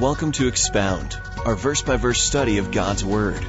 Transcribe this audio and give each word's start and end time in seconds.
Welcome 0.00 0.32
to 0.32 0.48
Expound, 0.48 1.14
our 1.44 1.54
verse 1.54 1.82
by 1.82 1.98
verse 1.98 2.22
study 2.22 2.56
of 2.56 2.70
God's 2.70 3.04
Word. 3.04 3.44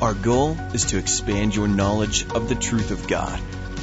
Our 0.00 0.14
goal 0.14 0.56
is 0.72 0.84
to 0.84 0.96
expand 0.96 1.56
your 1.56 1.66
knowledge 1.66 2.24
of 2.36 2.48
the 2.48 2.54
truth 2.54 2.92
of 2.92 3.08
God 3.08 3.40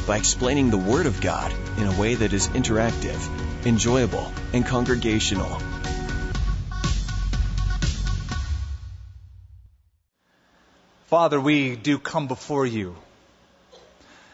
by 0.08 0.16
explaining 0.16 0.70
the 0.70 0.78
Word 0.78 1.08
of 1.08 1.20
God 1.20 1.54
in 1.78 1.88
a 1.88 2.00
way 2.00 2.16
that 2.16 2.32
is 2.32 2.48
interactive, 2.48 3.20
enjoyable, 3.66 4.32
and 4.54 4.66
congregational. 4.66 5.60
Father, 11.08 11.42
we 11.42 11.76
do 11.76 12.00
come 12.00 12.30
before 12.30 12.66
you. 12.66 12.96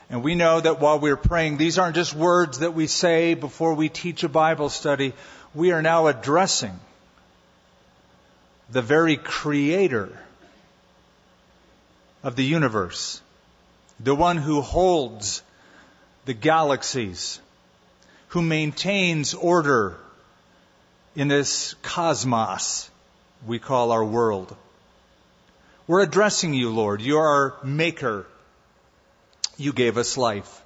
And 0.07 0.21
we 0.23 0.35
know 0.35 0.61
that 0.61 0.79
while 0.79 0.99
we're 0.99 1.17
praying, 1.17 1.57
these 1.57 1.79
aren't 1.79 1.95
just 1.95 2.13
words 2.13 2.59
that 2.59 2.75
we 2.75 2.85
say 2.85 3.34
before 3.34 3.73
we 3.73 3.89
teach 3.89 4.23
a 4.23 4.29
Bible 4.29 4.70
study. 4.70 5.13
We 5.55 5.71
are 5.71 5.81
now 5.81 6.05
addressing 6.05 6.79
the 8.71 8.81
very 8.81 9.17
creator 9.17 10.17
of 12.23 12.35
the 12.35 12.43
universe, 12.43 13.21
the 13.99 14.16
one 14.16 14.38
who 14.38 14.61
holds 14.61 15.44
the 16.25 16.34
galaxies, 16.34 17.39
who 18.30 18.41
maintains 18.41 19.34
order 19.34 19.97
in 21.16 21.27
this 21.27 21.75
cosmos 21.81 22.89
we 23.45 23.59
call 23.59 23.91
our 23.91 24.05
world. 24.05 24.55
We're 25.88 26.03
addressing 26.03 26.53
you, 26.53 26.69
Lord. 26.69 27.02
You 27.02 27.17
are 27.17 27.27
our 27.27 27.66
maker. 27.66 28.25
You 29.58 29.73
gave 29.73 29.97
us 29.97 30.16
life. 30.16 30.61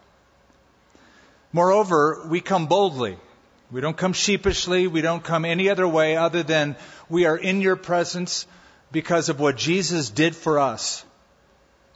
Moreover, 1.51 2.27
we 2.27 2.41
come 2.41 2.67
boldly. 2.67 3.17
We 3.75 3.81
don't 3.81 3.97
come 3.97 4.13
sheepishly. 4.13 4.87
We 4.87 5.01
don't 5.01 5.21
come 5.21 5.43
any 5.43 5.69
other 5.69 5.85
way 5.85 6.15
other 6.15 6.43
than 6.43 6.77
we 7.09 7.25
are 7.25 7.35
in 7.35 7.59
your 7.59 7.75
presence 7.75 8.47
because 8.89 9.27
of 9.27 9.41
what 9.41 9.57
Jesus 9.57 10.09
did 10.09 10.33
for 10.33 10.59
us. 10.59 11.03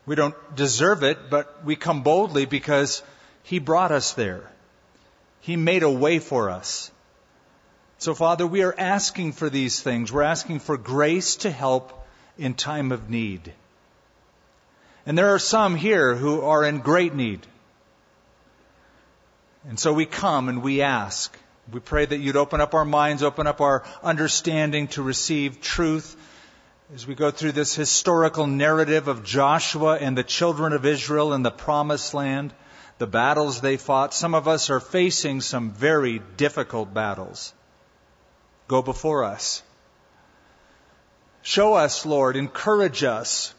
We 0.05 0.15
don't 0.15 0.35
deserve 0.57 1.03
it, 1.03 1.29
but 1.29 1.63
we 1.63 1.77
come 1.77 2.03
boldly 2.03 2.43
because 2.43 3.01
he 3.43 3.59
brought 3.59 3.93
us 3.93 4.11
there. 4.11 4.51
He 5.39 5.55
made 5.55 5.83
a 5.83 5.89
way 5.89 6.19
for 6.19 6.49
us. 6.49 6.91
So, 7.97 8.13
Father, 8.13 8.45
we 8.45 8.61
are 8.63 8.75
asking 8.77 9.31
for 9.31 9.49
these 9.49 9.79
things. 9.79 10.11
We're 10.11 10.23
asking 10.23 10.59
for 10.59 10.75
grace 10.75 11.37
to 11.47 11.49
help 11.49 12.05
in 12.37 12.55
time 12.55 12.91
of 12.91 13.09
need. 13.09 13.53
And 15.05 15.17
there 15.17 15.33
are 15.33 15.39
some 15.39 15.77
here 15.77 16.13
who 16.13 16.41
are 16.41 16.65
in 16.65 16.79
great 16.79 17.15
need. 17.15 17.47
And 19.69 19.79
so 19.79 19.93
we 19.93 20.05
come 20.05 20.49
and 20.49 20.61
we 20.61 20.81
ask. 20.81 21.33
We 21.71 21.79
pray 21.79 22.05
that 22.05 22.17
you'd 22.17 22.35
open 22.35 22.61
up 22.61 22.73
our 22.73 22.85
minds, 22.85 23.21
open 23.21 23.45
up 23.45 23.61
our 23.61 23.83
understanding 24.01 24.87
to 24.89 25.03
receive 25.03 25.61
truth 25.61 26.15
as 26.93 27.05
we 27.05 27.13
go 27.13 27.29
through 27.29 27.51
this 27.51 27.75
historical 27.75 28.47
narrative 28.47 29.07
of 29.07 29.23
Joshua 29.23 29.97
and 29.97 30.17
the 30.17 30.23
children 30.23 30.73
of 30.73 30.85
Israel 30.85 31.33
in 31.33 31.43
the 31.43 31.51
promised 31.51 32.15
land, 32.15 32.51
the 32.97 33.05
battles 33.05 33.61
they 33.61 33.77
fought. 33.77 34.13
Some 34.13 34.33
of 34.33 34.47
us 34.47 34.71
are 34.71 34.79
facing 34.79 35.41
some 35.41 35.69
very 35.71 36.19
difficult 36.37 36.91
battles. 36.91 37.53
Go 38.67 38.81
before 38.81 39.23
us. 39.23 39.61
Show 41.43 41.75
us, 41.75 42.05
Lord, 42.05 42.35
encourage 42.35 43.03
us 43.03 43.53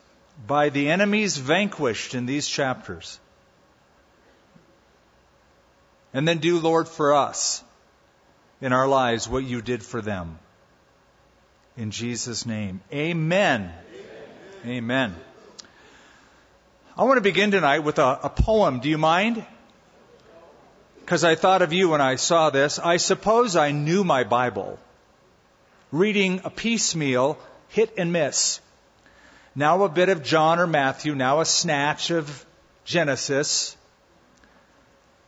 by 0.46 0.70
the 0.70 0.90
enemies 0.90 1.36
vanquished 1.36 2.14
in 2.14 2.26
these 2.26 2.48
chapters. 2.48 3.20
And 6.12 6.26
then 6.26 6.38
do, 6.38 6.58
Lord, 6.58 6.88
for 6.88 7.14
us 7.14 7.62
in 8.60 8.72
our 8.72 8.86
lives 8.86 9.28
what 9.28 9.44
you 9.44 9.62
did 9.62 9.82
for 9.82 10.00
them. 10.00 10.38
In 11.76 11.90
Jesus' 11.90 12.46
name. 12.46 12.80
Amen. 12.92 13.72
Amen. 14.64 14.76
Amen. 14.76 15.16
I 16.96 17.04
want 17.04 17.16
to 17.16 17.22
begin 17.22 17.50
tonight 17.50 17.78
with 17.78 17.98
a, 17.98 18.20
a 18.24 18.28
poem. 18.28 18.80
Do 18.80 18.90
you 18.90 18.98
mind? 18.98 19.44
Because 21.00 21.24
I 21.24 21.34
thought 21.34 21.62
of 21.62 21.72
you 21.72 21.88
when 21.88 22.00
I 22.00 22.16
saw 22.16 22.50
this. 22.50 22.78
I 22.78 22.98
suppose 22.98 23.56
I 23.56 23.70
knew 23.70 24.04
my 24.04 24.24
Bible. 24.24 24.78
Reading 25.90 26.42
a 26.44 26.50
piecemeal, 26.50 27.38
hit 27.68 27.94
and 27.96 28.12
miss. 28.12 28.60
Now 29.54 29.82
a 29.82 29.88
bit 29.88 30.08
of 30.08 30.22
John 30.22 30.60
or 30.60 30.66
Matthew, 30.66 31.14
now 31.14 31.40
a 31.40 31.44
snatch 31.44 32.10
of 32.10 32.44
Genesis, 32.84 33.76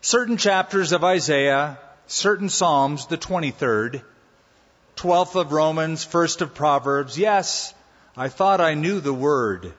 certain 0.00 0.36
chapters 0.36 0.92
of 0.92 1.02
Isaiah, 1.02 1.78
certain 2.06 2.48
Psalms, 2.48 3.06
the 3.06 3.18
23rd, 3.18 4.02
12th 4.96 5.40
of 5.40 5.52
Romans, 5.52 6.04
1st 6.06 6.42
of 6.42 6.54
Proverbs. 6.54 7.18
Yes, 7.18 7.74
I 8.16 8.28
thought 8.28 8.60
I 8.60 8.74
knew 8.74 9.00
the 9.00 9.14
word. 9.14 9.72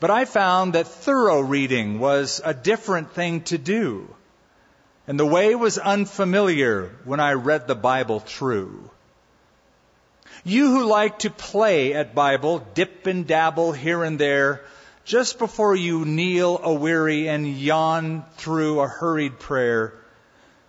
But 0.00 0.10
I 0.10 0.24
found 0.26 0.74
that 0.74 0.86
thorough 0.86 1.40
reading 1.40 1.98
was 1.98 2.40
a 2.44 2.52
different 2.52 3.12
thing 3.12 3.42
to 3.42 3.58
do. 3.58 4.14
And 5.06 5.18
the 5.18 5.26
way 5.26 5.54
was 5.54 5.78
unfamiliar 5.78 6.94
when 7.04 7.20
I 7.20 7.32
read 7.32 7.66
the 7.66 7.74
Bible 7.74 8.20
through. 8.20 8.90
You 10.44 10.70
who 10.70 10.84
like 10.84 11.20
to 11.20 11.30
play 11.30 11.94
at 11.94 12.14
Bible, 12.14 12.58
dip 12.74 13.06
and 13.06 13.26
dabble 13.26 13.72
here 13.72 14.04
and 14.04 14.18
there, 14.18 14.62
just 15.04 15.38
before 15.38 15.74
you 15.74 16.04
kneel 16.04 16.60
a 16.62 16.72
weary 16.72 17.28
and 17.28 17.46
yawn 17.46 18.24
through 18.36 18.80
a 18.80 18.88
hurried 18.88 19.38
prayer. 19.38 19.94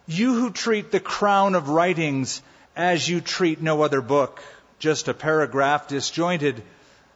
You 0.08 0.36
who 0.36 0.52
treat 0.52 0.92
the 0.92 1.00
crown 1.00 1.56
of 1.56 1.70
writings 1.70 2.42
as 2.76 3.08
you 3.08 3.22
treat 3.22 3.62
no 3.62 3.82
other 3.82 4.02
book, 4.02 4.42
just 4.78 5.08
a 5.08 5.14
paragraph 5.14 5.88
disjointed, 5.88 6.62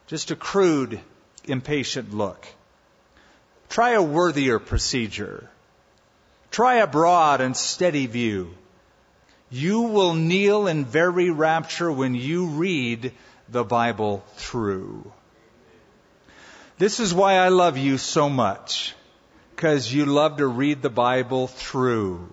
just 0.08 0.32
a 0.32 0.36
crude, 0.36 1.00
impatient 1.46 2.14
look. 2.14 2.48
Try 3.70 3.92
a 3.92 4.02
worthier 4.02 4.58
procedure. 4.58 5.50
Try 6.50 6.76
a 6.76 6.88
broad 6.88 7.42
and 7.42 7.56
steady 7.56 8.08
view. 8.08 8.56
You 9.52 9.82
will 9.82 10.16
kneel 10.16 10.68
in 10.68 10.86
very 10.86 11.30
rapture 11.30 11.92
when 11.92 12.16
you 12.16 12.48
read 12.48 13.12
the 13.48 13.64
Bible 13.64 14.24
through. 14.36 15.12
This 16.80 17.00
is 17.00 17.14
why 17.14 17.36
I 17.36 17.50
love 17.50 17.78
you 17.78 17.98
so 17.98 18.30
much. 18.30 18.96
Because 19.56 19.94
you 19.94 20.06
love 20.06 20.38
to 20.38 20.48
read 20.48 20.82
the 20.82 20.90
Bible 20.90 21.48
through. 21.48 22.30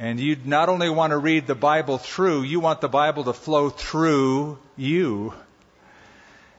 And 0.00 0.18
you 0.18 0.34
not 0.46 0.70
only 0.70 0.88
want 0.88 1.10
to 1.10 1.18
read 1.18 1.46
the 1.46 1.54
Bible 1.54 1.98
through, 1.98 2.42
you 2.44 2.58
want 2.58 2.80
the 2.80 2.88
Bible 2.88 3.24
to 3.24 3.34
flow 3.34 3.68
through 3.68 4.58
you. 4.74 5.34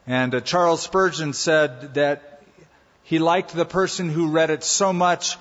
And 0.06 0.36
uh, 0.36 0.42
Charles 0.42 0.84
Spurgeon 0.84 1.34
said 1.34 1.96
that 1.96 2.44
he 3.02 3.18
liked 3.18 3.56
the 3.56 3.66
person 3.66 4.10
who 4.10 4.30
read 4.30 4.52
it 4.52 4.64
so 4.64 4.94
much, 4.94 5.38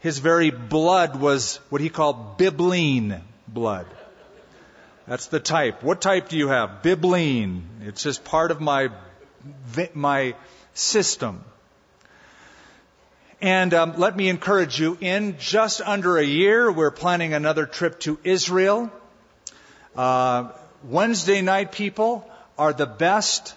his 0.00 0.18
very 0.18 0.50
blood 0.50 1.14
was 1.14 1.60
what 1.68 1.80
he 1.80 1.90
called 1.90 2.38
bibline 2.38 3.22
blood. 3.46 3.86
That's 5.06 5.26
the 5.26 5.38
type. 5.38 5.80
What 5.80 6.00
type 6.00 6.28
do 6.30 6.36
you 6.36 6.48
have? 6.48 6.82
Bibline. 6.82 7.62
It's 7.82 8.02
just 8.02 8.24
part 8.24 8.50
of 8.50 8.60
my 8.60 8.88
my 9.94 10.34
system. 10.72 11.44
And 13.44 13.74
um, 13.74 13.98
let 13.98 14.16
me 14.16 14.30
encourage 14.30 14.80
you, 14.80 14.96
in 15.02 15.36
just 15.38 15.82
under 15.82 16.16
a 16.16 16.24
year, 16.24 16.72
we're 16.72 16.90
planning 16.90 17.34
another 17.34 17.66
trip 17.66 18.00
to 18.00 18.18
Israel. 18.24 18.90
Uh, 19.94 20.48
Wednesday 20.82 21.42
night 21.42 21.70
people 21.70 22.26
are 22.56 22.72
the 22.72 22.86
best 22.86 23.54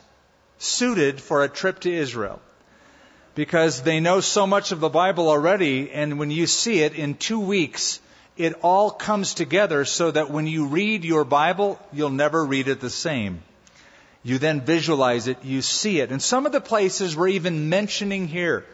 suited 0.58 1.22
for 1.22 1.42
a 1.42 1.48
trip 1.48 1.80
to 1.80 1.90
Israel 1.90 2.42
because 3.34 3.82
they 3.82 4.02
know 4.02 4.20
so 4.20 4.46
much 4.46 4.74
of 4.74 4.82
the 4.82 4.90
Bible 4.90 5.30
already, 5.30 5.90
and 5.90 6.20
when 6.20 6.32
you 6.32 6.48
see 6.48 6.82
it 6.82 6.94
in 6.94 7.16
two 7.16 7.40
weeks, 7.40 8.02
it 8.36 8.56
all 8.64 8.92
comes 8.92 9.36
together 9.36 9.86
so 9.86 10.12
that 10.12 10.30
when 10.30 10.48
you 10.48 10.66
read 10.66 11.06
your 11.06 11.24
Bible, 11.24 11.80
you'll 11.94 12.10
never 12.10 12.44
read 12.44 12.68
it 12.68 12.82
the 12.82 12.90
same. 12.90 13.42
You 14.22 14.38
then 14.38 14.60
visualize 14.60 15.30
it, 15.30 15.46
you 15.46 15.62
see 15.62 16.02
it. 16.02 16.12
And 16.12 16.22
some 16.22 16.46
of 16.46 16.52
the 16.52 16.60
places 16.60 17.16
we're 17.16 17.30
even 17.30 17.70
mentioning 17.70 18.28
here 18.28 18.66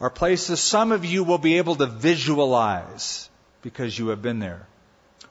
are 0.00 0.10
places 0.10 0.60
some 0.60 0.92
of 0.92 1.04
you 1.04 1.24
will 1.24 1.38
be 1.38 1.58
able 1.58 1.76
to 1.76 1.86
visualize 1.86 3.28
because 3.62 3.98
you 3.98 4.08
have 4.08 4.20
been 4.20 4.38
there. 4.38 4.66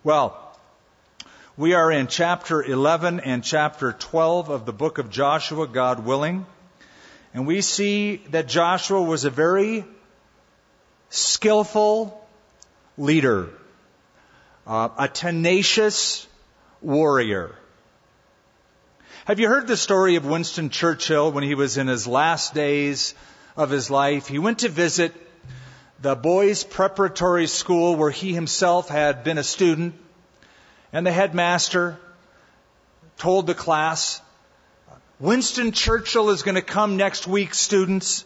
Well, 0.03 0.41
we 1.57 1.73
are 1.73 1.91
in 1.91 2.07
chapter 2.07 2.63
11 2.63 3.21
and 3.21 3.43
chapter 3.43 3.93
12 3.93 4.49
of 4.49 4.65
the 4.65 4.73
book 4.73 4.97
of 4.97 5.09
Joshua, 5.09 5.67
God 5.67 6.05
willing. 6.05 6.45
And 7.33 7.45
we 7.45 7.61
see 7.61 8.17
that 8.29 8.47
Joshua 8.47 9.01
was 9.01 9.25
a 9.25 9.29
very 9.29 9.85
skillful 11.09 12.27
leader, 12.97 13.49
uh, 14.65 14.89
a 14.97 15.07
tenacious 15.07 16.27
warrior. 16.81 17.55
Have 19.25 19.39
you 19.39 19.47
heard 19.47 19.67
the 19.67 19.77
story 19.77 20.17
of 20.17 20.25
Winston 20.25 20.69
Churchill 20.69 21.31
when 21.31 21.43
he 21.43 21.55
was 21.55 21.77
in 21.77 21.87
his 21.87 22.05
last 22.05 22.53
days 22.53 23.15
of 23.55 23.69
his 23.69 23.89
life? 23.89 24.27
He 24.27 24.39
went 24.39 24.59
to 24.59 24.69
visit 24.69 25.13
the 26.01 26.15
boys' 26.15 26.63
preparatory 26.63 27.47
school 27.47 27.95
where 27.95 28.11
he 28.11 28.33
himself 28.33 28.89
had 28.89 29.23
been 29.23 29.37
a 29.37 29.43
student, 29.43 29.95
and 30.91 31.05
the 31.05 31.11
headmaster 31.11 31.97
told 33.17 33.47
the 33.47 33.55
class, 33.55 34.21
Winston 35.19 35.71
Churchill 35.71 36.29
is 36.29 36.43
going 36.43 36.55
to 36.55 36.61
come 36.61 36.97
next 36.97 37.25
week, 37.27 37.53
students. 37.53 38.25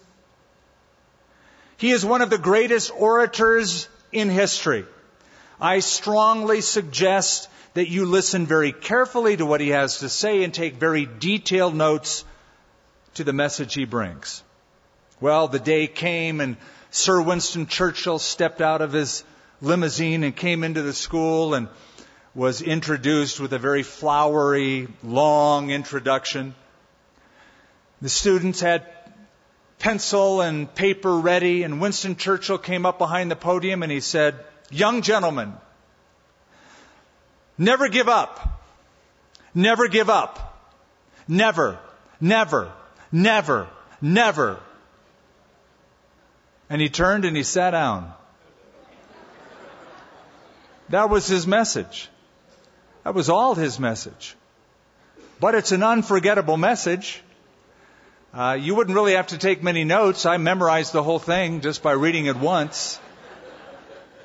He 1.77 1.91
is 1.91 2.03
one 2.03 2.21
of 2.21 2.29
the 2.29 2.37
greatest 2.37 2.91
orators 2.93 3.87
in 4.11 4.29
history. 4.29 4.85
I 5.61 5.79
strongly 5.79 6.61
suggest 6.61 7.49
that 7.73 7.89
you 7.89 8.05
listen 8.05 8.45
very 8.47 8.71
carefully 8.71 9.37
to 9.37 9.45
what 9.45 9.61
he 9.61 9.69
has 9.69 9.99
to 9.99 10.09
say 10.09 10.43
and 10.43 10.53
take 10.53 10.75
very 10.75 11.05
detailed 11.05 11.75
notes 11.75 12.25
to 13.13 13.23
the 13.23 13.33
message 13.33 13.75
he 13.75 13.85
brings. 13.85 14.43
Well, 15.21 15.47
the 15.47 15.59
day 15.59 15.87
came 15.87 16.39
and 16.41 16.57
Sir 16.91 17.21
Winston 17.21 17.67
Churchill 17.67 18.19
stepped 18.19 18.61
out 18.61 18.81
of 18.81 18.93
his 18.93 19.23
limousine 19.61 20.23
and 20.23 20.35
came 20.35 20.63
into 20.63 20.81
the 20.81 20.93
school 20.93 21.53
and 21.53 21.67
was 22.33 22.61
introduced 22.61 23.39
with 23.39 23.53
a 23.53 23.59
very 23.59 23.83
flowery, 23.83 24.87
long 25.03 25.71
introduction. 25.71 26.55
The 28.01 28.09
students 28.09 28.61
had 28.61 28.85
pencil 29.79 30.41
and 30.41 30.73
paper 30.73 31.17
ready, 31.17 31.63
and 31.63 31.81
Winston 31.81 32.15
Churchill 32.15 32.57
came 32.57 32.85
up 32.85 32.97
behind 32.97 33.29
the 33.29 33.35
podium 33.35 33.83
and 33.83 33.91
he 33.91 33.99
said, 33.99 34.35
Young 34.71 35.01
gentlemen, 35.01 35.53
never 37.57 37.89
give 37.89 38.07
up. 38.07 38.61
Never 39.53 39.87
give 39.87 40.09
up. 40.09 40.45
Never, 41.27 41.79
never, 42.21 42.71
never, 43.11 43.67
never. 44.01 44.59
And 46.69 46.81
he 46.81 46.89
turned 46.89 47.25
and 47.25 47.35
he 47.35 47.43
sat 47.43 47.71
down. 47.71 48.13
That 50.89 51.09
was 51.09 51.27
his 51.27 51.47
message. 51.47 52.09
That 53.03 53.15
was 53.15 53.29
all 53.29 53.55
his 53.55 53.79
message. 53.79 54.35
But 55.39 55.55
it's 55.55 55.71
an 55.71 55.83
unforgettable 55.83 56.57
message. 56.57 57.21
Uh, 58.33 58.57
you 58.59 58.75
wouldn't 58.75 58.95
really 58.95 59.13
have 59.13 59.27
to 59.27 59.37
take 59.37 59.63
many 59.63 59.83
notes. 59.83 60.25
I 60.25 60.37
memorized 60.37 60.93
the 60.93 61.01
whole 61.01 61.19
thing 61.19 61.61
just 61.61 61.81
by 61.81 61.93
reading 61.93 62.25
it 62.25 62.35
once. 62.35 62.99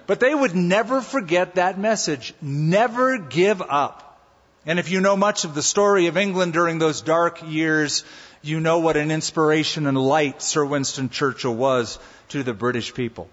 But 0.07 0.21
they 0.21 0.35
would 0.35 0.55
never 0.55 1.01
forget 1.01 1.55
that 1.55 1.79
message. 1.79 2.35
Never 2.43 3.17
give 3.17 3.63
up. 3.63 4.21
And 4.67 4.79
if 4.79 4.91
you 4.91 5.01
know 5.01 5.17
much 5.17 5.45
of 5.45 5.55
the 5.55 5.63
story 5.63 6.07
of 6.07 6.17
England 6.17 6.53
during 6.53 6.79
those 6.79 7.01
dark 7.01 7.43
years, 7.47 8.05
you 8.47 8.61
know 8.61 8.79
what 8.79 8.97
an 8.97 9.11
inspiration 9.11 9.87
and 9.87 9.97
light 9.97 10.43
Sir 10.43 10.65
Winston 10.65 11.09
Churchill 11.09 11.55
was 11.55 11.99
to 12.29 12.43
the 12.43 12.55
British 12.55 12.93
people. 12.93 13.29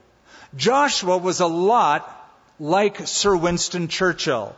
Joshua 0.55 1.17
was 1.17 1.39
a 1.39 1.47
lot 1.47 2.17
like 2.59 3.07
Sir 3.07 3.35
Winston 3.35 3.87
Churchill. 3.87 4.55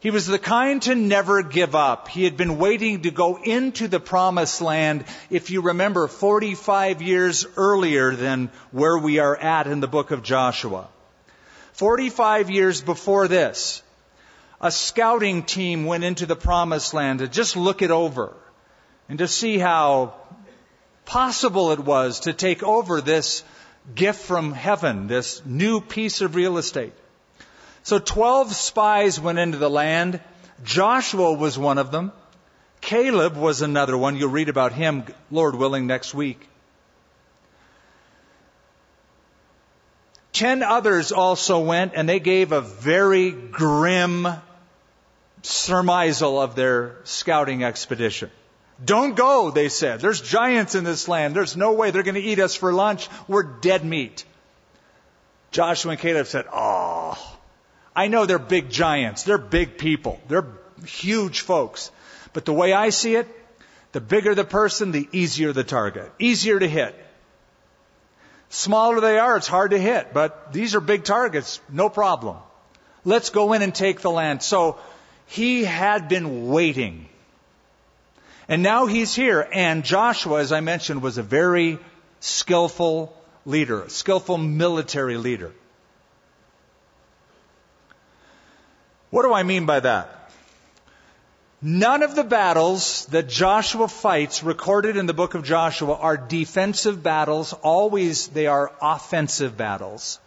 He 0.00 0.10
was 0.10 0.26
the 0.26 0.38
kind 0.38 0.82
to 0.82 0.94
never 0.94 1.42
give 1.42 1.74
up. 1.74 2.08
He 2.08 2.24
had 2.24 2.36
been 2.36 2.58
waiting 2.58 3.02
to 3.02 3.10
go 3.10 3.38
into 3.42 3.88
the 3.88 4.00
promised 4.00 4.60
land, 4.60 5.06
if 5.30 5.48
you 5.48 5.62
remember, 5.62 6.08
45 6.08 7.00
years 7.00 7.46
earlier 7.56 8.14
than 8.14 8.50
where 8.70 8.98
we 8.98 9.18
are 9.18 9.36
at 9.36 9.66
in 9.66 9.80
the 9.80 9.88
book 9.88 10.10
of 10.10 10.22
Joshua. 10.22 10.88
45 11.72 12.50
years 12.50 12.82
before 12.82 13.28
this, 13.28 13.82
a 14.60 14.70
scouting 14.70 15.42
team 15.42 15.86
went 15.86 16.04
into 16.04 16.26
the 16.26 16.36
promised 16.36 16.92
land 16.92 17.20
to 17.20 17.28
just 17.28 17.56
look 17.56 17.80
it 17.80 17.90
over 17.90 18.34
and 19.08 19.18
to 19.18 19.28
see 19.28 19.58
how 19.58 20.14
possible 21.04 21.72
it 21.72 21.80
was 21.80 22.20
to 22.20 22.32
take 22.32 22.62
over 22.62 23.00
this 23.00 23.44
gift 23.94 24.22
from 24.22 24.52
heaven, 24.52 25.06
this 25.06 25.42
new 25.44 25.80
piece 25.80 26.20
of 26.20 26.34
real 26.34 26.58
estate. 26.58 26.94
So 27.82 27.98
12 27.98 28.54
spies 28.54 29.20
went 29.20 29.38
into 29.38 29.58
the 29.58 29.68
land. 29.68 30.20
Joshua 30.64 31.32
was 31.34 31.58
one 31.58 31.78
of 31.78 31.90
them. 31.90 32.12
Caleb 32.80 33.36
was 33.36 33.62
another 33.62 33.96
one. 33.96 34.16
You'll 34.16 34.30
read 34.30 34.48
about 34.48 34.72
him, 34.72 35.04
Lord 35.30 35.54
willing, 35.54 35.86
next 35.86 36.14
week. 36.14 36.48
Ten 40.32 40.62
others 40.62 41.12
also 41.12 41.60
went, 41.60 41.92
and 41.94 42.08
they 42.08 42.20
gave 42.20 42.52
a 42.52 42.60
very 42.60 43.30
grim 43.30 44.26
surmisal 45.42 46.42
of 46.42 46.56
their 46.56 46.96
scouting 47.04 47.62
expedition. 47.62 48.30
Don't 48.84 49.14
go, 49.14 49.50
they 49.50 49.68
said. 49.68 50.00
There's 50.00 50.20
giants 50.20 50.74
in 50.74 50.84
this 50.84 51.08
land. 51.08 51.34
There's 51.34 51.56
no 51.56 51.72
way 51.72 51.90
they're 51.90 52.02
going 52.02 52.16
to 52.16 52.20
eat 52.20 52.38
us 52.38 52.54
for 52.54 52.72
lunch. 52.72 53.08
We're 53.28 53.42
dead 53.42 53.84
meat. 53.84 54.24
Joshua 55.52 55.92
and 55.92 56.00
Caleb 56.00 56.26
said, 56.26 56.46
Oh, 56.52 57.16
I 57.94 58.08
know 58.08 58.26
they're 58.26 58.38
big 58.38 58.70
giants. 58.70 59.22
They're 59.22 59.38
big 59.38 59.78
people. 59.78 60.20
They're 60.28 60.46
huge 60.84 61.40
folks. 61.40 61.90
But 62.32 62.44
the 62.44 62.52
way 62.52 62.72
I 62.72 62.90
see 62.90 63.14
it, 63.14 63.28
the 63.92 64.00
bigger 64.00 64.34
the 64.34 64.44
person, 64.44 64.90
the 64.90 65.08
easier 65.12 65.52
the 65.52 65.62
target. 65.62 66.10
Easier 66.18 66.58
to 66.58 66.68
hit. 66.68 66.94
Smaller 68.48 69.00
they 69.00 69.18
are, 69.18 69.36
it's 69.36 69.46
hard 69.46 69.70
to 69.70 69.78
hit. 69.78 70.12
But 70.12 70.52
these 70.52 70.74
are 70.74 70.80
big 70.80 71.04
targets. 71.04 71.60
No 71.70 71.88
problem. 71.88 72.36
Let's 73.04 73.30
go 73.30 73.52
in 73.52 73.62
and 73.62 73.74
take 73.74 74.00
the 74.00 74.10
land. 74.10 74.42
So 74.42 74.78
he 75.26 75.64
had 75.64 76.08
been 76.08 76.48
waiting. 76.48 77.08
And 78.48 78.62
now 78.62 78.86
he's 78.86 79.14
here. 79.14 79.46
And 79.52 79.84
Joshua, 79.84 80.40
as 80.40 80.52
I 80.52 80.60
mentioned, 80.60 81.02
was 81.02 81.18
a 81.18 81.22
very 81.22 81.78
skillful 82.20 83.16
leader, 83.46 83.84
skillful 83.88 84.38
military 84.38 85.16
leader. 85.16 85.52
What 89.10 89.22
do 89.22 89.32
I 89.32 89.44
mean 89.44 89.64
by 89.64 89.80
that? 89.80 90.30
None 91.62 92.02
of 92.02 92.14
the 92.14 92.24
battles 92.24 93.06
that 93.06 93.28
Joshua 93.28 93.88
fights 93.88 94.42
recorded 94.42 94.98
in 94.98 95.06
the 95.06 95.14
book 95.14 95.34
of 95.34 95.44
Joshua 95.44 95.94
are 95.94 96.16
defensive 96.16 97.02
battles. 97.02 97.54
Always 97.54 98.28
they 98.28 98.48
are 98.48 98.70
offensive 98.82 99.56
battles. 99.56 100.18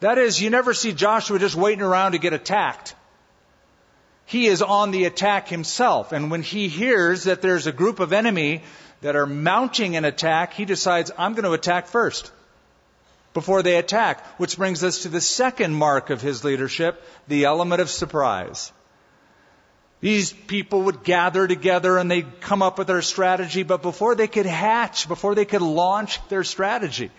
That 0.00 0.16
is, 0.16 0.40
you 0.40 0.48
never 0.48 0.72
see 0.72 0.92
Joshua 0.92 1.38
just 1.38 1.56
waiting 1.56 1.82
around 1.82 2.12
to 2.12 2.18
get 2.18 2.32
attacked. 2.32 2.94
He 4.28 4.46
is 4.46 4.60
on 4.60 4.90
the 4.90 5.06
attack 5.06 5.48
himself. 5.48 6.12
And 6.12 6.30
when 6.30 6.42
he 6.42 6.68
hears 6.68 7.24
that 7.24 7.40
there's 7.40 7.66
a 7.66 7.72
group 7.72 7.98
of 7.98 8.12
enemy 8.12 8.62
that 9.00 9.16
are 9.16 9.24
mounting 9.24 9.96
an 9.96 10.04
attack, 10.04 10.52
he 10.52 10.66
decides, 10.66 11.10
I'm 11.16 11.32
going 11.32 11.46
to 11.46 11.52
attack 11.52 11.86
first 11.86 12.30
before 13.32 13.62
they 13.62 13.76
attack. 13.76 14.22
Which 14.38 14.58
brings 14.58 14.84
us 14.84 15.04
to 15.04 15.08
the 15.08 15.22
second 15.22 15.74
mark 15.74 16.10
of 16.10 16.20
his 16.20 16.44
leadership, 16.44 17.02
the 17.26 17.46
element 17.46 17.80
of 17.80 17.88
surprise. 17.88 18.70
These 20.00 20.34
people 20.34 20.82
would 20.82 21.04
gather 21.04 21.48
together 21.48 21.96
and 21.96 22.10
they'd 22.10 22.42
come 22.42 22.60
up 22.60 22.76
with 22.76 22.86
their 22.86 23.00
strategy, 23.00 23.62
but 23.62 23.80
before 23.80 24.14
they 24.14 24.28
could 24.28 24.44
hatch, 24.44 25.08
before 25.08 25.36
they 25.36 25.46
could 25.46 25.62
launch 25.62 26.20
their 26.28 26.44
strategy, 26.44 27.10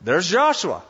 there's 0.00 0.28
Joshua. 0.28 0.82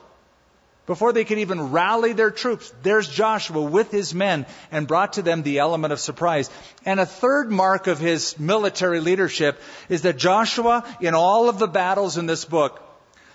Before 0.85 1.13
they 1.13 1.23
could 1.23 1.39
even 1.39 1.71
rally 1.71 2.13
their 2.13 2.29
troops, 2.29 2.71
there's 2.83 3.09
Joshua 3.09 3.61
with 3.61 3.89
his 3.89 4.13
men 4.13 4.45
and 4.71 4.87
brought 4.87 5.13
to 5.13 5.23
them 5.23 5.41
the 5.41 5.59
element 5.59 5.93
of 5.93 5.99
surprise. 5.99 6.49
And 6.85 6.99
a 6.99 7.07
third 7.07 7.51
mark 7.51 7.87
of 7.87 7.97
his 7.97 8.37
military 8.37 8.99
leadership 8.99 9.59
is 9.89 10.03
that 10.03 10.17
Joshua, 10.17 10.85
in 11.01 11.15
all 11.15 11.49
of 11.49 11.57
the 11.57 11.67
battles 11.67 12.17
in 12.17 12.27
this 12.27 12.45
book, 12.45 12.81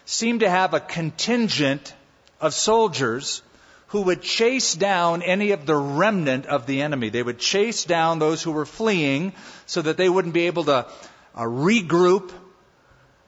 seemed 0.05 0.41
to 0.41 0.51
have 0.51 0.75
a 0.75 0.81
contingent 0.81 1.93
of 2.41 2.55
soldiers 2.55 3.43
who 3.89 4.03
would 4.03 4.23
chase 4.23 4.75
down 4.75 5.21
any 5.23 5.51
of 5.51 5.67
the 5.67 5.75
remnant 5.75 6.47
of 6.47 6.67
the 6.67 6.83
enemy. 6.83 7.09
They 7.09 7.25
would 7.25 7.41
chase 7.41 7.83
down 7.83 8.21
those 8.21 8.41
who 8.41 8.53
were 8.53 8.67
fleeing 8.67 9.33
so 9.67 9.83
that 9.83 9.97
they 9.97 10.09
wouldn't 10.09 10.35
be 10.35 10.47
able 10.47 10.65
to 10.65 10.87
uh, 11.35 11.43
regroup 11.43 12.31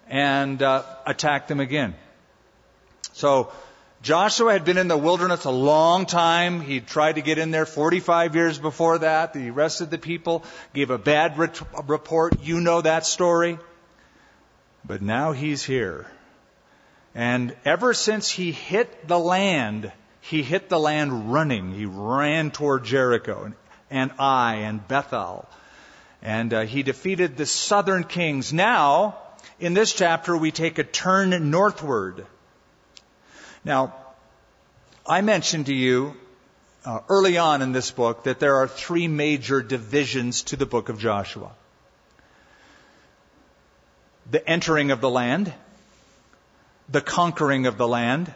and 0.08 0.62
uh, 0.62 0.84
attack 1.04 1.48
them 1.48 1.58
again. 1.58 1.96
So 3.12 3.52
Joshua 4.02 4.52
had 4.52 4.64
been 4.64 4.78
in 4.78 4.88
the 4.88 4.98
wilderness 4.98 5.44
a 5.44 5.50
long 5.50 6.06
time. 6.06 6.60
He 6.60 6.80
tried 6.80 7.14
to 7.14 7.22
get 7.22 7.38
in 7.38 7.52
there 7.52 7.66
45 7.66 8.34
years 8.34 8.58
before 8.58 8.98
that. 8.98 9.32
The 9.32 9.50
rest 9.50 9.80
of 9.80 9.90
the 9.90 9.98
people 9.98 10.44
gave 10.74 10.90
a 10.90 10.98
bad 10.98 11.38
report. 11.38 12.42
You 12.42 12.60
know 12.60 12.80
that 12.80 13.06
story. 13.06 13.60
But 14.84 15.02
now 15.02 15.30
he's 15.30 15.62
here. 15.62 16.08
And 17.14 17.54
ever 17.64 17.94
since 17.94 18.28
he 18.28 18.50
hit 18.50 19.06
the 19.06 19.20
land, 19.20 19.92
he 20.20 20.42
hit 20.42 20.68
the 20.68 20.80
land 20.80 21.32
running. 21.32 21.72
He 21.72 21.86
ran 21.86 22.50
toward 22.50 22.84
Jericho 22.84 23.44
and, 23.44 23.54
and 23.88 24.10
Ai 24.18 24.54
and 24.56 24.86
Bethel. 24.88 25.48
And 26.22 26.52
uh, 26.52 26.62
he 26.62 26.82
defeated 26.82 27.36
the 27.36 27.46
southern 27.46 28.02
kings. 28.02 28.52
Now, 28.52 29.18
in 29.60 29.74
this 29.74 29.92
chapter, 29.92 30.36
we 30.36 30.50
take 30.50 30.78
a 30.78 30.84
turn 30.84 31.50
northward. 31.50 32.26
Now, 33.64 33.94
I 35.06 35.20
mentioned 35.20 35.66
to 35.66 35.74
you 35.74 36.14
uh, 36.84 37.00
early 37.08 37.38
on 37.38 37.62
in 37.62 37.72
this 37.72 37.90
book 37.90 38.24
that 38.24 38.40
there 38.40 38.56
are 38.56 38.68
three 38.68 39.08
major 39.08 39.62
divisions 39.62 40.42
to 40.42 40.56
the 40.56 40.66
book 40.66 40.88
of 40.88 40.98
Joshua 40.98 41.50
the 44.30 44.48
entering 44.48 44.92
of 44.92 45.00
the 45.00 45.10
land, 45.10 45.52
the 46.88 47.00
conquering 47.00 47.66
of 47.66 47.76
the 47.76 47.88
land, 47.88 48.32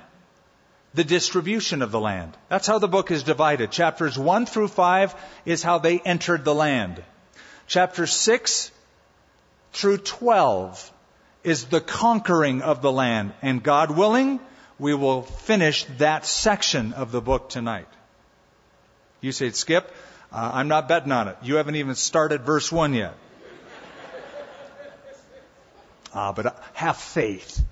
the 0.94 1.04
distribution 1.04 1.80
of 1.80 1.90
the 1.90 2.00
land. 2.00 2.36
That's 2.48 2.66
how 2.66 2.78
the 2.78 2.88
book 2.88 3.10
is 3.10 3.22
divided. 3.22 3.70
Chapters 3.70 4.18
1 4.18 4.46
through 4.46 4.68
5 4.68 5.14
is 5.44 5.62
how 5.62 5.78
they 5.78 5.98
entered 6.00 6.44
the 6.44 6.54
land. 6.54 7.02
Chapter 7.66 8.06
6 8.06 8.70
through 9.72 9.98
12 9.98 10.92
is 11.44 11.66
the 11.66 11.80
conquering 11.80 12.62
of 12.62 12.82
the 12.82 12.92
land. 12.92 13.32
And 13.42 13.62
God 13.62 13.90
willing, 13.90 14.40
we 14.78 14.94
will 14.94 15.22
finish 15.22 15.84
that 15.98 16.26
section 16.26 16.92
of 16.92 17.12
the 17.12 17.20
book 17.20 17.48
tonight. 17.48 17.88
You 19.20 19.32
say, 19.32 19.50
Skip, 19.50 19.90
uh, 20.30 20.50
I'm 20.54 20.68
not 20.68 20.88
betting 20.88 21.12
on 21.12 21.28
it. 21.28 21.36
You 21.42 21.56
haven't 21.56 21.76
even 21.76 21.94
started 21.94 22.42
verse 22.42 22.70
1 22.70 22.94
yet. 22.94 23.14
Ah, 26.14 26.32
but 26.32 26.46
uh, 26.46 26.52
have 26.72 26.96
faith. 26.96 27.62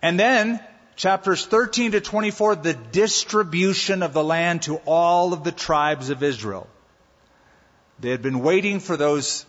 And 0.00 0.18
then, 0.18 0.60
chapters 0.96 1.44
13 1.44 1.92
to 1.92 2.00
24, 2.00 2.56
the 2.56 2.74
distribution 2.74 4.02
of 4.02 4.12
the 4.12 4.22
land 4.22 4.62
to 4.62 4.76
all 4.86 5.32
of 5.32 5.44
the 5.44 5.52
tribes 5.52 6.10
of 6.10 6.22
Israel. 6.22 6.68
They 7.98 8.10
had 8.10 8.22
been 8.22 8.40
waiting 8.40 8.80
for 8.80 8.96
those 8.96 9.44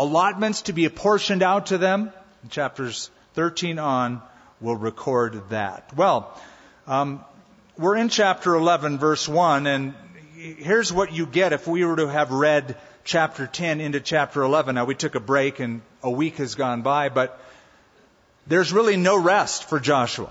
allotments 0.00 0.62
to 0.62 0.72
be 0.72 0.86
apportioned 0.86 1.42
out 1.42 1.66
to 1.66 1.76
them. 1.76 2.10
Chapters 2.48 3.10
13 3.34 3.78
on 3.78 4.22
will 4.58 4.74
record 4.74 5.50
that. 5.50 5.94
Well, 5.94 6.40
um, 6.86 7.22
we're 7.76 7.96
in 7.96 8.08
chapter 8.08 8.54
11, 8.54 8.98
verse 8.98 9.28
1, 9.28 9.66
and 9.66 9.94
here's 10.34 10.90
what 10.90 11.12
you 11.12 11.26
get 11.26 11.52
if 11.52 11.68
we 11.68 11.84
were 11.84 11.96
to 11.96 12.08
have 12.08 12.30
read 12.30 12.78
chapter 13.04 13.46
10 13.46 13.82
into 13.82 14.00
chapter 14.00 14.42
11. 14.42 14.74
Now, 14.74 14.86
we 14.86 14.94
took 14.94 15.16
a 15.16 15.20
break 15.20 15.60
and 15.60 15.82
a 16.02 16.10
week 16.10 16.38
has 16.38 16.54
gone 16.54 16.80
by, 16.80 17.10
but 17.10 17.38
there's 18.46 18.72
really 18.72 18.96
no 18.96 19.18
rest 19.18 19.68
for 19.68 19.78
Joshua. 19.78 20.30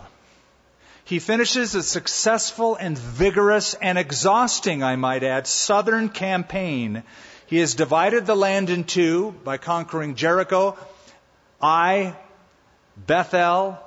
He 1.05 1.19
finishes 1.19 1.75
a 1.75 1.83
successful 1.83 2.75
and 2.75 2.97
vigorous 2.97 3.75
and 3.75 3.99
exhausting, 3.99 4.81
I 4.81 4.95
might 4.95 5.23
add, 5.23 5.45
southern 5.45 6.09
campaign. 6.09 7.03
He 7.49 7.57
has 7.57 7.73
divided 7.73 8.27
the 8.27 8.35
land 8.35 8.69
in 8.69 8.83
two 8.83 9.31
by 9.43 9.57
conquering 9.57 10.13
Jericho, 10.13 10.77
Ai, 11.59 12.15
Bethel. 12.95 13.79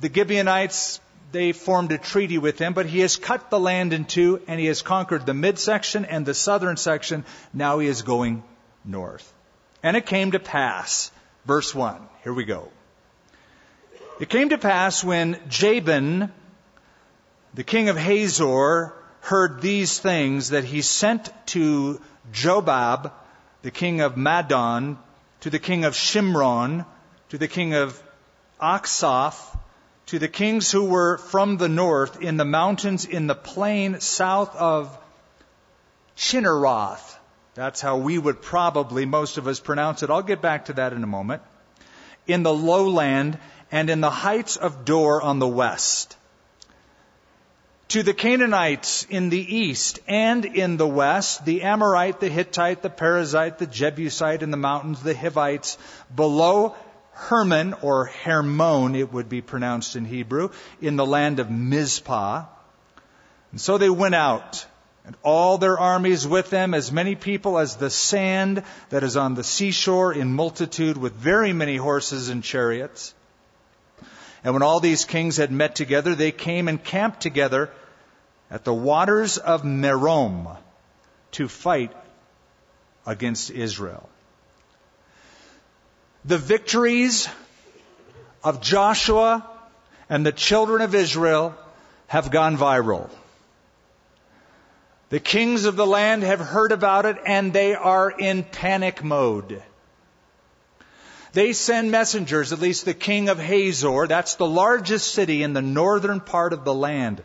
The 0.00 0.12
Gibeonites, 0.12 0.98
they 1.30 1.52
formed 1.52 1.92
a 1.92 1.98
treaty 1.98 2.38
with 2.38 2.58
him, 2.58 2.72
but 2.72 2.86
he 2.86 2.98
has 3.00 3.16
cut 3.16 3.48
the 3.48 3.60
land 3.60 3.92
in 3.92 4.06
two 4.06 4.42
and 4.48 4.58
he 4.58 4.66
has 4.66 4.82
conquered 4.82 5.24
the 5.24 5.34
midsection 5.34 6.04
and 6.04 6.26
the 6.26 6.34
southern 6.34 6.76
section. 6.76 7.24
Now 7.54 7.78
he 7.78 7.86
is 7.86 8.02
going 8.02 8.42
north. 8.84 9.32
And 9.84 9.96
it 9.96 10.06
came 10.06 10.32
to 10.32 10.40
pass, 10.40 11.12
verse 11.44 11.72
1. 11.72 12.00
Here 12.24 12.34
we 12.34 12.44
go. 12.44 12.70
It 14.18 14.28
came 14.28 14.48
to 14.48 14.58
pass 14.58 15.04
when 15.04 15.38
Jabin, 15.48 16.32
the 17.54 17.62
king 17.62 17.88
of 17.88 17.96
Hazor, 17.96 18.94
heard 19.20 19.60
these 19.60 20.00
things 20.00 20.50
that 20.50 20.64
he 20.64 20.82
sent 20.82 21.30
to 21.46 22.00
Jobab, 22.32 23.12
the 23.62 23.70
king 23.70 24.00
of 24.00 24.16
Madon, 24.16 24.98
to 25.40 25.50
the 25.50 25.58
king 25.58 25.84
of 25.84 25.94
Shimron, 25.94 26.84
to 27.30 27.38
the 27.38 27.48
king 27.48 27.74
of 27.74 28.00
Achshaph, 28.60 29.58
to 30.06 30.18
the 30.18 30.28
kings 30.28 30.70
who 30.70 30.84
were 30.84 31.18
from 31.18 31.56
the 31.56 31.68
north 31.68 32.20
in 32.20 32.36
the 32.36 32.44
mountains 32.44 33.04
in 33.04 33.26
the 33.26 33.34
plain 33.34 34.00
south 34.00 34.54
of 34.56 34.96
Chinneroth. 36.16 37.18
That's 37.54 37.80
how 37.80 37.96
we 37.96 38.18
would 38.18 38.42
probably, 38.42 39.06
most 39.06 39.38
of 39.38 39.46
us, 39.46 39.60
pronounce 39.60 40.02
it. 40.02 40.10
I'll 40.10 40.22
get 40.22 40.42
back 40.42 40.66
to 40.66 40.74
that 40.74 40.92
in 40.92 41.02
a 41.02 41.06
moment. 41.06 41.42
In 42.26 42.42
the 42.42 42.52
lowland 42.52 43.38
and 43.72 43.88
in 43.88 44.00
the 44.00 44.10
heights 44.10 44.56
of 44.56 44.84
Dor 44.84 45.22
on 45.22 45.38
the 45.38 45.48
west. 45.48 46.16
To 47.90 48.04
the 48.04 48.14
Canaanites 48.14 49.04
in 49.10 49.30
the 49.30 49.56
east 49.56 49.98
and 50.06 50.44
in 50.44 50.76
the 50.76 50.86
west, 50.86 51.44
the 51.44 51.62
Amorite, 51.62 52.20
the 52.20 52.28
Hittite, 52.28 52.82
the 52.82 52.88
Perizzite, 52.88 53.58
the 53.58 53.66
Jebusite 53.66 54.44
in 54.44 54.52
the 54.52 54.56
mountains, 54.56 55.02
the 55.02 55.12
Hivites, 55.12 55.76
below 56.14 56.76
Hermon, 57.10 57.74
or 57.82 58.04
Hermon, 58.04 58.94
it 58.94 59.12
would 59.12 59.28
be 59.28 59.40
pronounced 59.40 59.96
in 59.96 60.04
Hebrew, 60.04 60.50
in 60.80 60.94
the 60.94 61.04
land 61.04 61.40
of 61.40 61.50
Mizpah. 61.50 62.44
And 63.50 63.60
so 63.60 63.76
they 63.76 63.90
went 63.90 64.14
out, 64.14 64.64
and 65.04 65.16
all 65.24 65.58
their 65.58 65.76
armies 65.76 66.28
with 66.28 66.48
them, 66.48 66.74
as 66.74 66.92
many 66.92 67.16
people 67.16 67.58
as 67.58 67.74
the 67.74 67.90
sand 67.90 68.62
that 68.90 69.02
is 69.02 69.16
on 69.16 69.34
the 69.34 69.42
seashore 69.42 70.12
in 70.12 70.32
multitude, 70.32 70.96
with 70.96 71.14
very 71.14 71.52
many 71.52 71.76
horses 71.76 72.28
and 72.28 72.44
chariots. 72.44 73.14
And 74.42 74.54
when 74.54 74.62
all 74.62 74.80
these 74.80 75.04
kings 75.04 75.36
had 75.36 75.52
met 75.52 75.74
together, 75.74 76.14
they 76.14 76.32
came 76.32 76.68
and 76.68 76.82
camped 76.82 77.20
together 77.20 77.70
at 78.50 78.64
the 78.64 78.74
waters 78.74 79.38
of 79.38 79.62
Merom 79.62 80.56
to 81.32 81.48
fight 81.48 81.92
against 83.06 83.50
Israel. 83.50 84.08
The 86.24 86.38
victories 86.38 87.28
of 88.42 88.60
Joshua 88.60 89.46
and 90.08 90.24
the 90.24 90.32
children 90.32 90.82
of 90.82 90.94
Israel 90.94 91.54
have 92.08 92.30
gone 92.30 92.56
viral. 92.56 93.10
The 95.10 95.20
kings 95.20 95.64
of 95.64 95.76
the 95.76 95.86
land 95.86 96.22
have 96.22 96.40
heard 96.40 96.72
about 96.72 97.04
it 97.04 97.16
and 97.26 97.52
they 97.52 97.74
are 97.74 98.10
in 98.10 98.44
panic 98.44 99.02
mode. 99.02 99.62
They 101.32 101.52
send 101.52 101.90
messengers, 101.90 102.52
at 102.52 102.60
least 102.60 102.84
the 102.84 102.94
king 102.94 103.28
of 103.28 103.38
Hazor, 103.38 104.06
that's 104.08 104.34
the 104.34 104.46
largest 104.46 105.12
city 105.12 105.42
in 105.42 105.52
the 105.52 105.62
northern 105.62 106.20
part 106.20 106.52
of 106.52 106.64
the 106.64 106.74
land. 106.74 107.22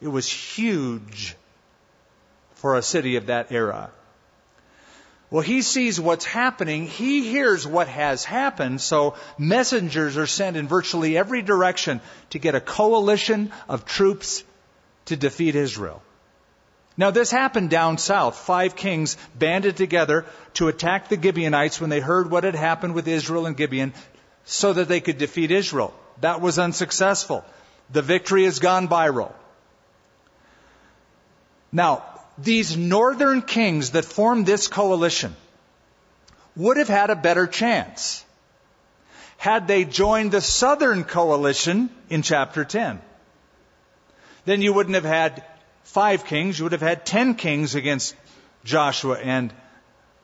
It 0.00 0.08
was 0.08 0.28
huge 0.28 1.36
for 2.54 2.74
a 2.74 2.82
city 2.82 3.16
of 3.16 3.26
that 3.26 3.50
era. 3.50 3.90
Well, 5.30 5.42
he 5.42 5.62
sees 5.62 6.00
what's 6.00 6.24
happening. 6.24 6.86
He 6.86 7.28
hears 7.28 7.66
what 7.66 7.88
has 7.88 8.24
happened. 8.24 8.80
So 8.80 9.16
messengers 9.38 10.16
are 10.16 10.26
sent 10.26 10.56
in 10.56 10.68
virtually 10.68 11.16
every 11.16 11.42
direction 11.42 12.00
to 12.30 12.38
get 12.38 12.54
a 12.54 12.60
coalition 12.60 13.50
of 13.68 13.84
troops 13.84 14.44
to 15.06 15.16
defeat 15.16 15.56
Israel. 15.56 16.02
Now, 16.96 17.10
this 17.10 17.30
happened 17.30 17.68
down 17.68 17.98
south. 17.98 18.36
Five 18.38 18.74
kings 18.74 19.16
banded 19.34 19.76
together 19.76 20.24
to 20.54 20.68
attack 20.68 21.08
the 21.08 21.20
Gibeonites 21.20 21.80
when 21.80 21.90
they 21.90 22.00
heard 22.00 22.30
what 22.30 22.44
had 22.44 22.54
happened 22.54 22.94
with 22.94 23.06
Israel 23.06 23.46
and 23.46 23.56
Gibeon 23.56 23.92
so 24.44 24.72
that 24.72 24.88
they 24.88 25.00
could 25.00 25.18
defeat 25.18 25.50
Israel. 25.50 25.92
That 26.20 26.40
was 26.40 26.58
unsuccessful. 26.58 27.44
The 27.90 28.02
victory 28.02 28.44
has 28.44 28.58
gone 28.58 28.88
viral. 28.88 29.32
Now, 31.70 32.04
these 32.38 32.76
northern 32.76 33.42
kings 33.42 33.90
that 33.90 34.04
formed 34.04 34.46
this 34.46 34.68
coalition 34.68 35.36
would 36.54 36.78
have 36.78 36.88
had 36.88 37.10
a 37.10 37.16
better 37.16 37.46
chance 37.46 38.24
had 39.36 39.68
they 39.68 39.84
joined 39.84 40.32
the 40.32 40.40
southern 40.40 41.04
coalition 41.04 41.90
in 42.08 42.22
chapter 42.22 42.64
10. 42.64 43.00
Then 44.46 44.62
you 44.62 44.72
wouldn't 44.72 44.94
have 44.94 45.04
had 45.04 45.44
five 45.86 46.24
kings, 46.24 46.58
you 46.58 46.64
would 46.64 46.72
have 46.72 46.82
had 46.82 47.06
ten 47.06 47.34
kings 47.34 47.74
against 47.74 48.16
Joshua 48.64 49.18
and 49.18 49.52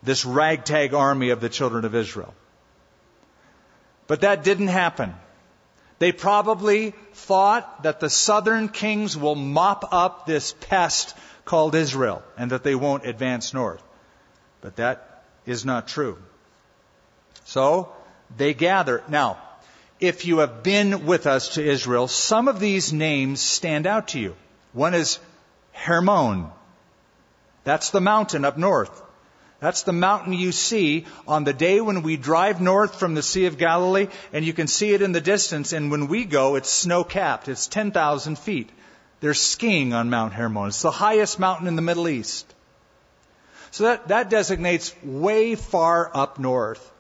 this 0.02 0.25
ragtag 0.25 0.92
army 0.92 1.31
of 1.31 1.40
the 1.40 1.49
children 1.49 1.85
of 1.85 1.95
Israel. 1.95 2.35
But 4.09 4.23
that 4.23 4.42
didn't 4.42 4.69
happen. 4.69 5.14
They 6.00 6.11
probably 6.11 6.95
thought 7.14 7.85
that 7.85 8.00
the 8.00 8.11
southern 8.11 8.69
kings 8.69 9.16
will 9.16 9.37
mop 9.37 9.92
up 9.92 10.26
this 10.26 10.52
pest 10.52 11.16
called 11.45 11.76
Israel 11.76 12.25
and 12.37 12.50
that 12.50 12.64
they 12.64 12.75
won't 12.75 13.07
advance 13.07 13.54
north. 13.54 13.83
But 14.61 14.76
that 14.76 15.23
is 15.47 15.64
not 15.64 15.87
true. 15.87 16.19
So 17.45 17.92
they 18.37 18.52
gather. 18.52 19.04
Now, 19.09 19.38
if 20.00 20.26
you 20.26 20.38
have 20.38 20.64
been 20.64 21.07
with 21.07 21.28
us 21.28 21.54
to 21.54 21.64
Israel, 21.64 22.09
some 22.09 22.49
of 22.49 22.59
these 22.59 22.92
names 22.92 23.40
stand 23.40 23.87
out 23.87 24.09
to 24.09 24.19
you. 24.19 24.35
One 24.73 24.95
is 24.95 25.21
Hermon. 25.72 26.50
That's 27.64 27.90
the 27.90 28.00
mountain 28.00 28.44
up 28.44 28.58
north. 28.58 29.02
That's 29.60 29.82
the 29.82 29.92
mountain 29.92 30.32
you 30.32 30.50
see 30.50 31.06
on 31.28 31.44
the 31.44 31.52
day 31.52 31.80
when 31.80 32.02
we 32.02 32.16
drive 32.16 32.60
north 32.60 32.98
from 32.98 33.14
the 33.14 33.22
Sea 33.22 33.46
of 33.46 33.58
Galilee, 33.58 34.08
and 34.32 34.44
you 34.44 34.52
can 34.52 34.66
see 34.66 34.92
it 34.92 35.02
in 35.02 35.12
the 35.12 35.20
distance. 35.20 35.72
And 35.72 35.90
when 35.90 36.08
we 36.08 36.24
go, 36.24 36.56
it's 36.56 36.68
snow 36.68 37.04
capped. 37.04 37.48
It's 37.48 37.68
10,000 37.68 38.38
feet. 38.38 38.70
They're 39.20 39.34
skiing 39.34 39.94
on 39.94 40.10
Mount 40.10 40.32
Hermon. 40.32 40.66
It's 40.66 40.82
the 40.82 40.90
highest 40.90 41.38
mountain 41.38 41.68
in 41.68 41.76
the 41.76 41.82
Middle 41.82 42.08
East. 42.08 42.52
So 43.70 43.84
that, 43.84 44.08
that 44.08 44.30
designates 44.30 44.94
way 45.04 45.54
far 45.54 46.10
up 46.12 46.40
north. 46.40 46.90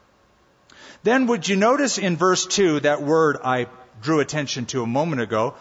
Then 1.02 1.26
would 1.26 1.48
you 1.48 1.56
notice 1.56 1.98
in 1.98 2.16
verse 2.16 2.46
2 2.46 2.80
that 2.80 3.02
word 3.02 3.38
I 3.42 3.66
drew 4.02 4.20
attention 4.20 4.66
to 4.66 4.84
a 4.84 4.86
moment 4.86 5.20
ago, 5.20 5.54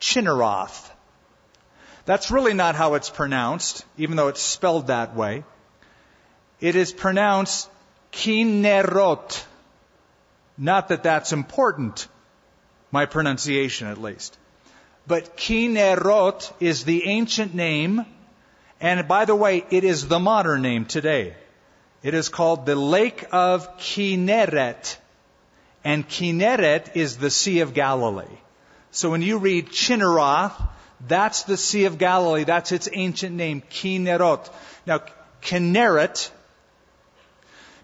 Chinneroth. 0.00 0.91
That's 2.04 2.30
really 2.30 2.54
not 2.54 2.74
how 2.74 2.94
it's 2.94 3.10
pronounced, 3.10 3.84
even 3.96 4.16
though 4.16 4.28
it's 4.28 4.42
spelled 4.42 4.88
that 4.88 5.14
way. 5.14 5.44
It 6.60 6.74
is 6.74 6.92
pronounced 6.92 7.70
Kinerot. 8.12 9.44
Not 10.58 10.88
that 10.88 11.02
that's 11.02 11.32
important, 11.32 12.08
my 12.90 13.06
pronunciation 13.06 13.86
at 13.86 14.00
least. 14.00 14.36
But 15.06 15.36
Kinerot 15.36 16.52
is 16.60 16.84
the 16.84 17.06
ancient 17.06 17.54
name, 17.54 18.04
and 18.80 19.08
by 19.08 19.24
the 19.24 19.34
way, 19.34 19.64
it 19.70 19.84
is 19.84 20.08
the 20.08 20.20
modern 20.20 20.62
name 20.62 20.84
today. 20.84 21.34
It 22.02 22.14
is 22.14 22.28
called 22.28 22.66
the 22.66 22.74
Lake 22.74 23.26
of 23.32 23.78
Kinneret. 23.78 24.96
And 25.84 26.08
Kinneret 26.08 26.96
is 26.96 27.16
the 27.16 27.30
Sea 27.30 27.60
of 27.60 27.74
Galilee. 27.74 28.38
So 28.90 29.10
when 29.10 29.22
you 29.22 29.38
read 29.38 29.70
Chinneroth, 29.70 30.52
that's 31.06 31.42
the 31.42 31.56
Sea 31.56 31.86
of 31.86 31.98
Galilee. 31.98 32.44
That's 32.44 32.72
its 32.72 32.88
ancient 32.92 33.34
name, 33.34 33.62
Kinnerot. 33.70 34.48
Now, 34.86 35.00
Kinneret 35.42 36.30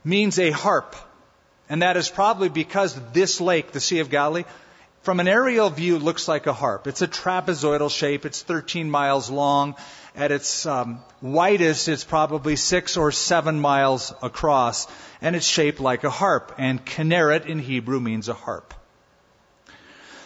means 0.04 0.38
a 0.38 0.50
harp. 0.50 0.94
And 1.68 1.82
that 1.82 1.96
is 1.96 2.08
probably 2.08 2.48
because 2.48 2.98
this 3.12 3.40
lake, 3.40 3.72
the 3.72 3.80
Sea 3.80 3.98
of 4.00 4.08
Galilee, 4.08 4.44
from 5.02 5.20
an 5.20 5.28
aerial 5.28 5.70
view 5.70 5.98
looks 5.98 6.28
like 6.28 6.46
a 6.46 6.52
harp. 6.52 6.86
It's 6.86 7.02
a 7.02 7.08
trapezoidal 7.08 7.90
shape. 7.90 8.24
It's 8.24 8.42
13 8.42 8.90
miles 8.90 9.30
long. 9.30 9.74
At 10.14 10.32
its 10.32 10.66
um, 10.66 11.00
widest, 11.22 11.88
it's 11.88 12.04
probably 12.04 12.56
six 12.56 12.96
or 12.96 13.12
seven 13.12 13.60
miles 13.60 14.12
across, 14.22 14.88
and 15.20 15.36
it's 15.36 15.46
shaped 15.46 15.80
like 15.80 16.04
a 16.04 16.10
harp. 16.10 16.54
And 16.58 16.84
Kinneret 16.84 17.46
in 17.46 17.58
Hebrew 17.58 18.00
means 18.00 18.28
a 18.28 18.34
harp. 18.34 18.74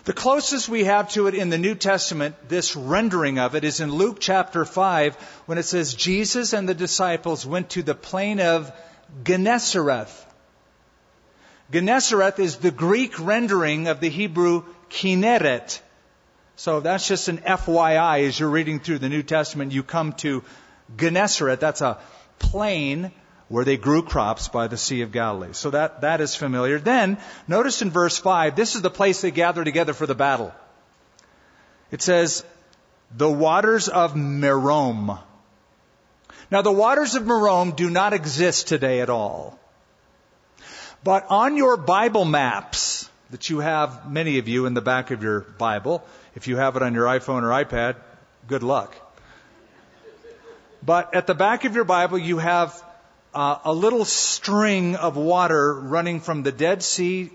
The 0.04 0.12
closest 0.12 0.68
we 0.68 0.84
have 0.84 1.10
to 1.10 1.28
it 1.28 1.34
in 1.34 1.48
the 1.48 1.58
New 1.58 1.76
Testament, 1.76 2.48
this 2.48 2.74
rendering 2.74 3.38
of 3.38 3.54
it, 3.54 3.62
is 3.62 3.78
in 3.78 3.92
Luke 3.92 4.16
chapter 4.18 4.64
5 4.64 5.14
when 5.46 5.58
it 5.58 5.62
says, 5.62 5.94
Jesus 5.94 6.52
and 6.52 6.68
the 6.68 6.74
disciples 6.74 7.46
went 7.46 7.70
to 7.70 7.84
the 7.84 7.94
plain 7.94 8.40
of 8.40 8.72
Gennesareth. 9.22 10.26
Gennesareth 11.70 12.40
is 12.40 12.56
the 12.56 12.72
Greek 12.72 13.20
rendering 13.20 13.86
of 13.86 14.00
the 14.00 14.08
Hebrew 14.08 14.64
Kinneret. 14.90 15.80
So 16.56 16.80
that's 16.80 17.06
just 17.06 17.28
an 17.28 17.38
FYI 17.38 18.26
as 18.26 18.40
you're 18.40 18.50
reading 18.50 18.80
through 18.80 18.98
the 18.98 19.08
New 19.08 19.22
Testament. 19.22 19.70
You 19.70 19.84
come 19.84 20.14
to 20.14 20.42
Gennesareth. 20.96 21.60
That's 21.60 21.80
a 21.80 21.98
plain 22.40 23.12
where 23.52 23.66
they 23.66 23.76
grew 23.76 24.02
crops 24.02 24.48
by 24.48 24.66
the 24.66 24.78
Sea 24.78 25.02
of 25.02 25.12
Galilee. 25.12 25.52
So 25.52 25.68
that, 25.72 26.00
that 26.00 26.22
is 26.22 26.34
familiar. 26.34 26.78
Then, 26.78 27.18
notice 27.46 27.82
in 27.82 27.90
verse 27.90 28.16
5, 28.16 28.56
this 28.56 28.76
is 28.76 28.80
the 28.80 28.88
place 28.88 29.20
they 29.20 29.30
gather 29.30 29.62
together 29.62 29.92
for 29.92 30.06
the 30.06 30.14
battle. 30.14 30.54
It 31.90 32.00
says, 32.00 32.46
the 33.14 33.30
waters 33.30 33.90
of 33.90 34.14
Merom. 34.14 35.18
Now, 36.50 36.62
the 36.62 36.72
waters 36.72 37.14
of 37.14 37.24
Merom 37.24 37.76
do 37.76 37.90
not 37.90 38.14
exist 38.14 38.68
today 38.68 39.02
at 39.02 39.10
all. 39.10 39.58
But 41.04 41.26
on 41.28 41.58
your 41.58 41.76
Bible 41.76 42.24
maps 42.24 43.06
that 43.32 43.50
you 43.50 43.58
have, 43.58 44.10
many 44.10 44.38
of 44.38 44.48
you 44.48 44.64
in 44.64 44.72
the 44.72 44.80
back 44.80 45.10
of 45.10 45.22
your 45.22 45.40
Bible, 45.40 46.02
if 46.34 46.48
you 46.48 46.56
have 46.56 46.76
it 46.76 46.82
on 46.82 46.94
your 46.94 47.04
iPhone 47.04 47.42
or 47.42 47.64
iPad, 47.64 47.96
good 48.48 48.62
luck. 48.62 48.96
But 50.82 51.14
at 51.14 51.26
the 51.26 51.34
back 51.34 51.66
of 51.66 51.74
your 51.74 51.84
Bible, 51.84 52.16
you 52.16 52.38
have 52.38 52.82
uh, 53.34 53.58
a 53.64 53.72
little 53.72 54.04
string 54.04 54.96
of 54.96 55.16
water 55.16 55.74
running 55.74 56.20
from 56.20 56.42
the 56.42 56.52
Dead 56.52 56.82
Sea, 56.82 57.30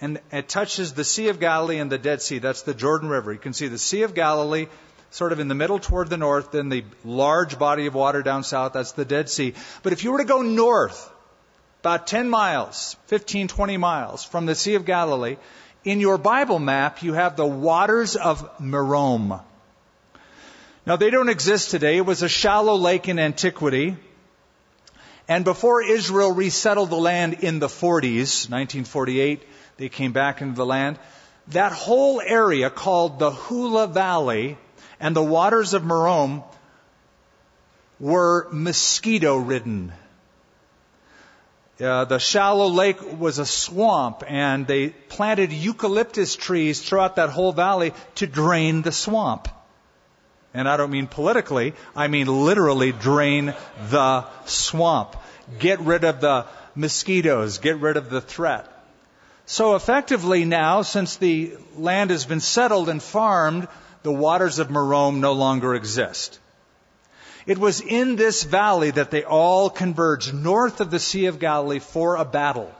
and 0.00 0.20
it 0.32 0.48
touches 0.48 0.92
the 0.92 1.04
Sea 1.04 1.28
of 1.28 1.40
Galilee 1.40 1.78
and 1.78 1.90
the 1.90 1.98
Dead 1.98 2.20
Sea. 2.20 2.38
That's 2.38 2.62
the 2.62 2.74
Jordan 2.74 3.08
River. 3.08 3.32
You 3.32 3.38
can 3.38 3.52
see 3.52 3.68
the 3.68 3.78
Sea 3.78 4.02
of 4.02 4.14
Galilee 4.14 4.66
sort 5.10 5.32
of 5.32 5.38
in 5.38 5.46
the 5.46 5.54
middle 5.54 5.78
toward 5.78 6.10
the 6.10 6.16
north, 6.16 6.50
then 6.50 6.68
the 6.68 6.84
large 7.04 7.58
body 7.58 7.86
of 7.86 7.94
water 7.94 8.22
down 8.22 8.42
south. 8.42 8.72
That's 8.72 8.92
the 8.92 9.04
Dead 9.04 9.28
Sea. 9.28 9.54
But 9.84 9.92
if 9.92 10.02
you 10.02 10.10
were 10.10 10.18
to 10.18 10.24
go 10.24 10.42
north, 10.42 11.10
about 11.80 12.08
10 12.08 12.28
miles, 12.28 12.96
15, 13.06 13.46
20 13.46 13.76
miles 13.76 14.24
from 14.24 14.46
the 14.46 14.56
Sea 14.56 14.74
of 14.74 14.84
Galilee, 14.84 15.36
in 15.84 16.00
your 16.00 16.18
Bible 16.18 16.58
map, 16.58 17.02
you 17.02 17.12
have 17.12 17.36
the 17.36 17.46
waters 17.46 18.16
of 18.16 18.58
Merom. 18.58 19.40
Now, 20.86 20.96
they 20.96 21.10
don't 21.10 21.28
exist 21.28 21.70
today. 21.70 21.96
It 21.98 22.06
was 22.06 22.22
a 22.22 22.28
shallow 22.28 22.74
lake 22.74 23.08
in 23.08 23.18
antiquity. 23.18 23.96
And 25.28 25.44
before 25.44 25.82
Israel 25.82 26.32
resettled 26.32 26.90
the 26.90 26.96
land 26.96 27.38
in 27.40 27.58
the 27.58 27.68
40s, 27.68 28.50
1948, 28.50 29.42
they 29.78 29.88
came 29.88 30.12
back 30.12 30.42
into 30.42 30.54
the 30.54 30.66
land. 30.66 30.98
That 31.48 31.72
whole 31.72 32.20
area 32.20 32.70
called 32.70 33.18
the 33.18 33.30
Hula 33.30 33.86
Valley 33.86 34.58
and 35.00 35.16
the 35.16 35.22
waters 35.22 35.74
of 35.74 35.82
Merom 35.82 36.44
were 37.98 38.48
mosquito 38.52 39.36
ridden. 39.36 39.92
Uh, 41.80 42.04
the 42.04 42.18
shallow 42.18 42.68
lake 42.68 43.00
was 43.18 43.38
a 43.38 43.46
swamp 43.46 44.22
and 44.26 44.66
they 44.66 44.90
planted 44.90 45.52
eucalyptus 45.52 46.36
trees 46.36 46.80
throughout 46.80 47.16
that 47.16 47.30
whole 47.30 47.52
valley 47.52 47.92
to 48.14 48.26
drain 48.26 48.82
the 48.82 48.92
swamp. 48.92 49.48
And 50.54 50.68
I 50.68 50.76
don't 50.76 50.90
mean 50.90 51.08
politically, 51.08 51.74
I 51.96 52.06
mean 52.06 52.28
literally 52.28 52.92
drain 52.92 53.54
the 53.90 54.24
swamp. 54.46 55.16
Get 55.58 55.80
rid 55.80 56.04
of 56.04 56.20
the 56.20 56.46
mosquitoes, 56.76 57.58
get 57.58 57.78
rid 57.78 57.96
of 57.96 58.08
the 58.08 58.20
threat. 58.20 58.70
So 59.46 59.74
effectively 59.74 60.44
now, 60.44 60.82
since 60.82 61.16
the 61.16 61.56
land 61.76 62.10
has 62.10 62.24
been 62.24 62.40
settled 62.40 62.88
and 62.88 63.02
farmed, 63.02 63.68
the 64.04 64.12
waters 64.12 64.58
of 64.58 64.68
Merom 64.68 65.18
no 65.18 65.32
longer 65.32 65.74
exist. 65.74 66.38
It 67.46 67.58
was 67.58 67.80
in 67.80 68.16
this 68.16 68.42
valley 68.42 68.90
that 68.92 69.10
they 69.10 69.24
all 69.24 69.68
converged 69.68 70.32
north 70.32 70.80
of 70.80 70.90
the 70.90 70.98
Sea 70.98 71.26
of 71.26 71.38
Galilee 71.38 71.78
for 71.78 72.16
a 72.16 72.24
battle. 72.24 72.72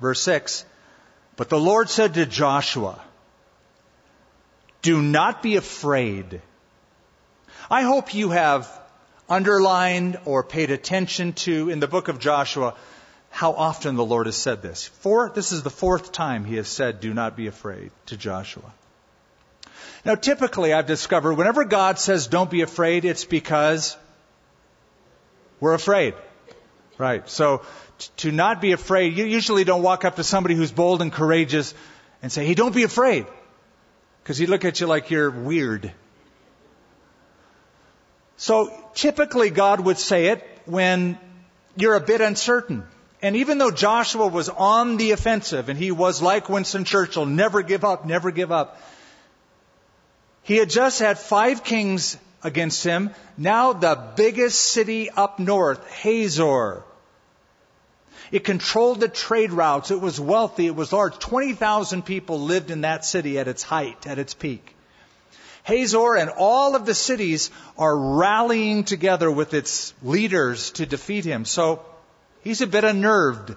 Verse 0.00 0.20
6 0.20 0.64
But 1.36 1.48
the 1.48 1.58
Lord 1.58 1.88
said 1.88 2.14
to 2.14 2.26
Joshua, 2.26 3.00
do 4.82 5.02
not 5.02 5.42
be 5.42 5.56
afraid. 5.56 6.40
I 7.70 7.82
hope 7.82 8.14
you 8.14 8.30
have 8.30 8.68
underlined 9.28 10.18
or 10.24 10.42
paid 10.42 10.70
attention 10.70 11.34
to 11.34 11.68
in 11.68 11.80
the 11.80 11.88
book 11.88 12.08
of 12.08 12.18
Joshua 12.18 12.74
how 13.30 13.52
often 13.52 13.96
the 13.96 14.04
Lord 14.04 14.26
has 14.26 14.36
said 14.36 14.62
this. 14.62 14.86
Four, 14.86 15.30
this 15.34 15.52
is 15.52 15.62
the 15.62 15.70
fourth 15.70 16.12
time 16.12 16.44
he 16.44 16.56
has 16.56 16.68
said, 16.68 17.00
do 17.00 17.12
not 17.12 17.36
be 17.36 17.46
afraid 17.46 17.90
to 18.06 18.16
Joshua. 18.16 18.72
Now 20.04 20.14
typically 20.14 20.72
I've 20.72 20.86
discovered 20.86 21.34
whenever 21.34 21.64
God 21.64 21.98
says 21.98 22.26
don't 22.26 22.50
be 22.50 22.62
afraid, 22.62 23.04
it's 23.04 23.24
because 23.24 23.96
we're 25.60 25.74
afraid. 25.74 26.14
Right. 26.96 27.28
So 27.28 27.62
t- 27.98 28.08
to 28.18 28.32
not 28.32 28.60
be 28.60 28.72
afraid, 28.72 29.16
you 29.16 29.26
usually 29.26 29.64
don't 29.64 29.82
walk 29.82 30.04
up 30.04 30.16
to 30.16 30.24
somebody 30.24 30.54
who's 30.54 30.72
bold 30.72 31.02
and 31.02 31.12
courageous 31.12 31.74
and 32.22 32.32
say, 32.32 32.46
hey, 32.46 32.54
don't 32.54 32.74
be 32.74 32.84
afraid 32.84 33.26
because 34.28 34.36
he'd 34.36 34.50
look 34.50 34.66
at 34.66 34.78
you 34.78 34.86
like 34.86 35.10
you're 35.10 35.30
weird. 35.30 35.90
So 38.36 38.70
typically 38.92 39.48
God 39.48 39.80
would 39.80 39.96
say 39.96 40.26
it 40.26 40.46
when 40.66 41.18
you're 41.76 41.94
a 41.94 42.00
bit 42.00 42.20
uncertain. 42.20 42.84
And 43.22 43.36
even 43.36 43.56
though 43.56 43.70
Joshua 43.70 44.26
was 44.26 44.50
on 44.50 44.98
the 44.98 45.12
offensive 45.12 45.70
and 45.70 45.78
he 45.78 45.92
was 45.92 46.20
like 46.20 46.50
Winston 46.50 46.84
Churchill, 46.84 47.24
never 47.24 47.62
give 47.62 47.86
up, 47.86 48.04
never 48.04 48.30
give 48.30 48.52
up, 48.52 48.78
he 50.42 50.56
had 50.56 50.68
just 50.68 50.98
had 50.98 51.18
five 51.18 51.64
kings 51.64 52.18
against 52.42 52.84
him. 52.84 53.14
Now 53.38 53.72
the 53.72 53.98
biggest 54.14 54.60
city 54.60 55.08
up 55.08 55.38
north, 55.38 55.90
Hazor, 56.02 56.84
it 58.30 58.44
controlled 58.44 59.00
the 59.00 59.08
trade 59.08 59.52
routes. 59.52 59.90
It 59.90 60.00
was 60.00 60.20
wealthy. 60.20 60.66
It 60.66 60.76
was 60.76 60.92
large. 60.92 61.18
20,000 61.18 62.02
people 62.04 62.40
lived 62.40 62.70
in 62.70 62.82
that 62.82 63.04
city 63.04 63.38
at 63.38 63.48
its 63.48 63.62
height, 63.62 64.06
at 64.06 64.18
its 64.18 64.34
peak. 64.34 64.74
Hazor 65.64 66.16
and 66.16 66.30
all 66.30 66.76
of 66.76 66.86
the 66.86 66.94
cities 66.94 67.50
are 67.76 67.96
rallying 67.96 68.84
together 68.84 69.30
with 69.30 69.52
its 69.52 69.92
leaders 70.02 70.70
to 70.72 70.86
defeat 70.86 71.24
him. 71.24 71.44
So 71.44 71.84
he's 72.42 72.62
a 72.62 72.66
bit 72.66 72.84
unnerved. 72.84 73.54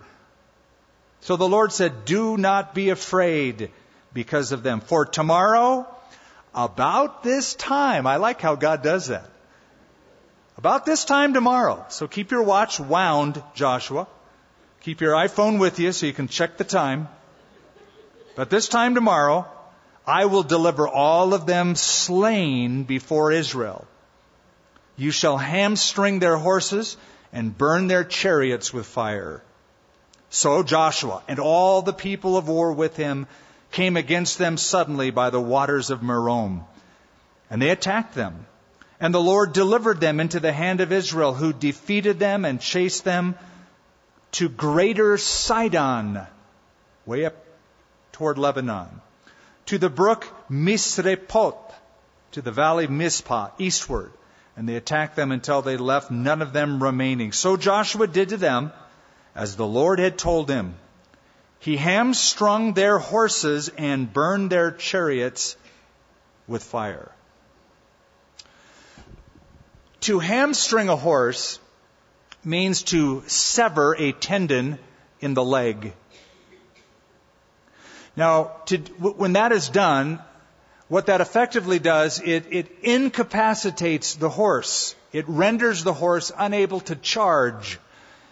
So 1.22 1.38
the 1.38 1.48
Lord 1.48 1.72
said, 1.72 2.06
Do 2.06 2.38
not 2.38 2.74
be 2.74 2.90
afraid 2.90 3.72
because 4.14 4.52
of 4.52 4.64
them. 4.64 4.82
For 4.82 5.06
tomorrow, 5.06 5.88
about 6.54 7.24
this 7.24 7.56
time, 7.56 8.06
I 8.08 8.18
like 8.18 8.42
how 8.42 8.56
God 8.56 8.84
does 8.84 9.08
that. 9.08 9.30
About 10.58 10.86
this 10.86 11.06
time 11.06 11.34
tomorrow. 11.34 11.86
So 11.90 12.08
keep 12.08 12.32
your 12.32 12.44
watch 12.44 12.80
wound, 12.80 13.42
Joshua. 13.56 14.08
Keep 14.82 15.02
your 15.02 15.14
iPhone 15.14 15.60
with 15.60 15.80
you 15.80 15.92
so 15.92 16.08
you 16.08 16.14
can 16.14 16.28
check 16.28 16.58
the 16.58 16.64
time. 16.64 17.08
But 18.36 18.50
this 18.50 18.68
time 18.68 18.96
tomorrow, 18.96 19.48
I 20.08 20.26
will 20.26 20.42
deliver 20.42 20.88
all 20.88 21.36
of 21.36 21.46
them 21.46 21.76
slain 21.76 22.84
before 22.84 23.32
Israel. 23.32 23.86
You 24.98 25.12
shall 25.12 25.38
hamstring 25.38 26.18
their 26.18 26.36
horses 26.36 26.98
and 27.32 27.56
burn 27.56 27.88
their 27.88 28.04
chariots 28.04 28.74
with 28.74 28.88
fire. 28.88 29.44
So 30.32 30.64
Joshua 30.64 31.22
and 31.28 31.38
all 31.38 31.84
the 31.84 31.94
people 31.94 32.36
of 32.36 32.48
war 32.48 32.72
with 32.74 32.98
him 32.98 33.28
came 33.72 33.98
against 33.98 34.40
them 34.40 34.58
suddenly 34.58 35.12
by 35.12 35.30
the 35.30 35.40
waters 35.40 35.92
of 35.92 36.02
Merom. 36.02 36.64
And 37.52 37.62
they 37.62 37.70
attacked 37.70 38.16
them. 38.16 38.48
And 39.00 39.14
the 39.14 39.22
Lord 39.22 39.54
delivered 39.54 40.00
them 40.00 40.20
into 40.20 40.40
the 40.40 40.52
hand 40.52 40.82
of 40.82 40.92
Israel, 40.92 41.36
who 41.36 41.54
defeated 41.54 42.18
them 42.18 42.46
and 42.46 42.60
chased 42.60 43.04
them 43.04 43.36
to 44.32 44.50
greater 44.50 45.18
Sidon, 45.18 46.26
way 47.06 47.26
up 47.26 47.36
toward 48.12 48.38
Lebanon, 48.38 49.02
to 49.68 49.78
the 49.78 49.90
brook 49.90 50.28
Misrephoth, 50.50 51.74
to 52.32 52.42
the 52.42 52.52
valley 52.52 52.88
Mizpah, 52.88 53.50
eastward. 53.58 54.12
And 54.58 54.68
they 54.68 54.76
attacked 54.76 55.16
them 55.16 55.32
until 55.32 55.62
they 55.62 55.78
left 55.78 56.12
none 56.12 56.42
of 56.42 56.54
them 56.54 56.84
remaining. 56.84 57.32
So 57.32 57.58
Joshua 57.58 58.08
did 58.08 58.30
to 58.30 58.38
them 58.38 58.72
as 59.34 59.56
the 59.56 59.66
Lord 59.66 60.00
had 60.00 60.18
told 60.18 60.50
him. 60.50 60.76
He 61.60 61.78
hamstrung 61.78 62.74
their 62.74 62.98
horses 62.98 63.70
and 63.70 64.12
burned 64.12 64.50
their 64.50 64.72
chariots 64.72 65.56
with 66.48 66.64
fire. 66.64 67.12
To 70.02 70.20
hamstring 70.20 70.90
a 70.90 70.96
horse 70.96 71.60
means 72.44 72.84
to 72.84 73.24
sever 73.28 73.96
a 73.98 74.12
tendon 74.12 74.80
in 75.20 75.34
the 75.34 75.44
leg. 75.44 75.94
Now, 78.16 78.52
to, 78.66 78.78
when 78.78 79.34
that 79.34 79.52
is 79.52 79.70
done, 79.70 80.20
what 80.88 81.06
that 81.06 81.22
effectively 81.22 81.80
does, 81.80 82.20
it, 82.20 82.46
it 82.50 82.68
incapacitates 82.82 84.16
the 84.16 84.30
horse. 84.30 84.96
It 85.14 85.26
renders 85.28 85.84
the 85.84 85.94
horse 85.94 86.32
unable 86.38 86.82
to 86.82 86.96
charge. 86.96 87.80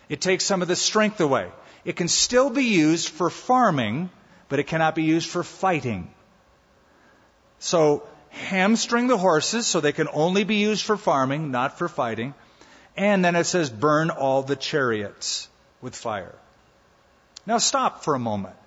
It 0.10 0.22
takes 0.22 0.43
some 0.43 0.62
of 0.62 0.67
the 0.67 0.76
strength 0.76 1.22
away. 1.22 1.50
It 1.86 1.95
can 1.95 2.08
still 2.08 2.50
be 2.50 2.65
used 2.65 3.10
for 3.10 3.30
farming, 3.30 4.10
but 4.50 4.60
it 4.60 4.67
cannot 4.67 4.95
be 4.95 5.04
used 5.04 5.30
for 5.30 5.43
fighting. 5.43 6.13
So, 7.60 8.04
hamstring 8.30 9.08
the 9.08 9.17
horses 9.17 9.65
so 9.65 9.80
they 9.80 9.91
can 9.91 10.08
only 10.12 10.43
be 10.43 10.56
used 10.56 10.86
for 10.86 10.98
farming, 10.98 11.52
not 11.52 11.78
for 11.78 11.88
fighting. 11.88 12.34
And 13.00 13.24
then 13.24 13.38
it 13.38 13.46
says, 13.46 13.70
burn 13.70 14.10
all 14.10 14.44
the 14.44 14.58
chariots 14.58 15.48
with 15.82 15.96
fire. 15.96 16.36
Now 17.46 17.58
stop 17.58 18.04
for 18.04 18.14
a 18.14 18.20
moment. 18.20 18.58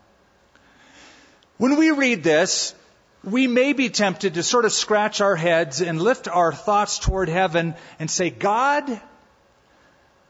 When 1.59 1.77
we 1.77 1.91
read 1.91 2.23
this, 2.23 2.75
we 3.23 3.47
may 3.47 3.75
be 3.75 3.91
tempted 3.91 4.33
to 4.35 4.43
sort 4.43 4.65
of 4.65 4.73
scratch 4.73 5.21
our 5.21 5.37
heads 5.37 5.83
and 5.83 6.01
lift 6.01 6.29
our 6.29 6.51
thoughts 6.51 6.99
toward 6.99 7.29
heaven 7.29 7.75
and 7.99 8.11
say, 8.11 8.31
God, 8.31 8.99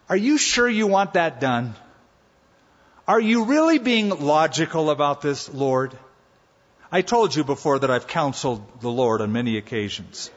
are 0.09 0.17
you 0.17 0.37
sure 0.37 0.69
you 0.69 0.89
want 0.89 1.13
that 1.13 1.41
done? 1.41 1.77
Are 3.07 3.21
you 3.21 3.45
really 3.45 3.79
being 3.79 4.09
logical 4.09 4.91
about 4.91 5.21
this, 5.23 5.49
Lord? 5.55 5.97
I 6.91 7.03
told 7.03 7.37
you 7.37 7.45
before 7.45 7.79
that 7.79 7.91
I've 7.93 8.09
counseled 8.09 8.81
the 8.81 8.91
Lord 8.91 9.21
on 9.21 9.31
many 9.31 9.59
occasions. 9.59 10.33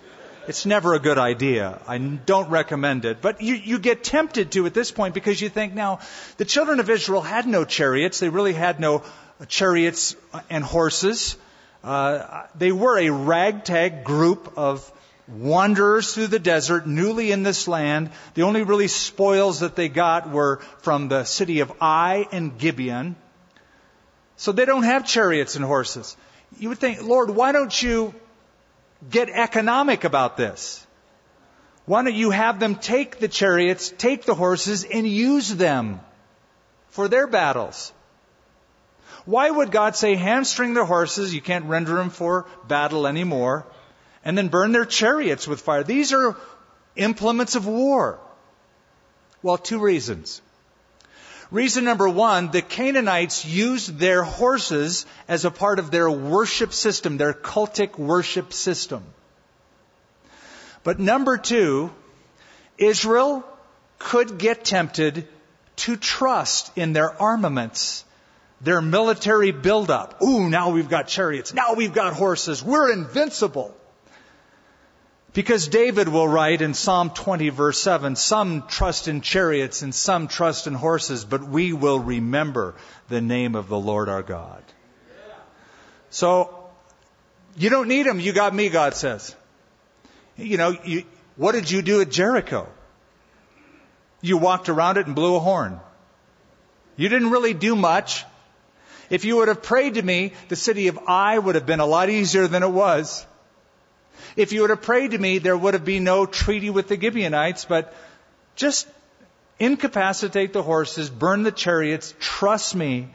It's 0.47 0.65
never 0.65 0.93
a 0.93 0.99
good 0.99 1.17
idea. 1.17 1.79
I 1.87 1.97
don't 1.97 2.49
recommend 2.49 3.05
it. 3.05 3.21
But 3.21 3.41
you, 3.41 3.55
you 3.55 3.79
get 3.79 4.03
tempted 4.03 4.51
to 4.51 4.65
at 4.65 4.73
this 4.73 4.91
point 4.91 5.13
because 5.13 5.41
you 5.41 5.49
think 5.49 5.73
now, 5.73 5.99
the 6.37 6.45
children 6.45 6.79
of 6.79 6.89
Israel 6.89 7.21
had 7.21 7.47
no 7.47 7.65
chariots. 7.65 8.19
They 8.19 8.29
really 8.29 8.53
had 8.53 8.79
no 8.79 9.03
chariots 9.47 10.15
and 10.49 10.63
horses. 10.63 11.37
Uh, 11.83 12.43
they 12.55 12.71
were 12.71 12.99
a 12.99 13.09
ragtag 13.09 14.03
group 14.03 14.53
of 14.57 14.91
wanderers 15.27 16.13
through 16.13 16.27
the 16.27 16.39
desert, 16.39 16.85
newly 16.85 17.31
in 17.31 17.43
this 17.43 17.67
land. 17.67 18.11
The 18.35 18.43
only 18.43 18.63
really 18.63 18.87
spoils 18.87 19.61
that 19.61 19.75
they 19.75 19.89
got 19.89 20.29
were 20.29 20.57
from 20.79 21.07
the 21.07 21.23
city 21.23 21.61
of 21.61 21.71
Ai 21.81 22.27
and 22.31 22.57
Gibeon. 22.57 23.15
So 24.37 24.51
they 24.51 24.65
don't 24.65 24.83
have 24.83 25.07
chariots 25.07 25.55
and 25.55 25.65
horses. 25.65 26.15
You 26.59 26.69
would 26.69 26.79
think, 26.79 27.01
Lord, 27.01 27.29
why 27.29 27.51
don't 27.51 27.81
you 27.81 28.13
get 29.09 29.29
economic 29.29 30.03
about 30.03 30.37
this? 30.37 30.85
Why 31.85 32.03
don't 32.03 32.15
you 32.15 32.31
have 32.31 32.59
them 32.59 32.75
take 32.75 33.19
the 33.19 33.27
chariots, 33.27 33.93
take 33.97 34.25
the 34.25 34.33
horses, 34.33 34.83
and 34.83 35.07
use 35.07 35.53
them 35.53 35.99
for 36.89 37.07
their 37.07 37.27
battles? 37.27 37.93
Why 39.25 39.49
would 39.49 39.71
God 39.71 39.95
say 39.95 40.15
hamstring 40.15 40.73
their 40.73 40.85
horses, 40.85 41.33
you 41.33 41.41
can't 41.41 41.65
render 41.65 41.95
them 41.95 42.09
for 42.09 42.45
battle 42.67 43.07
anymore, 43.07 43.65
and 44.23 44.37
then 44.37 44.47
burn 44.49 44.71
their 44.71 44.85
chariots 44.85 45.47
with 45.47 45.61
fire? 45.61 45.83
These 45.83 46.13
are 46.13 46.35
implements 46.95 47.55
of 47.55 47.67
war. 47.67 48.19
Well, 49.41 49.57
two 49.57 49.79
reasons. 49.79 50.41
Reason 51.51 51.83
number 51.83 52.09
one, 52.09 52.51
the 52.51 52.61
Canaanites 52.61 53.45
used 53.45 53.99
their 53.99 54.23
horses 54.23 55.05
as 55.27 55.45
a 55.45 55.51
part 55.51 55.79
of 55.79 55.91
their 55.91 56.09
worship 56.09 56.73
system, 56.73 57.17
their 57.17 57.33
cultic 57.33 57.97
worship 57.97 58.51
system. 58.51 59.03
But 60.83 60.99
number 60.99 61.37
two, 61.37 61.91
Israel 62.77 63.43
could 63.99 64.37
get 64.37 64.65
tempted 64.65 65.27
to 65.77 65.95
trust 65.97 66.71
in 66.77 66.93
their 66.93 67.21
armaments 67.21 68.05
their 68.61 68.81
military 68.81 69.51
buildup. 69.51 70.21
Ooh, 70.21 70.49
now 70.49 70.71
we've 70.71 70.89
got 70.89 71.07
chariots. 71.07 71.53
Now 71.53 71.73
we've 71.73 71.93
got 71.93 72.13
horses. 72.13 72.63
We're 72.63 72.91
invincible. 72.91 73.75
Because 75.35 75.67
David 75.67 76.07
will 76.07 76.29
write 76.29 76.61
in 76.61 76.73
Psalm 76.73 77.09
20 77.09 77.49
verse 77.49 77.77
7, 77.81 78.15
some 78.15 78.65
trust 78.67 79.09
in 79.09 79.19
chariots 79.19 79.81
and 79.81 79.93
some 79.93 80.29
trust 80.29 80.65
in 80.65 80.73
horses, 80.73 81.25
but 81.25 81.43
we 81.43 81.73
will 81.73 81.99
remember 81.99 82.73
the 83.09 83.19
name 83.19 83.53
of 83.53 83.67
the 83.67 83.77
Lord 83.77 84.07
our 84.07 84.23
God. 84.23 84.63
So, 86.09 86.69
you 87.57 87.69
don't 87.69 87.89
need 87.89 88.05
them. 88.05 88.21
You 88.21 88.31
got 88.31 88.55
me, 88.55 88.69
God 88.69 88.93
says. 88.93 89.35
You 90.37 90.55
know, 90.55 90.77
you, 90.85 91.03
what 91.35 91.51
did 91.51 91.69
you 91.69 91.81
do 91.81 91.99
at 91.99 92.09
Jericho? 92.09 92.69
You 94.21 94.37
walked 94.37 94.69
around 94.69 94.97
it 94.97 95.05
and 95.05 95.15
blew 95.15 95.35
a 95.35 95.39
horn. 95.39 95.81
You 96.95 97.09
didn't 97.09 97.31
really 97.31 97.53
do 97.53 97.75
much. 97.75 98.23
If 99.09 99.25
you 99.25 99.35
would 99.35 99.49
have 99.49 99.61
prayed 99.61 99.95
to 99.95 100.01
me, 100.01 100.31
the 100.47 100.55
city 100.55 100.87
of 100.87 100.97
Ai 101.09 101.37
would 101.37 101.55
have 101.55 101.65
been 101.65 101.81
a 101.81 101.85
lot 101.85 102.09
easier 102.09 102.47
than 102.47 102.63
it 102.63 102.71
was. 102.71 103.25
If 104.35 104.51
you 104.51 104.61
would 104.61 104.69
have 104.69 104.81
prayed 104.81 105.11
to 105.11 105.17
me, 105.17 105.37
there 105.37 105.57
would 105.57 105.73
have 105.73 105.85
been 105.85 106.03
no 106.03 106.25
treaty 106.25 106.69
with 106.69 106.87
the 106.87 106.99
Gibeonites, 106.99 107.65
but 107.65 107.93
just 108.55 108.87
incapacitate 109.59 110.53
the 110.53 110.63
horses, 110.63 111.09
burn 111.09 111.43
the 111.43 111.51
chariots, 111.51 112.13
trust 112.19 112.75
me, 112.75 113.09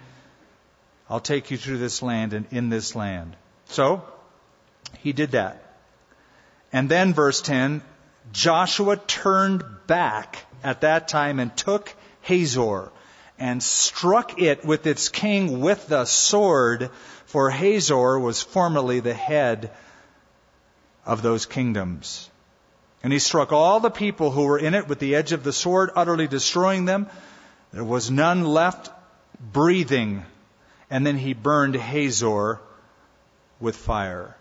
I'll 1.09 1.21
take 1.21 1.51
you 1.51 1.57
through 1.57 1.79
this 1.79 2.03
land 2.03 2.33
and 2.33 2.47
in 2.51 2.69
this 2.71 2.95
land. 2.95 3.37
So, 3.67 4.05
he 4.99 5.13
did 5.13 5.33
that. 5.33 5.63
And 6.73 6.89
then 6.89 7.15
verse 7.15 7.43
10, 7.43 7.83
Joshua 8.33 8.97
turned 8.97 9.65
back 9.87 10.39
at 10.63 10.83
that 10.83 11.09
time 11.09 11.41
and 11.41 11.55
took 11.57 11.95
Hazor 12.23 12.91
and 13.39 13.63
struck 13.63 14.41
it 14.41 14.65
with 14.65 14.87
its 14.87 15.09
king 15.09 15.61
with 15.61 15.89
the 15.89 16.05
sword, 16.05 16.91
for 17.27 17.51
Hazor 17.51 18.19
was 18.19 18.43
formerly 18.43 19.01
the 19.01 19.15
head 19.15 19.71
of 21.05 21.23
those 21.23 21.47
kingdoms. 21.47 22.29
And 23.03 23.13
he 23.13 23.19
struck 23.19 23.53
all 23.53 23.81
the 23.81 23.91
people 23.91 24.31
who 24.31 24.45
were 24.45 24.59
in 24.59 24.75
it 24.75 24.89
with 24.89 24.99
the 24.99 25.15
edge 25.15 25.33
of 25.33 25.43
the 25.43 25.53
sword, 25.53 25.91
utterly 25.97 26.29
destroying 26.29 26.85
them. 26.85 27.09
There 27.73 27.85
was 27.85 28.11
none 28.11 28.45
left 28.45 28.91
breathing. 29.41 30.25
And 30.91 31.07
then 31.07 31.17
he 31.17 31.33
burned 31.33 31.77
Hazor 31.77 32.61
with 33.59 33.77
fire. 33.77 34.37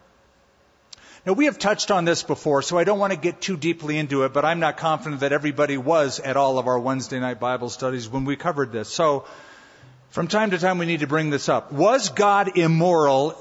Now, 1.26 1.34
we 1.34 1.46
have 1.46 1.60
touched 1.60 1.92
on 1.92 2.06
this 2.06 2.24
before, 2.24 2.62
so 2.62 2.78
I 2.78 2.86
don't 2.86 2.98
want 2.98 3.12
to 3.12 3.20
get 3.20 3.42
too 3.42 3.58
deeply 3.58 3.98
into 3.98 4.24
it, 4.24 4.34
but 4.34 4.46
I'm 4.46 4.60
not 4.60 4.78
confident 4.78 5.22
that 5.22 5.34
everybody 5.34 5.78
was 5.78 6.20
at 6.20 6.38
all 6.38 6.58
of 6.58 6.68
our 6.68 6.80
Wednesday 6.80 7.20
night 7.20 7.40
Bible 7.40 7.70
studies 7.70 8.08
when 8.08 8.26
we 8.26 8.36
covered 8.36 8.72
this. 8.72 8.90
So, 8.90 9.26
from 10.10 10.28
time 10.28 10.52
to 10.52 10.58
time, 10.58 10.78
we 10.80 10.86
need 10.86 11.02
to 11.02 11.08
bring 11.08 11.30
this 11.30 11.50
up. 11.50 11.72
Was 11.72 12.10
God 12.10 12.58
immoral 12.58 13.38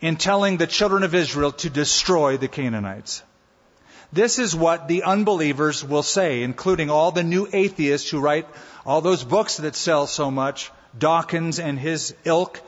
in 0.00 0.16
telling 0.16 0.56
the 0.56 0.66
children 0.66 1.02
of 1.02 1.14
Israel 1.14 1.52
to 1.52 1.70
destroy 1.70 2.36
the 2.36 2.48
Canaanites? 2.48 3.22
This 4.12 4.38
is 4.38 4.56
what 4.56 4.88
the 4.88 5.02
unbelievers 5.02 5.84
will 5.84 6.02
say, 6.02 6.42
including 6.42 6.88
all 6.88 7.10
the 7.10 7.22
new 7.22 7.46
atheists 7.52 8.10
who 8.10 8.20
write 8.20 8.46
all 8.86 9.00
those 9.00 9.22
books 9.22 9.58
that 9.58 9.76
sell 9.76 10.06
so 10.06 10.30
much, 10.30 10.70
Dawkins 10.98 11.58
and 11.58 11.78
his 11.78 12.14
ilk. 12.24 12.60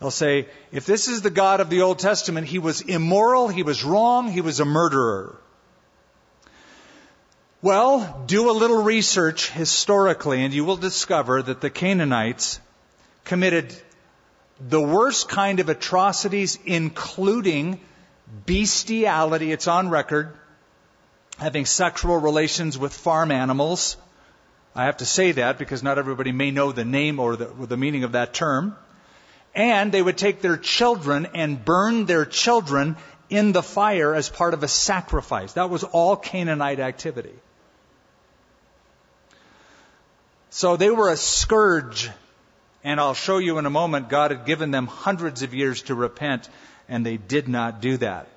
They'll 0.00 0.10
say, 0.10 0.48
if 0.72 0.84
this 0.84 1.06
is 1.06 1.22
the 1.22 1.30
God 1.30 1.60
of 1.60 1.70
the 1.70 1.82
Old 1.82 2.00
Testament, 2.00 2.48
he 2.48 2.58
was 2.58 2.80
immoral, 2.80 3.48
he 3.48 3.62
was 3.62 3.84
wrong, 3.84 4.28
he 4.28 4.40
was 4.40 4.58
a 4.58 4.64
murderer. 4.64 5.38
Well, 7.62 8.24
do 8.26 8.50
a 8.50 8.52
little 8.52 8.82
research 8.82 9.50
historically 9.50 10.44
and 10.44 10.52
you 10.52 10.64
will 10.64 10.76
discover 10.76 11.40
that 11.40 11.60
the 11.60 11.70
Canaanites 11.70 12.60
committed 13.24 13.74
the 14.60 14.80
worst 14.80 15.28
kind 15.28 15.60
of 15.60 15.68
atrocities, 15.68 16.58
including 16.64 17.80
bestiality. 18.46 19.52
It's 19.52 19.68
on 19.68 19.90
record. 19.90 20.36
Having 21.38 21.66
sexual 21.66 22.18
relations 22.18 22.78
with 22.78 22.92
farm 22.92 23.30
animals. 23.30 23.96
I 24.74 24.84
have 24.84 24.98
to 24.98 25.06
say 25.06 25.32
that 25.32 25.58
because 25.58 25.82
not 25.82 25.98
everybody 25.98 26.32
may 26.32 26.50
know 26.50 26.72
the 26.72 26.84
name 26.84 27.20
or 27.20 27.36
the, 27.36 27.46
or 27.46 27.66
the 27.66 27.76
meaning 27.76 28.04
of 28.04 28.12
that 28.12 28.34
term. 28.34 28.76
And 29.54 29.92
they 29.92 30.02
would 30.02 30.18
take 30.18 30.40
their 30.40 30.56
children 30.56 31.28
and 31.34 31.64
burn 31.64 32.06
their 32.06 32.24
children 32.24 32.96
in 33.30 33.52
the 33.52 33.62
fire 33.62 34.14
as 34.14 34.28
part 34.28 34.54
of 34.54 34.62
a 34.62 34.68
sacrifice. 34.68 35.52
That 35.52 35.70
was 35.70 35.84
all 35.84 36.16
Canaanite 36.16 36.80
activity. 36.80 37.34
So 40.50 40.76
they 40.76 40.90
were 40.90 41.10
a 41.10 41.16
scourge. 41.16 42.10
And 42.84 43.00
I'll 43.00 43.14
show 43.14 43.38
you 43.38 43.58
in 43.58 43.66
a 43.66 43.70
moment, 43.70 44.10
God 44.10 44.30
had 44.30 44.44
given 44.44 44.70
them 44.70 44.86
hundreds 44.86 45.42
of 45.42 45.54
years 45.54 45.82
to 45.82 45.94
repent, 45.94 46.48
and 46.86 47.04
they 47.04 47.16
did 47.16 47.48
not 47.48 47.80
do 47.80 47.96
that. 47.96 48.28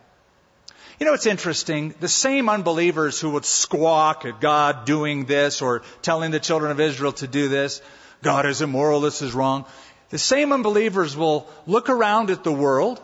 You 0.99 1.05
know, 1.05 1.13
it's 1.13 1.27
interesting. 1.27 1.93
The 1.99 2.07
same 2.07 2.49
unbelievers 2.49 3.19
who 3.19 3.31
would 3.31 3.45
squawk 3.45 4.25
at 4.25 4.41
God 4.41 4.85
doing 4.85 5.25
this 5.25 5.61
or 5.61 5.83
telling 6.01 6.31
the 6.31 6.39
children 6.39 6.71
of 6.71 6.79
Israel 6.79 7.11
to 7.13 7.27
do 7.27 7.49
this, 7.49 7.81
God 8.23 8.45
is 8.47 8.61
immoral, 8.61 9.01
this 9.01 9.21
is 9.21 9.33
wrong. 9.33 9.65
The 10.09 10.17
same 10.17 10.53
unbelievers 10.53 11.15
will 11.15 11.47
look 11.67 11.89
around 11.89 12.31
at 12.31 12.43
the 12.43 12.51
world 12.51 13.01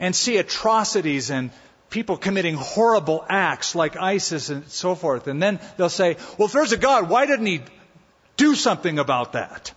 and 0.00 0.16
see 0.16 0.38
atrocities 0.38 1.30
and 1.30 1.50
people 1.90 2.16
committing 2.16 2.54
horrible 2.54 3.24
acts 3.28 3.74
like 3.74 3.96
ISIS 3.96 4.48
and 4.48 4.66
so 4.68 4.94
forth. 4.94 5.26
And 5.26 5.42
then 5.42 5.60
they'll 5.76 5.88
say, 5.88 6.16
well, 6.38 6.46
if 6.46 6.52
there's 6.52 6.72
a 6.72 6.76
God, 6.76 7.08
why 7.08 7.26
didn't 7.26 7.46
he 7.46 7.60
do 8.36 8.54
something 8.54 8.98
about 8.98 9.34
that? 9.34 9.72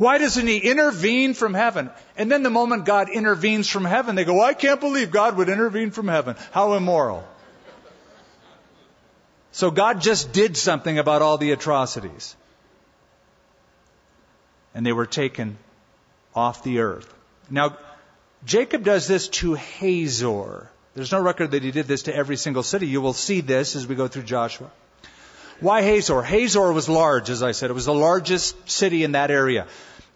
Why 0.00 0.16
doesn't 0.16 0.46
he 0.46 0.56
intervene 0.56 1.34
from 1.34 1.52
heaven? 1.52 1.90
And 2.16 2.32
then 2.32 2.42
the 2.42 2.48
moment 2.48 2.86
God 2.86 3.10
intervenes 3.10 3.68
from 3.68 3.84
heaven, 3.84 4.14
they 4.14 4.24
go, 4.24 4.40
I 4.42 4.54
can't 4.54 4.80
believe 4.80 5.10
God 5.10 5.36
would 5.36 5.50
intervene 5.50 5.90
from 5.90 6.08
heaven. 6.08 6.36
How 6.52 6.72
immoral. 6.72 7.22
So 9.52 9.70
God 9.70 10.00
just 10.00 10.32
did 10.32 10.56
something 10.56 10.98
about 10.98 11.20
all 11.20 11.36
the 11.36 11.50
atrocities. 11.50 12.34
And 14.74 14.86
they 14.86 14.92
were 14.92 15.04
taken 15.04 15.58
off 16.34 16.64
the 16.64 16.78
earth. 16.78 17.12
Now, 17.50 17.76
Jacob 18.46 18.84
does 18.84 19.06
this 19.06 19.28
to 19.28 19.52
Hazor. 19.52 20.70
There's 20.94 21.12
no 21.12 21.20
record 21.20 21.50
that 21.50 21.62
he 21.62 21.72
did 21.72 21.86
this 21.86 22.04
to 22.04 22.16
every 22.16 22.38
single 22.38 22.62
city. 22.62 22.86
You 22.86 23.02
will 23.02 23.12
see 23.12 23.42
this 23.42 23.76
as 23.76 23.86
we 23.86 23.96
go 23.96 24.08
through 24.08 24.22
Joshua. 24.22 24.70
Why 25.60 25.82
Hazor? 25.82 26.22
Hazor 26.22 26.72
was 26.72 26.88
large, 26.88 27.28
as 27.28 27.42
I 27.42 27.52
said. 27.52 27.68
It 27.68 27.74
was 27.74 27.84
the 27.84 27.92
largest 27.92 28.70
city 28.70 29.04
in 29.04 29.12
that 29.12 29.30
area. 29.30 29.66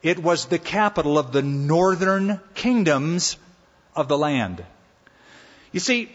It 0.05 0.19
was 0.19 0.45
the 0.45 0.59
capital 0.59 1.19
of 1.19 1.33
the 1.33 1.41
northern 1.41 2.39
kingdoms 2.55 3.39
of 3.97 4.07
the 4.07 4.19
land. 4.19 4.63
You 5.73 5.81
see, 5.81 6.11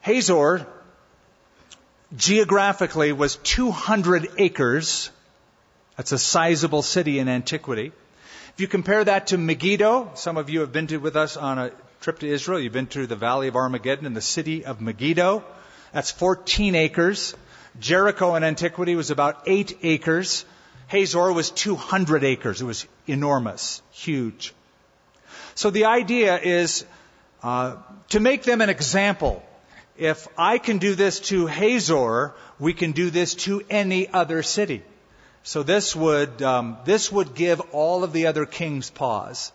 Hazor 0.00 0.66
geographically 2.16 3.12
was 3.12 3.36
200 3.36 4.28
acres. 4.38 5.10
That's 5.96 6.10
a 6.10 6.18
sizable 6.18 6.82
city 6.82 7.20
in 7.20 7.28
antiquity. 7.28 7.92
If 8.54 8.60
you 8.60 8.66
compare 8.66 9.04
that 9.04 9.28
to 9.28 9.38
Megiddo, 9.38 10.10
some 10.14 10.36
of 10.36 10.50
you 10.50 10.60
have 10.60 10.72
been 10.72 10.88
to 10.88 10.96
with 10.96 11.14
us 11.14 11.36
on 11.36 11.60
a 11.60 11.70
trip 12.00 12.18
to 12.18 12.28
Israel. 12.28 12.58
You've 12.58 12.72
been 12.72 12.88
to 12.88 13.06
the 13.06 13.14
Valley 13.14 13.46
of 13.46 13.54
Armageddon 13.54 14.04
and 14.04 14.16
the 14.16 14.20
city 14.20 14.64
of 14.64 14.80
Megiddo. 14.80 15.44
That's 15.92 16.10
14 16.10 16.74
acres. 16.74 17.36
Jericho 17.78 18.34
in 18.34 18.42
antiquity 18.42 18.96
was 18.96 19.12
about 19.12 19.44
8 19.46 19.78
acres. 19.84 20.44
Hazor 20.92 21.32
was 21.32 21.50
200 21.50 22.22
acres. 22.22 22.60
It 22.60 22.66
was 22.66 22.86
enormous, 23.06 23.80
huge. 23.92 24.52
So 25.54 25.70
the 25.70 25.86
idea 25.86 26.38
is 26.38 26.84
uh, 27.42 27.76
to 28.10 28.20
make 28.20 28.42
them 28.42 28.60
an 28.60 28.68
example. 28.68 29.42
If 29.96 30.28
I 30.36 30.58
can 30.58 30.76
do 30.76 30.94
this 30.94 31.20
to 31.30 31.46
Hazor, 31.46 32.34
we 32.58 32.74
can 32.74 32.92
do 32.92 33.08
this 33.08 33.34
to 33.46 33.62
any 33.70 34.06
other 34.06 34.42
city. 34.42 34.82
So 35.44 35.62
this 35.62 35.96
would, 35.96 36.42
um, 36.42 36.76
this 36.84 37.10
would 37.10 37.34
give 37.34 37.62
all 37.72 38.04
of 38.04 38.12
the 38.12 38.26
other 38.26 38.44
kings 38.44 38.90
pause. 38.90 39.50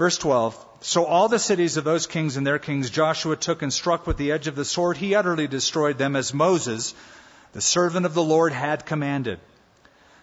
Verse 0.00 0.16
12. 0.16 0.56
So 0.80 1.04
all 1.04 1.28
the 1.28 1.38
cities 1.38 1.76
of 1.76 1.84
those 1.84 2.06
kings 2.06 2.38
and 2.38 2.46
their 2.46 2.58
kings 2.58 2.88
Joshua 2.88 3.36
took 3.36 3.60
and 3.60 3.70
struck 3.70 4.06
with 4.06 4.16
the 4.16 4.32
edge 4.32 4.46
of 4.46 4.56
the 4.56 4.64
sword. 4.64 4.96
He 4.96 5.14
utterly 5.14 5.46
destroyed 5.46 5.98
them 5.98 6.16
as 6.16 6.32
Moses, 6.32 6.94
the 7.52 7.60
servant 7.60 8.06
of 8.06 8.14
the 8.14 8.22
Lord, 8.22 8.54
had 8.54 8.86
commanded. 8.86 9.40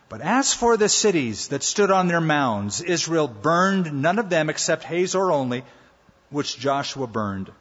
But 0.10 0.22
as 0.22 0.52
for 0.52 0.78
the 0.78 0.90
cities 0.90 1.50
that 1.50 1.62
stood 1.62 1.92
on 1.92 2.08
their 2.08 2.20
mounds, 2.20 2.82
Israel 2.82 3.28
burned 3.28 4.02
none 4.02 4.18
of 4.18 4.32
them 4.32 4.50
except 4.50 4.84
Hazor 4.84 5.32
only, 5.32 5.64
which 6.32 6.58
Joshua 6.58 7.06
burned. 7.06 7.52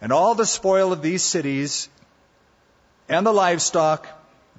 And 0.00 0.12
all 0.12 0.36
the 0.36 0.46
spoil 0.46 0.92
of 0.92 1.02
these 1.02 1.24
cities 1.24 1.88
and 3.08 3.26
the 3.26 3.32
livestock 3.32 4.06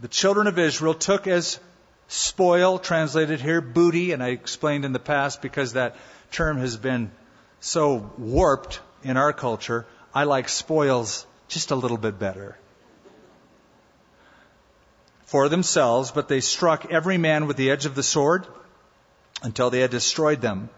the 0.02 0.10
children 0.10 0.48
of 0.48 0.60
Israel 0.60 0.96
took 0.96 1.28
as 1.28 1.62
spoil, 2.10 2.78
translated 2.78 3.40
here 3.40 3.62
booty, 3.62 4.12
and 4.12 4.22
I 4.22 4.32
explained 4.32 4.84
in 4.84 4.92
the 4.92 5.00
past 5.00 5.42
because 5.42 5.74
that 5.74 5.96
term 6.32 6.58
has 6.58 6.78
been 6.78 7.12
so 7.60 8.12
warped 8.18 8.80
in 9.04 9.18
our 9.18 9.34
culture, 9.34 9.86
I 10.14 10.24
like 10.24 10.50
spoils 10.50 11.26
just 11.48 11.72
a 11.72 11.76
little 11.76 11.98
bit 11.98 12.18
better. 12.18 12.58
For 15.26 15.48
themselves, 15.50 16.12
but 16.12 16.28
they 16.28 16.42
struck 16.42 16.92
every 16.92 17.18
man 17.18 17.48
with 17.48 17.58
the 17.58 17.72
edge 17.72 17.86
of 17.86 17.96
the 17.96 18.04
sword 18.04 18.46
until 19.44 19.70
they 19.70 19.80
had 19.80 19.92
destroyed 19.92 20.42
them. 20.42 20.70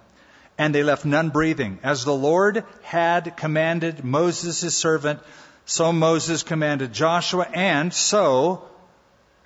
And 0.57 0.75
they 0.75 0.83
left 0.83 1.05
none 1.05 1.29
breathing. 1.29 1.79
As 1.81 2.05
the 2.05 2.13
Lord 2.13 2.63
had 2.83 3.35
commanded 3.35 4.03
Moses, 4.03 4.61
his 4.61 4.75
servant, 4.75 5.19
so 5.65 5.91
Moses 5.91 6.43
commanded 6.43 6.93
Joshua, 6.93 7.47
and 7.51 7.91
so 7.91 8.63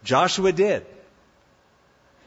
Joshua 0.03 0.51
did. 0.51 0.85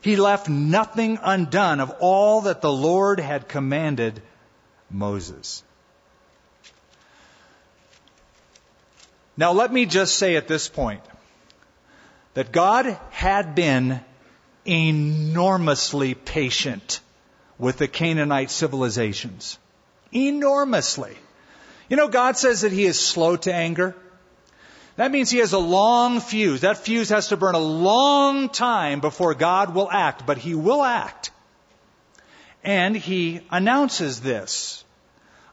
He 0.02 0.16
left 0.16 0.48
nothing 0.48 1.18
undone 1.22 1.80
of 1.80 1.90
all 2.00 2.42
that 2.42 2.60
the 2.60 2.72
Lord 2.72 3.20
had 3.20 3.48
commanded 3.48 4.22
Moses. 4.90 5.62
Now, 9.36 9.52
let 9.52 9.72
me 9.72 9.86
just 9.86 10.16
say 10.16 10.36
at 10.36 10.48
this 10.48 10.68
point 10.68 11.02
that 12.34 12.52
God 12.52 12.98
had 13.10 13.54
been 13.54 14.00
enormously 14.66 16.14
patient 16.14 17.00
with 17.58 17.78
the 17.78 17.88
Canaanite 17.88 18.50
civilizations. 18.50 19.58
Enormously. 20.12 21.16
You 21.88 21.96
know, 21.96 22.08
God 22.08 22.36
says 22.36 22.62
that 22.62 22.72
He 22.72 22.84
is 22.84 22.98
slow 22.98 23.36
to 23.36 23.52
anger. 23.52 23.96
That 24.96 25.10
means 25.10 25.30
He 25.30 25.38
has 25.38 25.52
a 25.52 25.58
long 25.58 26.20
fuse. 26.20 26.62
That 26.62 26.78
fuse 26.78 27.08
has 27.10 27.28
to 27.28 27.36
burn 27.36 27.54
a 27.54 27.58
long 27.58 28.48
time 28.48 29.00
before 29.00 29.34
God 29.34 29.74
will 29.74 29.90
act, 29.90 30.26
but 30.26 30.38
He 30.38 30.54
will 30.54 30.82
act. 30.82 31.30
And 32.62 32.96
He 32.96 33.40
announces 33.50 34.20
this. 34.20 34.84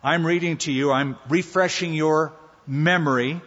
I'm 0.03 0.25
reading 0.25 0.57
to 0.59 0.71
you, 0.71 0.91
I'm 0.91 1.17
refreshing 1.27 1.93
your 1.93 2.33
memory 2.65 3.41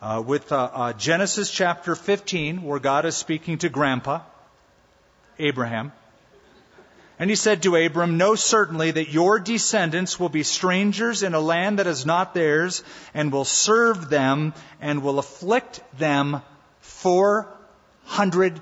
uh, 0.00 0.22
with 0.24 0.50
uh, 0.50 0.70
uh, 0.72 0.92
Genesis 0.94 1.50
chapter 1.50 1.94
15, 1.94 2.62
where 2.62 2.80
God 2.80 3.04
is 3.04 3.16
speaking 3.16 3.58
to 3.58 3.68
Grandpa, 3.68 4.20
Abraham. 5.38 5.92
And 7.22 7.30
he 7.30 7.36
said 7.36 7.62
to 7.62 7.76
Abram, 7.76 8.18
Know 8.18 8.34
certainly 8.34 8.90
that 8.90 9.12
your 9.12 9.38
descendants 9.38 10.18
will 10.18 10.28
be 10.28 10.42
strangers 10.42 11.22
in 11.22 11.34
a 11.34 11.40
land 11.40 11.78
that 11.78 11.86
is 11.86 12.04
not 12.04 12.34
theirs, 12.34 12.82
and 13.14 13.30
will 13.30 13.44
serve 13.44 14.10
them, 14.10 14.54
and 14.80 15.04
will 15.04 15.20
afflict 15.20 15.80
them 15.96 16.42
four 16.80 17.46
hundred 18.02 18.60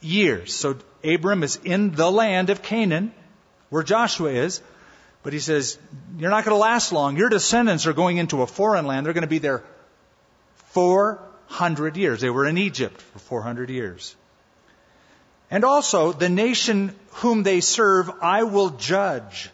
years. 0.00 0.52
So 0.52 0.78
Abram 1.04 1.44
is 1.44 1.60
in 1.62 1.92
the 1.92 2.10
land 2.10 2.50
of 2.50 2.60
Canaan, 2.60 3.12
where 3.70 3.84
Joshua 3.84 4.30
is, 4.30 4.60
but 5.22 5.32
he 5.32 5.38
says, 5.38 5.78
You're 6.18 6.30
not 6.30 6.44
going 6.44 6.56
to 6.56 6.60
last 6.60 6.90
long. 6.90 7.16
Your 7.16 7.28
descendants 7.28 7.86
are 7.86 7.92
going 7.92 8.16
into 8.16 8.42
a 8.42 8.48
foreign 8.48 8.88
land. 8.88 9.06
They're 9.06 9.12
going 9.12 9.22
to 9.22 9.28
be 9.28 9.38
there 9.38 9.62
400 10.72 11.96
years. 11.96 12.20
They 12.20 12.30
were 12.30 12.46
in 12.46 12.58
Egypt 12.58 13.00
for 13.00 13.20
400 13.20 13.70
years. 13.70 14.16
And 15.50 15.64
also, 15.64 16.12
the 16.12 16.28
nation 16.28 16.94
whom 17.12 17.42
they 17.42 17.60
serve 17.60 18.10
I 18.20 18.42
will 18.42 18.70
judge. 18.70 19.50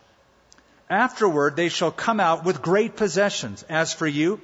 Afterward, 0.88 1.56
they 1.56 1.68
shall 1.68 1.90
come 1.90 2.20
out 2.20 2.44
with 2.44 2.62
great 2.62 2.96
possessions. 2.96 3.64
As 3.68 3.92
for 3.92 4.06
you, 4.06 4.40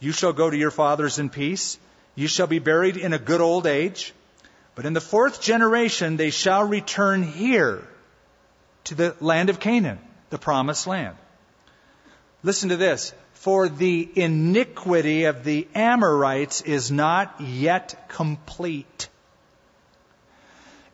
you 0.00 0.12
shall 0.12 0.32
go 0.32 0.48
to 0.48 0.56
your 0.56 0.70
fathers 0.70 1.18
in 1.18 1.28
peace. 1.28 1.78
You 2.14 2.28
shall 2.28 2.46
be 2.46 2.58
buried 2.58 2.96
in 2.96 3.12
a 3.12 3.18
good 3.18 3.40
old 3.40 3.66
age. 3.66 4.12
But 4.74 4.86
in 4.86 4.92
the 4.92 5.00
fourth 5.00 5.40
generation, 5.40 6.16
they 6.16 6.30
shall 6.30 6.64
return 6.64 7.22
here 7.22 7.82
to 8.84 8.94
the 8.94 9.16
land 9.20 9.50
of 9.50 9.60
Canaan, 9.60 9.98
the 10.30 10.38
promised 10.38 10.86
land. 10.86 11.16
Listen 12.42 12.68
to 12.68 12.76
this. 12.76 13.12
For 13.34 13.68
the 13.68 14.08
iniquity 14.14 15.24
of 15.24 15.44
the 15.44 15.68
Amorites 15.74 16.60
is 16.62 16.90
not 16.90 17.40
yet 17.40 18.08
complete. 18.08 19.08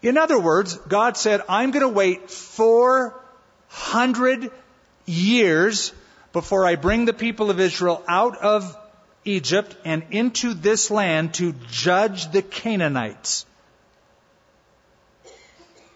In 0.05 0.17
other 0.19 0.39
words, 0.39 0.77
God 0.77 1.17
said, 1.17 1.41
I'm 1.49 1.71
going 1.71 1.81
to 1.81 1.89
wait 1.89 2.31
400 2.31 4.51
years 5.07 5.95
before 6.35 6.67
I 6.67 6.77
bring 6.77 7.07
the 7.07 7.15
people 7.15 7.49
of 7.49 7.59
Israel 7.59 8.05
out 8.07 8.37
of 8.37 8.77
Egypt 9.25 9.75
and 9.83 10.05
into 10.11 10.53
this 10.53 10.91
land 10.91 11.33
to 11.35 11.55
judge 11.71 12.31
the 12.33 12.43
Canaanites. 12.43 13.47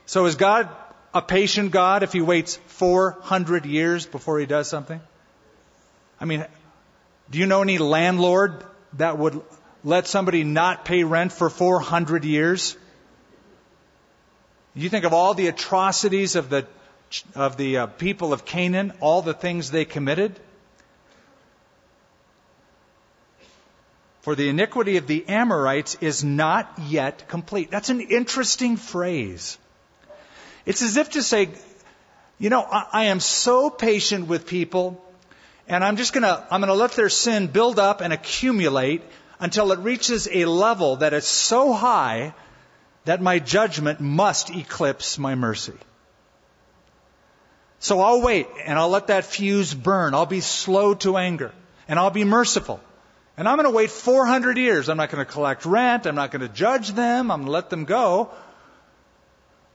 So 0.07 0.25
is 0.25 0.37
God 0.37 0.71
a 1.13 1.21
patient 1.21 1.71
God 1.71 2.03
if 2.03 2.15
he 2.15 2.23
waits 2.23 2.57
400 2.69 3.67
years 3.67 4.07
before 4.07 4.41
he 4.41 4.47
does 4.47 4.69
something? 4.69 5.03
I 6.19 6.25
mean, 6.25 6.47
do 7.31 7.39
you 7.39 7.45
know 7.45 7.61
any 7.61 7.77
landlord 7.77 8.65
that 8.95 9.19
would 9.19 9.43
let 9.85 10.07
somebody 10.07 10.45
not 10.45 10.87
pay 10.87 11.05
rent 11.05 11.31
for 11.31 11.51
400 11.51 12.25
years? 12.25 12.75
You 14.79 14.89
think 14.89 15.05
of 15.05 15.13
all 15.13 15.35
the 15.35 15.49
atrocities 15.49 16.37
of 16.37 16.51
the, 16.51 16.65
of 17.35 17.57
the 17.57 17.79
uh, 17.79 17.87
people 17.87 18.33
of 18.33 18.45
Canaan, 18.45 18.93
all 19.01 19.23
the 19.23 19.35
things 19.35 19.73
they 19.73 19.85
committed? 19.85 20.39
For 24.21 24.37
the 24.37 24.49
iniquity 24.49 24.97
of 24.97 25.09
the 25.09 25.27
Amorites 25.27 25.97
is 26.01 26.23
not 26.23 26.73
yet 26.87 27.27
complete. 27.27 27.73
That's 27.73 27.89
an 27.89 28.01
interesting 28.01 28.77
phrase. 28.77 29.59
It's 30.65 30.83
as 30.83 30.97
if 30.97 31.11
to 31.11 31.25
say, 31.25 31.49
you 32.39 32.49
know, 32.49 32.63
I, 32.63 32.87
I 32.93 33.05
am 33.07 33.19
so 33.19 33.71
patient 33.71 34.29
with 34.29 34.47
people, 34.47 35.05
and 35.67 35.83
I'm 35.83 35.97
just 35.97 36.13
gonna, 36.13 36.47
I'm 36.53 36.61
gonna 36.61 36.75
let 36.75 36.93
their 36.93 37.09
sin 37.09 37.49
build 37.49 37.81
up 37.81 38.01
and 38.01 38.13
accumulate 38.13 39.03
until 39.41 39.73
it 39.73 39.81
reaches 39.81 40.29
a 40.31 40.45
level 40.45 40.97
that 40.97 41.15
is 41.15 41.27
so 41.27 41.73
high 41.73 42.33
that 43.05 43.21
my 43.21 43.39
judgment 43.39 44.01
must 44.01 44.51
eclipse 44.51 45.19
my 45.19 45.35
mercy. 45.35 45.75
So 47.81 48.01
I'll 48.01 48.23
wait 48.23 48.49
and 48.65 48.79
I'll 48.79 48.89
let 48.89 49.07
that 49.07 49.25
fuse 49.25 49.73
burn. 49.73 50.15
I'll 50.15 50.27
be 50.27 50.41
slow 50.41 50.95
to 50.95 51.17
anger 51.17 51.53
and 51.87 51.99
I'll 51.99 52.11
be 52.11 52.25
merciful. 52.25 52.81
And 53.37 53.49
I'm 53.49 53.57
going 53.57 53.71
to 53.71 53.77
wait 53.77 53.91
400 53.91 54.59
years. 54.59 54.89
I'm 54.89 54.97
not 54.97 55.11
going 55.11 55.25
to 55.25 55.31
collect 55.31 55.65
rent. 55.65 56.07
I'm 56.07 56.17
not 56.17 56.33
going 56.33 56.43
to 56.43 56.49
judge 56.49 56.91
them. 56.91 57.31
I'm 57.31 57.41
going 57.41 57.47
to 57.47 57.53
let 57.53 57.71
them 57.71 57.85
go. 57.85 58.31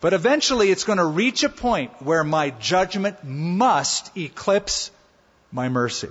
But 0.02 0.12
eventually 0.12 0.70
it's 0.70 0.84
going 0.84 0.98
to 0.98 1.06
reach 1.06 1.46
a 1.46 1.50
point 1.50 1.92
where 2.02 2.26
my 2.26 2.50
judgment 2.50 3.24
must 3.24 4.16
eclipse 4.18 4.92
my 5.50 5.70
mercy. 5.70 6.10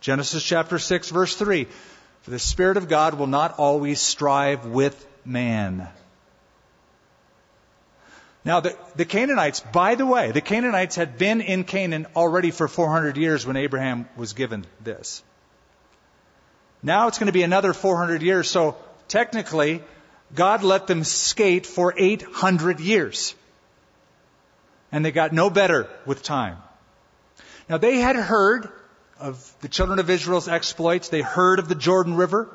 Genesis 0.00 0.42
chapter 0.42 0.78
6 0.78 1.10
verse 1.10 1.36
3. 1.36 1.66
For 2.22 2.30
the 2.30 2.38
Spirit 2.38 2.78
of 2.78 2.88
God 2.88 3.14
will 3.14 3.26
not 3.26 3.58
always 3.58 4.00
strive 4.00 4.64
with 4.64 5.06
man. 5.26 5.88
Now, 8.44 8.60
the, 8.60 8.76
the, 8.94 9.06
Canaanites, 9.06 9.60
by 9.60 9.94
the 9.94 10.04
way, 10.04 10.30
the 10.30 10.42
Canaanites 10.42 10.96
had 10.96 11.16
been 11.16 11.40
in 11.40 11.64
Canaan 11.64 12.06
already 12.14 12.50
for 12.50 12.68
400 12.68 13.16
years 13.16 13.46
when 13.46 13.56
Abraham 13.56 14.06
was 14.16 14.34
given 14.34 14.66
this. 14.82 15.22
Now 16.82 17.08
it's 17.08 17.18
going 17.18 17.28
to 17.28 17.32
be 17.32 17.42
another 17.42 17.72
400 17.72 18.20
years, 18.22 18.50
so 18.50 18.76
technically, 19.08 19.82
God 20.34 20.62
let 20.62 20.86
them 20.86 21.04
skate 21.04 21.64
for 21.64 21.94
800 21.96 22.80
years. 22.80 23.34
And 24.92 25.02
they 25.02 25.10
got 25.10 25.32
no 25.32 25.48
better 25.48 25.88
with 26.04 26.22
time. 26.22 26.58
Now 27.70 27.78
they 27.78 27.96
had 27.96 28.16
heard 28.16 28.68
of 29.18 29.54
the 29.62 29.68
children 29.68 29.98
of 29.98 30.10
Israel's 30.10 30.48
exploits. 30.48 31.08
They 31.08 31.22
heard 31.22 31.58
of 31.58 31.68
the 31.68 31.74
Jordan 31.74 32.14
River. 32.14 32.54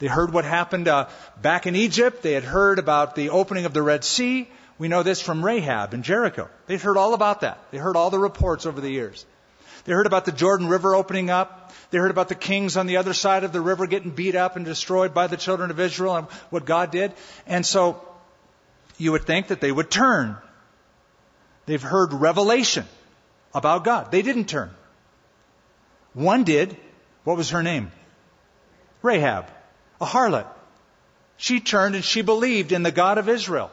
They 0.00 0.06
heard 0.06 0.34
what 0.34 0.44
happened 0.44 0.86
uh, 0.86 1.08
back 1.40 1.66
in 1.66 1.76
Egypt. 1.76 2.22
They 2.22 2.32
had 2.32 2.44
heard 2.44 2.78
about 2.78 3.14
the 3.14 3.30
opening 3.30 3.64
of 3.64 3.72
the 3.72 3.82
Red 3.82 4.04
Sea. 4.04 4.48
We 4.80 4.88
know 4.88 5.02
this 5.02 5.20
from 5.20 5.44
Rahab 5.44 5.92
and 5.92 6.02
Jericho. 6.02 6.48
They'd 6.66 6.80
heard 6.80 6.96
all 6.96 7.12
about 7.12 7.42
that. 7.42 7.58
They 7.70 7.76
heard 7.76 7.96
all 7.96 8.08
the 8.08 8.18
reports 8.18 8.64
over 8.64 8.80
the 8.80 8.88
years. 8.88 9.26
They 9.84 9.92
heard 9.92 10.06
about 10.06 10.24
the 10.24 10.32
Jordan 10.32 10.68
River 10.68 10.94
opening 10.94 11.28
up. 11.28 11.74
They 11.90 11.98
heard 11.98 12.10
about 12.10 12.30
the 12.30 12.34
kings 12.34 12.78
on 12.78 12.86
the 12.86 12.96
other 12.96 13.12
side 13.12 13.44
of 13.44 13.52
the 13.52 13.60
river 13.60 13.86
getting 13.86 14.10
beat 14.10 14.34
up 14.34 14.56
and 14.56 14.64
destroyed 14.64 15.12
by 15.12 15.26
the 15.26 15.36
children 15.36 15.70
of 15.70 15.78
Israel 15.78 16.16
and 16.16 16.26
what 16.48 16.64
God 16.64 16.90
did. 16.90 17.12
And 17.46 17.66
so 17.66 18.00
you 18.96 19.12
would 19.12 19.26
think 19.26 19.48
that 19.48 19.60
they 19.60 19.70
would 19.70 19.90
turn. 19.90 20.38
They've 21.66 21.82
heard 21.82 22.14
revelation 22.14 22.86
about 23.52 23.84
God. 23.84 24.10
They 24.10 24.22
didn't 24.22 24.46
turn. 24.46 24.70
One 26.14 26.42
did. 26.44 26.74
What 27.24 27.36
was 27.36 27.50
her 27.50 27.62
name? 27.62 27.92
Rahab, 29.02 29.44
a 30.00 30.06
harlot. 30.06 30.46
She 31.36 31.60
turned 31.60 31.96
and 31.96 32.04
she 32.04 32.22
believed 32.22 32.72
in 32.72 32.82
the 32.82 32.90
God 32.90 33.18
of 33.18 33.28
Israel. 33.28 33.70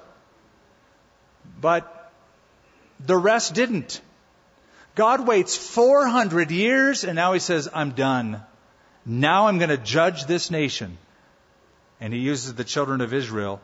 But 1.59 2.11
the 2.99 3.17
rest 3.17 3.53
didn't. 3.53 4.01
God 4.95 5.27
waits 5.27 5.55
400 5.55 6.51
years 6.51 7.03
and 7.03 7.15
now 7.15 7.33
he 7.33 7.39
says, 7.39 7.69
I'm 7.73 7.91
done. 7.91 8.41
Now 9.05 9.47
I'm 9.47 9.57
going 9.57 9.69
to 9.69 9.77
judge 9.77 10.25
this 10.25 10.49
nation. 10.51 10.97
And 12.01 12.13
he 12.13 12.19
uses 12.19 12.53
the 12.53 12.63
children 12.63 13.01
of 13.01 13.13
Israel 13.13 13.61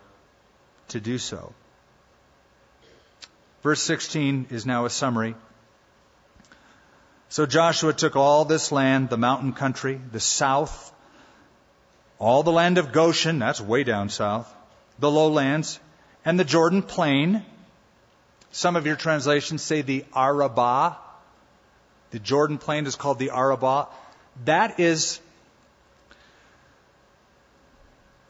to 0.89 0.99
do 0.99 1.17
so. 1.17 1.53
Verse 3.63 3.81
16 3.81 4.47
is 4.49 4.65
now 4.65 4.85
a 4.85 4.89
summary. 4.89 5.35
So 7.29 7.45
Joshua 7.45 7.93
took 7.93 8.15
all 8.15 8.45
this 8.45 8.71
land, 8.71 9.09
the 9.09 9.17
mountain 9.17 9.53
country, 9.53 9.99
the 10.11 10.19
south, 10.19 10.93
all 12.19 12.43
the 12.43 12.51
land 12.51 12.77
of 12.77 12.91
Goshen, 12.91 13.39
that's 13.39 13.59
way 13.59 13.83
down 13.83 14.09
south, 14.09 14.53
the 14.99 15.09
lowlands, 15.09 15.79
and 16.23 16.39
the 16.39 16.43
Jordan 16.43 16.83
plain. 16.83 17.43
Some 18.53 18.75
of 18.75 18.85
your 18.85 18.95
translations 18.95 19.63
say 19.63 19.81
the 19.81 20.05
Arabah, 20.15 20.97
the 22.11 22.19
Jordan 22.19 22.59
plain 22.59 22.85
is 22.85 22.95
called 22.95 23.17
the 23.17 23.31
Arabah. 23.31 23.87
That 24.45 24.79
is 24.79 25.19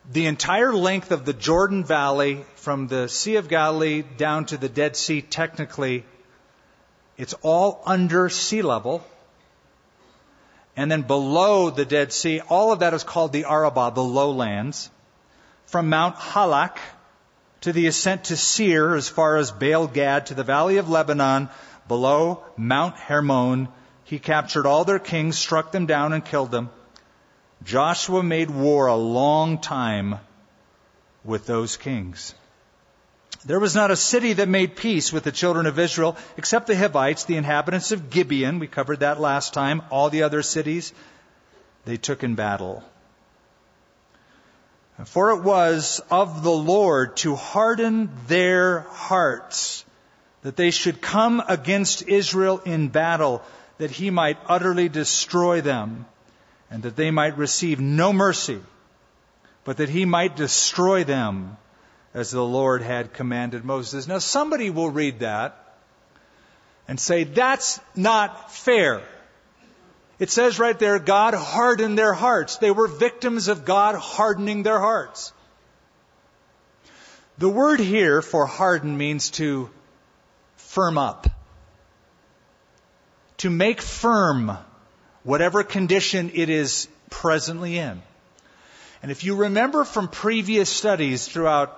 the 0.10 0.28
entire 0.28 0.72
length 0.72 1.12
of 1.12 1.26
the 1.26 1.34
Jordan 1.34 1.84
Valley 1.84 2.46
from 2.56 2.88
the 2.88 3.10
Sea 3.10 3.36
of 3.36 3.50
Galilee 3.50 4.02
down 4.16 4.46
to 4.46 4.56
the 4.56 4.70
Dead 4.70 4.96
Sea, 4.96 5.22
technically, 5.22 6.06
it's 7.18 7.36
all 7.42 7.84
under 7.86 8.30
sea 8.30 8.62
level. 8.62 9.06
And 10.78 10.90
then 10.90 11.02
below 11.02 11.70
the 11.70 11.84
Dead 11.84 12.14
Sea, 12.14 12.40
all 12.40 12.72
of 12.72 12.80
that 12.80 12.94
is 12.94 13.04
called 13.04 13.34
the 13.34 13.44
Arabah, 13.44 13.90
the 13.90 14.02
lowlands. 14.02 14.90
From 15.66 15.90
Mount 15.90 16.16
Halak 16.16 16.78
to 17.64 17.72
the 17.72 17.88
ascent 17.88 18.26
to 18.26 18.36
Seir, 18.36 18.94
as 18.94 19.08
far 19.08 19.38
as 19.38 19.52
Baal 19.52 19.88
Gad, 19.88 20.26
to 20.26 20.34
the 20.34 20.44
valley 20.44 20.78
of 20.78 20.90
Lebanon, 20.90 21.50
below 21.88 22.44
Mount 22.58 22.96
Hermon. 22.98 23.70
He 24.04 24.20
captured 24.20 24.66
all 24.66 24.84
their 24.84 25.00
kings, 25.00 25.38
struck 25.38 25.72
them 25.72 25.86
down, 25.86 26.12
and 26.12 26.26
killed 26.26 26.52
them. 26.52 26.70
Joshua 27.64 28.22
made 28.22 28.50
war 28.50 28.88
a 28.88 28.98
long 28.98 29.60
time 29.60 30.20
with 31.24 31.46
those 31.46 31.78
kings. 31.78 32.36
There 33.46 33.62
was 33.62 33.76
not 33.76 33.92
a 33.92 33.96
city 33.96 34.34
that 34.34 34.50
made 34.50 34.76
peace 34.76 35.14
with 35.14 35.24
the 35.24 35.32
children 35.32 35.66
of 35.66 35.80
Israel 35.80 36.18
except 36.36 36.68
the 36.68 36.76
Hivites, 36.76 37.24
the 37.24 37.38
inhabitants 37.38 37.94
of 37.94 38.10
Gibeon. 38.10 38.60
We 38.60 38.68
covered 38.68 39.00
that 39.00 39.22
last 39.22 39.54
time. 39.54 39.84
All 39.90 40.10
the 40.10 40.24
other 40.24 40.42
cities 40.42 40.92
they 41.86 41.96
took 41.96 42.24
in 42.24 42.36
battle. 42.36 42.84
For 45.06 45.32
it 45.32 45.42
was 45.42 46.02
of 46.12 46.44
the 46.44 46.52
Lord 46.52 47.18
to 47.18 47.36
harden 47.36 48.10
their 48.28 48.82
hearts 48.82 49.84
that 50.44 50.56
they 50.56 50.72
should 50.72 51.02
come 51.02 51.42
against 51.48 52.08
Israel 52.08 52.62
in 52.66 52.90
battle, 52.90 53.42
that 53.78 53.92
he 53.92 54.12
might 54.12 54.38
utterly 54.48 54.90
destroy 54.90 55.62
them, 55.62 56.06
and 56.70 56.84
that 56.84 56.96
they 56.96 57.12
might 57.12 57.38
receive 57.38 57.80
no 57.80 58.14
mercy, 58.14 58.60
but 59.64 59.78
that 59.78 59.90
he 59.90 60.06
might 60.06 60.36
destroy 60.36 61.04
them 61.04 61.58
as 62.14 62.30
the 62.30 62.44
Lord 62.44 62.82
had 62.82 63.14
commanded 63.14 63.64
Moses. 63.66 64.08
Now 64.08 64.20
somebody 64.20 64.70
will 64.70 64.90
read 64.90 65.20
that 65.20 65.58
and 66.88 67.00
say, 67.00 67.24
that's 67.24 67.80
not 67.96 68.52
fair. 68.52 69.02
It 70.24 70.30
says 70.30 70.58
right 70.58 70.80
there, 70.80 71.00
God 71.00 71.34
hardened 71.34 71.98
their 71.98 72.14
hearts. 72.14 72.56
They 72.56 72.72
were 72.72 72.88
victims 72.88 73.50
of 73.50 73.66
God 73.66 73.96
hardening 73.96 74.64
their 74.64 74.80
hearts. 74.80 75.34
The 77.40 77.50
word 77.50 77.82
here 77.82 78.22
for 78.22 78.46
harden 78.46 78.98
means 78.98 79.32
to 79.32 79.70
firm 80.56 80.98
up. 80.98 81.28
To 83.40 83.50
make 83.50 83.82
firm 83.82 84.58
whatever 85.24 85.62
condition 85.62 86.32
it 86.34 86.48
is 86.50 86.88
presently 87.10 87.78
in. 87.78 88.02
And 89.02 89.12
if 89.12 89.26
you 89.26 89.36
remember 89.36 89.84
from 89.84 90.08
previous 90.08 90.70
studies 90.70 91.28
throughout 91.28 91.78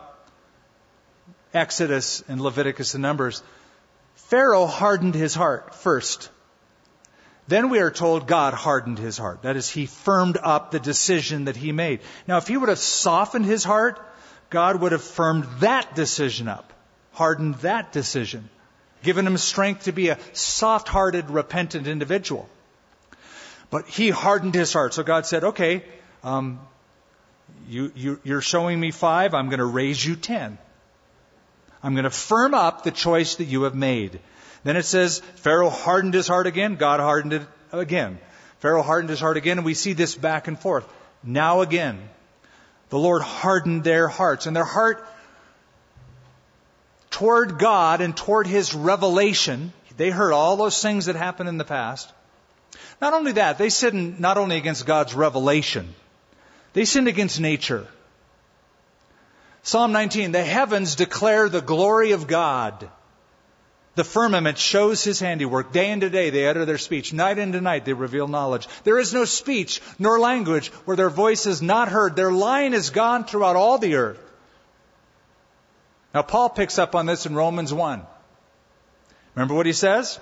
Exodus 1.52 2.24
and 2.28 2.40
Leviticus 2.40 2.94
and 2.94 3.02
Numbers, 3.02 3.42
Pharaoh 4.14 4.68
hardened 4.68 5.16
his 5.16 5.34
heart 5.34 5.74
first. 5.74 6.30
Then 7.48 7.70
we 7.70 7.80
are 7.80 7.92
told 7.92 8.28
God 8.28 8.54
hardened 8.54 8.98
his 8.98 9.18
heart. 9.18 9.44
That 9.44 9.56
is, 9.56 9.70
he 9.70 9.86
firmed 9.86 10.38
up 10.42 10.72
the 10.72 10.80
decision 10.80 11.46
that 11.46 11.56
he 11.56 11.72
made. 11.72 12.00
Now, 12.28 12.38
if 12.38 12.48
he 12.48 12.58
would 12.58 12.70
have 12.70 12.80
softened 12.80 13.46
his 13.46 13.64
heart, 13.64 14.00
God 14.50 14.82
would 14.82 14.92
have 14.92 15.04
firmed 15.04 15.46
that 15.60 15.94
decision 15.96 16.48
up, 16.48 16.74
hardened 17.12 17.56
that 17.56 17.92
decision 17.92 18.50
given 19.06 19.26
him 19.26 19.38
strength 19.38 19.84
to 19.84 19.94
be 19.94 20.10
a 20.10 20.18
soft 20.34 20.90
hearted, 20.90 21.30
repentant 21.30 21.88
individual. 21.88 22.50
But 23.70 23.88
he 23.88 24.10
hardened 24.10 24.56
his 24.56 24.74
heart. 24.74 24.94
So 24.94 25.04
God 25.04 25.26
said, 25.26 25.44
okay, 25.44 25.84
um, 26.24 26.60
you, 27.70 27.92
you, 27.96 28.20
you're 28.24 28.42
showing 28.42 28.80
me 28.80 28.92
five, 28.92 29.34
I'm 29.34 29.48
going 29.50 29.60
to 29.60 29.66
raise 29.66 30.04
you 30.04 30.16
ten. 30.16 30.58
I'm 31.84 31.94
going 31.94 32.06
to 32.06 32.10
firm 32.10 32.54
up 32.56 32.84
the 32.84 32.92
choice 32.92 33.36
that 33.36 33.46
you 33.46 33.64
have 33.64 33.76
made. 33.76 34.20
Then 34.66 34.76
it 34.78 34.86
says, 34.86 35.20
Pharaoh 35.36 35.70
hardened 35.70 36.16
his 36.16 36.28
heart 36.28 36.48
again, 36.48 36.76
God 36.76 37.00
hardened 37.00 37.34
it 37.34 37.44
again. 37.72 38.18
Pharaoh 38.60 38.82
hardened 38.82 39.12
his 39.12 39.20
heart 39.20 39.38
again, 39.38 39.60
and 39.60 39.66
we 39.66 39.76
see 39.76 39.94
this 39.94 40.16
back 40.16 40.48
and 40.48 40.60
forth. 40.60 40.86
now 41.24 41.62
again, 41.62 42.10
the 42.90 42.98
Lord 42.98 43.22
hardened 43.22 43.84
their 43.84 44.08
hearts, 44.08 44.48
and 44.48 44.56
their 44.56 44.66
heart 44.66 45.08
toward 47.12 47.60
God 47.60 48.02
and 48.02 48.18
toward 48.18 48.48
His 48.48 48.74
revelation. 48.74 49.72
They 49.98 50.10
heard 50.10 50.34
all 50.34 50.58
those 50.58 50.82
things 50.82 51.06
that 51.06 51.16
happened 51.16 51.48
in 51.48 51.58
the 51.58 51.64
past. 51.64 52.12
Not 53.00 53.14
only 53.14 53.34
that, 53.34 53.58
they 53.58 53.70
sinned 53.70 54.20
not 54.20 54.38
only 54.38 54.58
against 54.58 54.86
God's 54.86 55.14
revelation, 55.14 55.94
they 56.74 56.86
sinned 56.86 57.08
against 57.08 57.40
nature. 57.40 57.88
Psalm 59.62 59.92
19, 59.92 60.32
the 60.32 60.44
heavens 60.44 60.96
declare 60.96 61.50
the 61.50 61.62
glory 61.62 62.12
of 62.12 62.28
God. 62.28 62.90
The 63.96 64.04
firmament 64.04 64.58
shows 64.58 65.04
his 65.04 65.22
handiwork. 65.22 65.72
Day 65.72 65.90
into 65.90 66.10
day 66.10 66.30
they 66.30 66.48
utter 66.48 66.66
their 66.66 66.78
speech. 66.78 67.14
Night 67.14 67.38
into 67.38 67.62
night 67.62 67.86
they 67.86 67.94
reveal 67.94 68.28
knowledge. 68.28 68.68
There 68.84 69.00
is 69.00 69.14
no 69.14 69.24
speech 69.24 69.82
nor 69.98 70.20
language 70.20 70.68
where 70.84 70.98
their 70.98 71.10
voice 71.10 71.46
is 71.46 71.62
not 71.62 71.88
heard. 71.88 72.16
Their 72.16 72.32
line 72.32 72.74
is 72.74 72.90
gone 72.90 73.24
throughout 73.24 73.56
all 73.56 73.78
the 73.78 73.96
earth. 73.96 74.20
Now 76.14 76.24
Paul 76.24 76.50
picks 76.50 76.78
up 76.78 76.94
on 76.94 77.06
this 77.06 77.26
in 77.26 77.36
Romans 77.36 77.74
1. 77.74 78.06
Remember 79.36 79.54
what 79.54 79.66
he 79.66 79.74
says? 79.74 80.20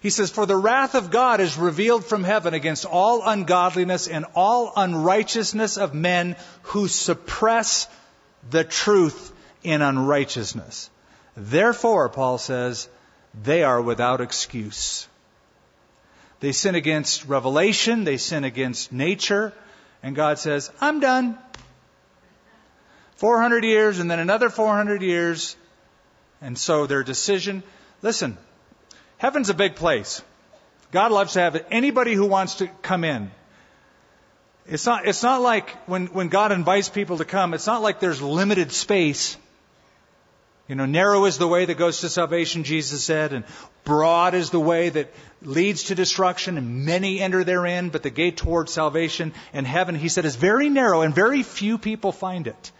He 0.00 0.10
says, 0.10 0.30
For 0.30 0.44
the 0.44 0.56
wrath 0.56 0.94
of 0.94 1.10
God 1.10 1.40
is 1.40 1.56
revealed 1.56 2.04
from 2.04 2.24
heaven 2.24 2.52
against 2.52 2.84
all 2.84 3.26
ungodliness 3.26 4.08
and 4.08 4.26
all 4.34 4.72
unrighteousness 4.76 5.78
of 5.78 5.94
men 5.94 6.36
who 6.64 6.88
suppress 6.88 7.88
the 8.50 8.64
truth 8.64 9.32
in 9.62 9.80
unrighteousness. 9.80 10.90
Therefore, 11.36 12.08
Paul 12.08 12.38
says, 12.38 12.88
they 13.42 13.64
are 13.64 13.80
without 13.80 14.20
excuse. 14.20 15.08
They 16.40 16.52
sin 16.52 16.74
against 16.74 17.26
revelation, 17.26 18.04
they 18.04 18.16
sin 18.16 18.44
against 18.44 18.92
nature, 18.92 19.52
and 20.02 20.14
God 20.14 20.38
says, 20.38 20.70
I'm 20.80 21.00
done. 21.00 21.38
400 23.16 23.64
years 23.64 23.98
and 23.98 24.10
then 24.10 24.18
another 24.18 24.50
400 24.50 25.02
years. 25.02 25.56
And 26.40 26.58
so 26.58 26.86
their 26.86 27.02
decision, 27.02 27.62
listen, 28.02 28.36
heaven's 29.18 29.48
a 29.48 29.54
big 29.54 29.76
place. 29.76 30.22
God 30.92 31.10
loves 31.10 31.32
to 31.32 31.40
have 31.40 31.64
anybody 31.70 32.14
who 32.14 32.26
wants 32.26 32.56
to 32.56 32.68
come 32.82 33.04
in. 33.04 33.30
It's 34.66 34.86
not, 34.86 35.06
it's 35.06 35.22
not 35.22 35.40
like 35.40 35.70
when, 35.88 36.06
when 36.08 36.28
God 36.28 36.52
invites 36.52 36.88
people 36.88 37.18
to 37.18 37.24
come, 37.24 37.54
it's 37.54 37.66
not 37.66 37.82
like 37.82 38.00
there's 38.00 38.22
limited 38.22 38.72
space. 38.72 39.36
You 40.66 40.74
know, 40.74 40.86
narrow 40.86 41.26
is 41.26 41.36
the 41.36 41.46
way 41.46 41.66
that 41.66 41.76
goes 41.76 42.00
to 42.00 42.08
salvation, 42.08 42.64
Jesus 42.64 43.04
said, 43.04 43.34
and 43.34 43.44
broad 43.84 44.32
is 44.32 44.48
the 44.48 44.60
way 44.60 44.88
that 44.88 45.12
leads 45.42 45.84
to 45.84 45.94
destruction, 45.94 46.56
and 46.56 46.86
many 46.86 47.20
enter 47.20 47.44
therein, 47.44 47.90
but 47.90 48.02
the 48.02 48.08
gate 48.10 48.38
towards 48.38 48.72
salvation 48.72 49.34
and 49.52 49.66
heaven, 49.66 49.94
he 49.94 50.08
said, 50.08 50.24
is 50.24 50.36
very 50.36 50.70
narrow, 50.70 51.02
and 51.02 51.14
very 51.14 51.42
few 51.42 51.76
people 51.76 52.12
find 52.12 52.46
it. 52.46 52.72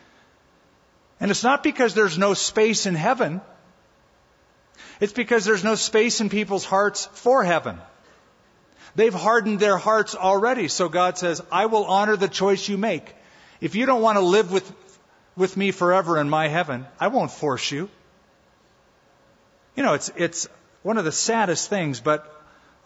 And 1.21 1.31
it's 1.31 1.45
not 1.45 1.63
because 1.63 1.95
there's 1.95 2.17
no 2.17 2.33
space 2.33 2.87
in 2.87 2.95
heaven. 2.95 3.43
It's 5.01 5.13
because 5.13 5.45
there's 5.45 5.65
no 5.65 5.75
space 5.75 6.23
in 6.23 6.31
people's 6.31 6.65
hearts 6.65 7.07
for 7.13 7.45
heaven. 7.45 7.79
They've 8.95 9.13
hardened 9.13 9.61
their 9.61 9.77
hearts 9.77 10.15
already. 10.15 10.69
So 10.69 10.89
God 10.89 11.19
says, 11.19 11.43
I 11.53 11.67
will 11.67 11.85
honor 11.85 12.17
the 12.17 12.29
choice 12.29 12.69
you 12.69 12.79
make. 12.79 13.15
If 13.61 13.75
you 13.75 13.87
don't 13.87 14.03
want 14.03 14.17
to 14.17 14.25
live 14.25 14.53
with 14.53 14.73
with 15.37 15.57
me 15.57 15.71
forever 15.71 16.19
in 16.19 16.29
my 16.29 16.49
heaven. 16.49 16.87
I 17.01 17.09
won't 17.09 17.31
force 17.31 17.71
you. 17.71 17.89
You 19.77 19.83
know, 19.83 19.95
it's, 19.95 20.11
it's 20.17 20.49
one 20.83 20.99
of 20.99 21.05
the 21.05 21.13
saddest 21.13 21.69
things, 21.69 22.01
but 22.01 22.31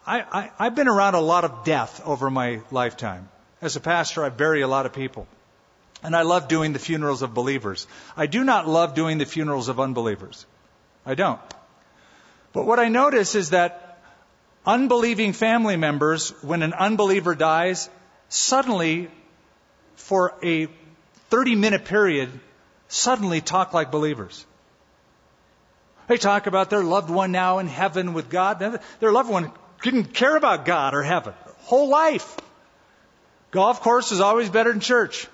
I, 0.07 0.21
I, 0.21 0.51
I've 0.59 0.75
been 0.75 0.89
around 0.89 1.15
a 1.15 1.21
lot 1.21 1.45
of 1.45 1.65
death 1.65 2.01
over 2.07 2.31
my 2.31 2.63
lifetime. 2.71 3.29
As 3.61 3.77
a 3.77 3.81
pastor, 3.81 4.25
I 4.25 4.31
bury 4.31 4.63
a 4.63 4.69
lot 4.69 4.87
of 4.87 4.93
people. 4.93 5.27
And 6.03 6.15
I 6.15 6.23
love 6.23 6.49
doing 6.49 6.73
the 6.73 6.79
funerals 6.79 7.23
of 7.23 7.35
believers. 7.35 7.87
I 8.17 8.27
do 8.27 8.45
not 8.45 8.69
love 8.69 8.95
doing 8.95 9.19
the 9.19 9.27
funerals 9.27 9.69
of 9.69 9.81
unbelievers. 9.81 10.47
I 11.05 11.15
don't. 11.15 11.41
But 12.53 12.67
what 12.67 12.79
I 12.79 12.89
notice 12.89 13.35
is 13.35 13.51
that 13.51 14.01
unbelieving 14.65 15.33
family 15.33 15.77
members, 15.77 16.31
when 16.43 16.63
an 16.63 16.73
unbeliever 16.73 17.35
dies, 17.35 17.91
suddenly, 18.29 19.11
for 19.97 20.35
a 20.43 20.69
30 21.31 21.57
minute 21.57 21.85
period 21.85 22.31
suddenly 22.89 23.41
talk 23.41 23.75
like 23.75 23.91
believers. 23.91 24.45
They 26.07 26.17
talk 26.17 26.47
about 26.47 26.71
their 26.71 26.83
loved 26.83 27.11
one 27.11 27.33
now 27.33 27.59
in 27.59 27.67
heaven 27.67 28.15
with 28.15 28.31
God. 28.31 28.81
Their 29.01 29.13
loved 29.13 29.29
one 29.29 29.53
didn't 29.83 30.15
care 30.15 30.37
about 30.37 30.65
God 30.65 30.95
or 30.95 31.03
heaven. 31.03 31.35
Whole 31.59 31.89
life. 31.89 32.37
Golf 33.51 33.83
course 33.83 34.11
is 34.11 34.21
always 34.21 34.49
better 34.49 34.73
than 34.73 34.81
church. 34.81 35.29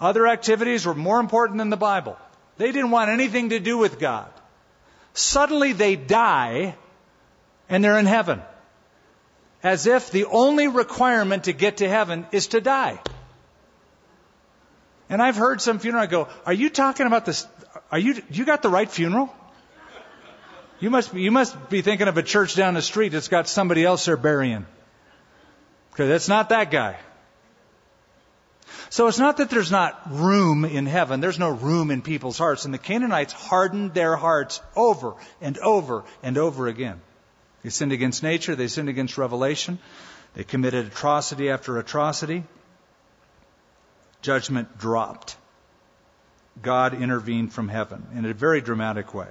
Other 0.00 0.26
activities 0.26 0.84
were 0.84 0.94
more 0.94 1.20
important 1.20 1.58
than 1.58 1.70
the 1.70 1.76
Bible. 1.76 2.18
They 2.58 2.72
didn't 2.72 2.90
want 2.90 3.10
anything 3.10 3.50
to 3.50 3.60
do 3.60 3.78
with 3.78 3.98
God. 3.98 4.28
Suddenly 5.14 5.72
they 5.72 5.96
die 5.96 6.74
and 7.68 7.82
they're 7.82 7.98
in 7.98 8.06
heaven. 8.06 8.42
As 9.62 9.86
if 9.86 10.10
the 10.10 10.26
only 10.26 10.68
requirement 10.68 11.44
to 11.44 11.52
get 11.52 11.78
to 11.78 11.88
heaven 11.88 12.26
is 12.32 12.48
to 12.48 12.60
die. 12.60 13.00
And 15.08 15.22
I've 15.22 15.36
heard 15.36 15.60
some 15.60 15.78
funeral. 15.78 16.02
I 16.02 16.06
go, 16.06 16.28
"Are 16.44 16.52
you 16.52 16.68
talking 16.68 17.06
about 17.06 17.24
this? 17.24 17.46
Are 17.92 17.98
you 17.98 18.22
you 18.30 18.44
got 18.44 18.62
the 18.62 18.68
right 18.68 18.90
funeral? 18.90 19.34
You 20.80 20.90
must 20.90 21.14
be, 21.14 21.22
you 21.22 21.30
must 21.30 21.70
be 21.70 21.80
thinking 21.80 22.08
of 22.08 22.18
a 22.18 22.22
church 22.22 22.54
down 22.54 22.74
the 22.74 22.82
street 22.82 23.10
that's 23.10 23.28
got 23.28 23.48
somebody 23.48 23.84
else 23.84 24.04
they're 24.04 24.16
burying, 24.16 24.66
because 25.90 26.10
it's 26.10 26.28
not 26.28 26.48
that 26.50 26.70
guy." 26.70 26.96
So 28.90 29.08
it's 29.08 29.18
not 29.18 29.38
that 29.38 29.50
there's 29.50 29.70
not 29.70 30.00
room 30.10 30.64
in 30.64 30.86
heaven. 30.86 31.20
There's 31.20 31.38
no 31.38 31.50
room 31.50 31.90
in 31.90 32.02
people's 32.02 32.38
hearts. 32.38 32.64
And 32.64 32.74
the 32.74 32.78
Canaanites 32.78 33.32
hardened 33.32 33.94
their 33.94 34.16
hearts 34.16 34.60
over 34.76 35.14
and 35.40 35.58
over 35.58 36.04
and 36.22 36.38
over 36.38 36.68
again. 36.68 37.00
They 37.62 37.70
sinned 37.70 37.92
against 37.92 38.22
nature. 38.22 38.54
They 38.54 38.68
sinned 38.68 38.88
against 38.88 39.18
revelation. 39.18 39.78
They 40.34 40.44
committed 40.44 40.86
atrocity 40.86 41.50
after 41.50 41.78
atrocity 41.78 42.44
judgment 44.26 44.76
dropped. 44.76 45.36
God 46.60 47.00
intervened 47.00 47.52
from 47.52 47.68
heaven 47.68 48.04
in 48.14 48.24
a 48.24 48.34
very 48.34 48.60
dramatic 48.60 49.14
way. 49.14 49.28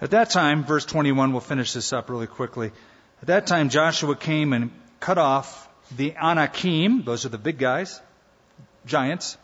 At 0.00 0.12
that 0.12 0.30
time, 0.30 0.64
verse 0.64 0.86
21, 0.86 1.32
we'll 1.32 1.42
finish 1.42 1.74
this 1.74 1.92
up 1.92 2.08
really 2.08 2.26
quickly. 2.26 2.72
At 3.20 3.28
that 3.28 3.46
time, 3.46 3.68
Joshua 3.68 4.16
came 4.16 4.54
and 4.54 4.70
cut 4.98 5.18
off 5.18 5.68
the 5.94 6.14
Anakim, 6.16 7.04
those 7.04 7.26
are 7.26 7.28
the 7.28 7.36
big 7.36 7.58
guys, 7.58 8.00
giants, 8.86 9.36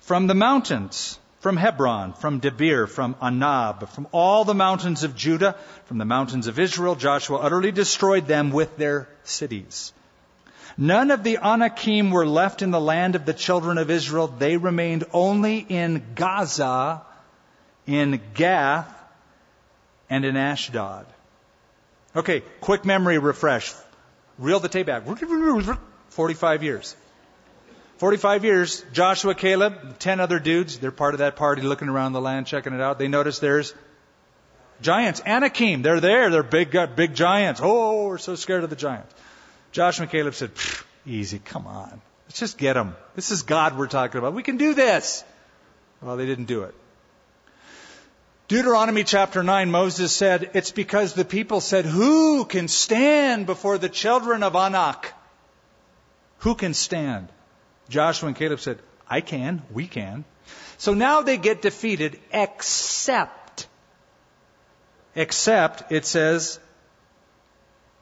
from 0.00 0.26
the 0.26 0.34
mountains, 0.34 1.18
from 1.40 1.56
Hebron, 1.56 2.12
from 2.12 2.40
Debir, 2.42 2.86
from 2.88 3.14
Anab, 3.22 3.88
from 3.88 4.06
all 4.12 4.44
the 4.44 4.54
mountains 4.54 5.02
of 5.02 5.16
Judah, 5.16 5.56
from 5.86 5.96
the 5.96 6.04
mountains 6.04 6.46
of 6.46 6.58
Israel. 6.58 6.94
Joshua 6.94 7.38
utterly 7.38 7.72
destroyed 7.72 8.26
them 8.26 8.50
with 8.50 8.76
their 8.76 9.08
cities. 9.24 9.94
None 10.80 11.10
of 11.10 11.24
the 11.24 11.38
Anakim 11.38 12.12
were 12.12 12.24
left 12.24 12.62
in 12.62 12.70
the 12.70 12.80
land 12.80 13.16
of 13.16 13.26
the 13.26 13.34
children 13.34 13.78
of 13.78 13.90
Israel. 13.90 14.28
They 14.28 14.56
remained 14.56 15.04
only 15.12 15.58
in 15.58 16.14
Gaza, 16.14 17.02
in 17.84 18.20
Gath, 18.34 18.94
and 20.08 20.24
in 20.24 20.36
Ashdod. 20.36 21.04
Okay, 22.14 22.42
quick 22.60 22.84
memory 22.84 23.18
refresh. 23.18 23.74
Reel 24.38 24.60
the 24.60 24.68
tape 24.68 24.86
back. 24.86 25.02
45 26.10 26.62
years. 26.62 26.96
45 27.96 28.44
years, 28.44 28.84
Joshua, 28.92 29.34
Caleb, 29.34 29.98
10 29.98 30.20
other 30.20 30.38
dudes, 30.38 30.78
they're 30.78 30.92
part 30.92 31.14
of 31.14 31.18
that 31.18 31.34
party 31.34 31.62
looking 31.62 31.88
around 31.88 32.12
the 32.12 32.20
land, 32.20 32.46
checking 32.46 32.72
it 32.72 32.80
out. 32.80 33.00
They 33.00 33.08
notice 33.08 33.40
there's 33.40 33.74
giants, 34.80 35.20
Anakim. 35.26 35.82
They're 35.82 35.98
there. 35.98 36.30
They're 36.30 36.44
big, 36.44 36.76
big 36.94 37.16
giants. 37.16 37.60
Oh, 37.60 38.06
we're 38.06 38.18
so 38.18 38.36
scared 38.36 38.62
of 38.62 38.70
the 38.70 38.76
giants. 38.76 39.12
Joshua 39.72 40.04
and 40.04 40.10
Caleb 40.10 40.34
said, 40.34 40.50
easy, 41.06 41.38
come 41.38 41.66
on. 41.66 42.00
Let's 42.26 42.40
just 42.40 42.58
get 42.58 42.74
them. 42.74 42.96
This 43.14 43.30
is 43.30 43.42
God 43.42 43.76
we're 43.76 43.86
talking 43.86 44.18
about. 44.18 44.34
We 44.34 44.42
can 44.42 44.56
do 44.56 44.74
this. 44.74 45.24
Well, 46.02 46.16
they 46.16 46.26
didn't 46.26 46.44
do 46.44 46.64
it. 46.64 46.74
Deuteronomy 48.48 49.04
chapter 49.04 49.42
9, 49.42 49.70
Moses 49.70 50.10
said, 50.10 50.50
It's 50.54 50.70
because 50.70 51.12
the 51.12 51.24
people 51.24 51.60
said, 51.60 51.84
Who 51.84 52.46
can 52.46 52.68
stand 52.68 53.44
before 53.44 53.76
the 53.76 53.90
children 53.90 54.42
of 54.42 54.54
Anak? 54.56 55.12
Who 56.38 56.54
can 56.54 56.72
stand? 56.72 57.28
Joshua 57.88 58.28
and 58.28 58.36
Caleb 58.36 58.60
said, 58.60 58.78
I 59.08 59.20
can, 59.20 59.62
we 59.70 59.86
can. 59.86 60.24
So 60.78 60.94
now 60.94 61.22
they 61.22 61.36
get 61.36 61.60
defeated, 61.60 62.20
except, 62.32 63.66
except, 65.14 65.90
it 65.92 66.06
says, 66.06 66.58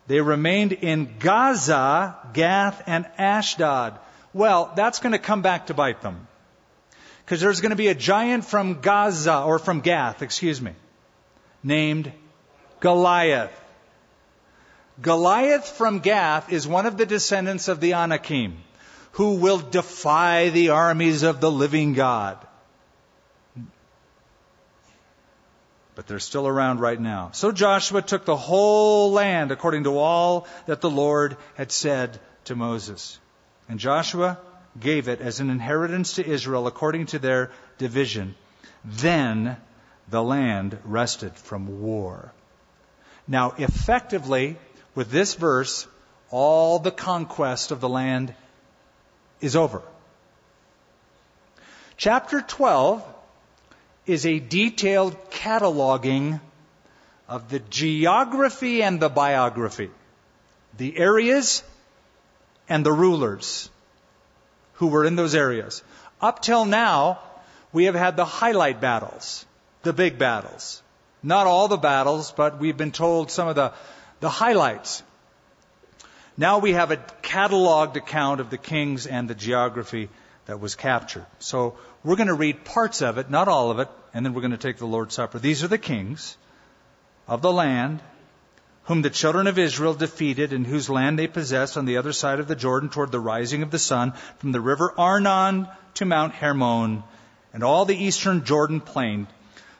they 0.07 0.21
remained 0.21 0.73
in 0.73 1.17
Gaza, 1.19 2.17
Gath, 2.33 2.83
and 2.87 3.07
Ashdod. 3.19 3.99
Well, 4.33 4.73
that's 4.77 5.01
going 5.01 5.13
to 5.13 5.19
come 5.19 5.43
back 5.43 5.67
to 5.67 5.75
bite 5.75 6.03
them. 6.03 6.29
Because 7.25 7.41
there's 7.41 7.61
going 7.61 7.71
to 7.71 7.77
be 7.77 7.89
a 7.89 7.95
giant 7.95 8.45
from 8.45 8.81
Gaza, 8.81 9.41
or 9.41 9.59
from 9.59 9.81
Gath, 9.81 10.23
excuse 10.23 10.61
me, 10.63 10.73
named 11.63 12.13
Goliath. 12.79 13.51
Goliath 15.03 15.69
from 15.69 15.99
Gath 15.99 16.53
is 16.53 16.69
one 16.69 16.87
of 16.87 16.97
the 16.97 17.07
descendants 17.07 17.69
of 17.69 17.81
the 17.81 17.95
Anakim, 17.95 18.57
who 19.13 19.35
will 19.35 19.59
defy 19.59 20.51
the 20.51 20.71
armies 20.71 21.23
of 21.23 21.41
the 21.41 21.51
living 21.51 21.95
God. 21.95 22.46
But 25.97 26.07
they're 26.07 26.21
still 26.21 26.47
around 26.47 26.79
right 26.79 27.01
now. 27.01 27.31
So 27.33 27.51
Joshua 27.51 28.03
took 28.03 28.27
the 28.27 28.37
whole 28.37 29.11
land 29.13 29.51
according 29.51 29.85
to 29.85 29.99
all 29.99 30.47
that 30.67 30.81
the 30.81 30.91
Lord 30.91 31.37
had 31.55 31.73
said 31.73 32.21
to 32.45 32.55
Moses. 32.55 33.19
And 33.69 33.81
Joshua 33.81 34.39
gave 34.79 35.09
it 35.09 35.21
as 35.21 35.41
an 35.41 35.51
inheritance 35.51 36.15
to 36.15 36.27
Israel 36.27 36.67
according 36.67 37.07
to 37.07 37.19
their 37.19 37.51
division. 37.79 38.35
Then 38.85 39.57
the 40.09 40.23
land 40.23 40.79
rested 40.85 41.35
from 41.35 41.81
war. 41.81 42.31
Now, 43.27 43.55
effectively, 43.59 44.59
with 44.95 45.11
this 45.11 45.35
verse, 45.35 45.89
all 46.31 46.79
the 46.79 46.91
conquest 46.91 47.71
of 47.71 47.81
the 47.81 47.89
land 47.89 48.35
is 49.41 49.57
over. 49.57 49.83
Chapter 51.97 52.43
12 52.43 53.03
is 54.07 54.25
a 54.25 54.39
detailed 54.39 55.31
cataloging 55.31 56.41
of 57.29 57.49
the 57.49 57.59
geography 57.59 58.83
and 58.83 59.01
the 59.01 59.09
biography, 59.09 59.91
the 60.77 60.97
areas 60.97 61.63
and 62.69 62.87
the 62.87 62.93
rulers 62.93 63.69
who 64.75 64.87
were 64.89 65.05
in 65.05 65.17
those 65.17 65.35
areas. 65.35 65.83
Up 66.21 66.41
till 66.41 66.65
now, 66.65 67.19
we 67.73 67.85
have 67.85 67.95
had 67.95 68.17
the 68.17 68.25
highlight 68.25 68.81
battles, 68.81 69.45
the 69.83 69.93
big 69.93 70.19
battles. 70.19 70.83
Not 71.23 71.47
all 71.47 71.67
the 71.69 71.77
battles, 71.77 72.31
but 72.31 72.59
we've 72.59 72.77
been 72.77 72.93
told 72.93 73.31
some 73.31 73.49
of 73.49 73.57
the, 73.57 73.73
the 74.21 74.31
highlights. 74.31 75.03
Now 76.37 76.59
we 76.59 76.73
have 76.73 76.91
a 76.91 76.99
cataloged 77.23 77.97
account 77.97 78.41
of 78.41 78.51
the 78.51 78.59
kings 78.59 79.07
and 79.07 79.29
the 79.29 79.35
geography 79.35 80.09
that 80.47 80.61
was 80.61 80.75
captured. 80.75 81.27
So 81.39 81.77
we're 82.03 82.17
going 82.17 82.29
to 82.29 82.35
read 82.35 82.65
parts 82.65 83.03
of 83.03 83.19
it, 83.19 83.31
not 83.31 83.49
all 83.49 83.71
of 83.71 83.79
it, 83.79 83.89
and 84.15 84.25
then 84.25 84.33
we're 84.33 84.41
going 84.41 84.53
to 84.53 84.57
take 84.57 84.79
the 84.79 84.87
Lord's 84.87 85.15
Supper. 85.15 85.39
These 85.39 85.63
are 85.63 85.69
the 85.69 85.79
kings 85.79 86.37
of 87.29 87.43
the 87.43 87.53
land 87.53 88.01
whom 88.85 89.03
the 89.03 89.11
children 89.11 89.49
of 89.49 89.59
Israel 89.59 89.95
defeated 89.95 90.53
and 90.53 90.65
whose 90.65 90.89
land 90.89 91.19
they 91.19 91.27
possessed 91.27 91.77
on 91.77 91.85
the 91.85 91.97
other 91.97 92.13
side 92.13 92.39
of 92.39 92.47
the 92.47 92.55
Jordan 92.55 92.89
toward 92.89 93.11
the 93.11 93.21
rising 93.21 93.63
of 93.63 93.73
the 93.73 93.81
sun 93.81 94.13
from 94.39 94.53
the 94.53 94.61
river 94.61 94.95
Arnon 94.97 95.69
to 95.95 96.05
Mount 96.05 96.35
Hermon 96.35 97.03
and 97.53 97.65
all 97.65 97.85
the 97.85 97.97
eastern 97.97 98.45
Jordan 98.45 98.81
plain. 98.81 99.27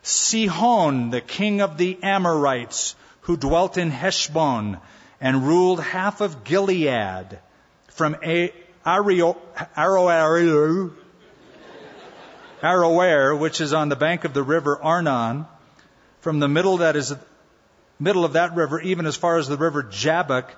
Sihon, 0.03 1.11
the 1.11 1.21
king 1.21 1.61
of 1.61 1.79
the 1.79 1.99
Amorites, 2.03 2.97
who 3.23 3.37
dwelt 3.37 3.79
in 3.79 3.91
Heshbon 3.91 4.79
and 5.21 5.47
ruled 5.47 5.81
half 5.81 6.21
of 6.21 6.43
Gilead 6.43 7.39
from 7.89 8.17
Aroer, 12.63 13.39
which 13.39 13.61
is 13.61 13.73
on 13.73 13.89
the 13.89 13.97
bank 13.97 14.25
of 14.25 14.33
the 14.33 14.45
river 14.45 14.81
Arnon, 14.81 15.47
from 16.21 16.39
the 16.39 16.47
middle 16.47 16.77
that 16.77 16.95
is 16.95 17.13
middle 17.99 18.25
of 18.25 18.35
that 18.35 18.55
river, 18.55 18.81
even 18.81 19.07
as 19.07 19.17
far 19.17 19.39
as 19.39 19.49
the 19.49 19.57
river 19.57 19.83
Jabbok, 19.83 20.55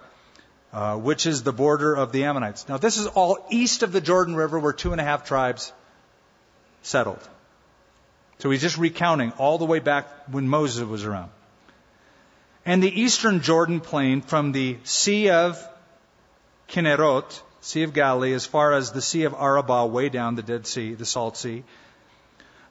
uh, 0.74 0.96
which 0.96 1.24
is 1.24 1.42
the 1.42 1.54
border 1.54 1.94
of 1.94 2.12
the 2.12 2.24
Ammonites. 2.24 2.68
Now, 2.68 2.76
this 2.76 2.98
is 2.98 3.06
all 3.06 3.46
east 3.50 3.82
of 3.82 3.92
the 3.92 4.00
Jordan 4.00 4.36
River, 4.36 4.58
where 4.58 4.74
two 4.74 4.92
and 4.92 5.00
a 5.00 5.04
half 5.04 5.24
tribes 5.24 5.72
settled. 6.82 7.26
So 8.40 8.50
he's 8.50 8.60
just 8.60 8.76
recounting 8.76 9.32
all 9.38 9.56
the 9.56 9.64
way 9.64 9.78
back 9.78 10.06
when 10.30 10.48
Moses 10.48 10.84
was 10.84 11.04
around. 11.04 11.30
And 12.66 12.82
the 12.82 13.00
eastern 13.00 13.40
Jordan 13.40 13.80
plain 13.80 14.20
from 14.20 14.52
the 14.52 14.76
Sea 14.84 15.30
of 15.30 15.66
Kinnerot, 16.68 17.42
Sea 17.60 17.82
of 17.82 17.92
Galilee, 17.92 18.32
as 18.32 18.46
far 18.46 18.72
as 18.72 18.92
the 18.92 19.02
Sea 19.02 19.24
of 19.24 19.34
Arabah, 19.34 19.86
way 19.86 20.08
down 20.08 20.36
the 20.36 20.42
Dead 20.42 20.66
Sea, 20.66 20.94
the 20.94 21.04
Salt 21.04 21.36
Sea. 21.36 21.64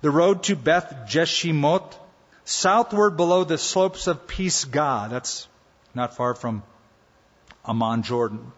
The 0.01 0.09
road 0.09 0.43
to 0.43 0.55
Beth 0.55 1.05
Jeshimot, 1.07 1.95
southward 2.45 3.17
below 3.17 3.43
the 3.43 3.57
slopes 3.57 4.07
of 4.07 4.27
Pisgah. 4.27 5.07
That's 5.09 5.47
not 5.93 6.15
far 6.15 6.35
from 6.35 6.63
Amman, 7.65 8.03
Jordan. 8.03 8.51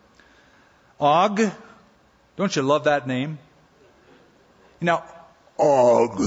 Og, 0.99 1.51
don't 2.35 2.55
you 2.55 2.61
love 2.61 2.83
that 2.83 3.07
name? 3.07 3.39
Now, 4.81 5.03
Og 5.57 6.21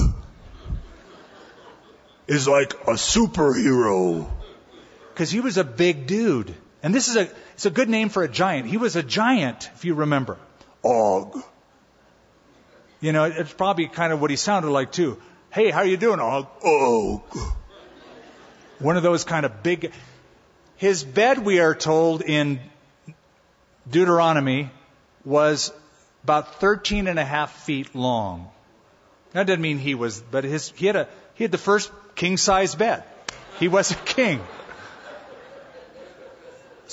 is 2.27 2.47
like 2.47 2.73
a 2.73 2.93
superhero. 2.93 4.29
Because 5.13 5.31
he 5.31 5.39
was 5.39 5.57
a 5.57 5.63
big 5.63 6.07
dude. 6.07 6.53
And 6.81 6.93
this 6.93 7.07
is 7.07 7.15
a, 7.15 7.29
it's 7.53 7.65
a 7.65 7.69
good 7.69 7.89
name 7.89 8.09
for 8.09 8.23
a 8.23 8.27
giant. 8.27 8.67
He 8.67 8.77
was 8.77 8.95
a 8.95 9.03
giant, 9.03 9.69
if 9.75 9.85
you 9.85 9.93
remember. 9.95 10.37
Og. 10.83 11.41
You 12.99 13.11
know, 13.11 13.25
it's 13.25 13.53
probably 13.53 13.87
kind 13.87 14.13
of 14.13 14.21
what 14.21 14.29
he 14.29 14.37
sounded 14.37 14.69
like 14.69 14.91
too. 14.91 15.21
Hey, 15.51 15.69
how 15.69 15.79
are 15.79 15.85
you 15.85 15.97
doing, 15.97 16.19
Og? 16.19 16.47
Og. 16.63 17.21
One 18.79 18.97
of 18.97 19.03
those 19.03 19.23
kind 19.23 19.45
of 19.45 19.61
big. 19.61 19.91
His 20.77 21.03
bed, 21.03 21.39
we 21.39 21.59
are 21.59 21.75
told 21.75 22.21
in 22.21 22.59
Deuteronomy, 23.89 24.71
was 25.23 25.71
about 26.23 26.59
13 26.59 27.07
and 27.07 27.19
a 27.19 27.25
half 27.25 27.51
feet 27.63 27.93
long. 27.93 28.49
That 29.33 29.47
doesn't 29.47 29.61
mean 29.61 29.77
he 29.77 29.95
was, 29.95 30.21
but 30.21 30.43
his, 30.43 30.71
he 30.75 30.85
had 30.85 30.95
a, 30.95 31.07
he 31.35 31.43
had 31.43 31.51
the 31.51 31.57
first 31.57 31.91
king 32.15 32.37
size 32.37 32.75
bed. 32.75 33.03
He 33.59 33.67
was 33.67 33.91
a 33.91 33.95
king. 33.95 34.41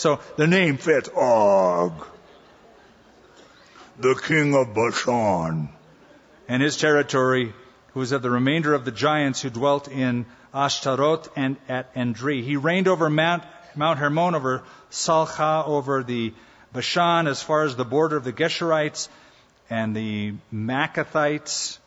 So 0.01 0.19
the 0.37 0.47
name 0.47 0.79
fits. 0.79 1.11
Og. 1.15 1.93
The 3.99 4.15
king 4.15 4.55
of 4.55 4.73
Bashan. 4.73 5.69
And 6.49 6.63
his 6.63 6.79
territory 6.79 7.53
who 7.93 8.01
was 8.01 8.13
of 8.13 8.23
the 8.23 8.31
remainder 8.31 8.73
of 8.73 8.87
the 8.87 8.93
giants 8.93 9.43
who 9.43 9.51
dwelt 9.51 9.89
in 9.89 10.25
Ashtaroth 10.55 11.29
and 11.37 11.59
at 11.69 11.95
Edrei. 11.95 12.43
He 12.43 12.57
reigned 12.57 12.89
over 12.89 13.11
Mount, 13.11 13.43
Mount 13.75 13.99
Hermon, 13.99 14.35
over 14.35 14.63
Salcha, 14.91 15.69
over 15.69 16.03
the 16.03 16.33
Bashan, 16.73 17.27
as 17.27 17.43
far 17.43 17.65
as 17.65 17.77
the 17.77 17.85
border 17.85 18.17
of 18.17 18.25
the 18.25 18.33
Geshurites 18.33 19.11
and 19.69 19.95
the 19.95 20.33
Maachathites, 20.51 21.79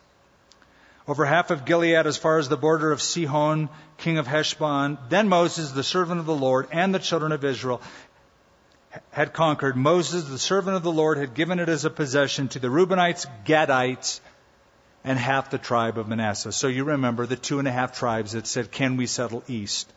over 1.08 1.24
half 1.24 1.50
of 1.50 1.64
Gilead, 1.64 2.06
as 2.06 2.16
far 2.16 2.38
as 2.38 2.48
the 2.48 2.56
border 2.56 2.92
of 2.92 3.02
Sihon, 3.02 3.68
king 3.98 4.18
of 4.18 4.26
Heshbon. 4.26 4.98
Then 5.08 5.28
Moses, 5.28 5.70
the 5.72 5.82
servant 5.82 6.20
of 6.20 6.26
the 6.26 6.34
Lord, 6.34 6.68
and 6.72 6.94
the 6.94 6.98
children 6.98 7.32
of 7.32 7.44
Israel 7.44 7.80
had 9.10 9.32
conquered. 9.32 9.76
Moses, 9.76 10.24
the 10.24 10.38
servant 10.38 10.76
of 10.76 10.82
the 10.82 10.92
Lord, 10.92 11.18
had 11.18 11.34
given 11.34 11.58
it 11.58 11.68
as 11.68 11.84
a 11.84 11.90
possession 11.90 12.48
to 12.48 12.58
the 12.58 12.68
Reubenites, 12.68 13.26
Gadites, 13.44 14.20
and 15.04 15.18
half 15.18 15.50
the 15.50 15.58
tribe 15.58 15.98
of 15.98 16.08
Manasseh. 16.08 16.52
So 16.52 16.68
you 16.68 16.84
remember 16.84 17.26
the 17.26 17.36
two 17.36 17.58
and 17.58 17.68
a 17.68 17.72
half 17.72 17.98
tribes 17.98 18.32
that 18.32 18.46
said, 18.46 18.70
Can 18.70 18.96
we 18.96 19.06
settle 19.06 19.44
east? 19.48 19.92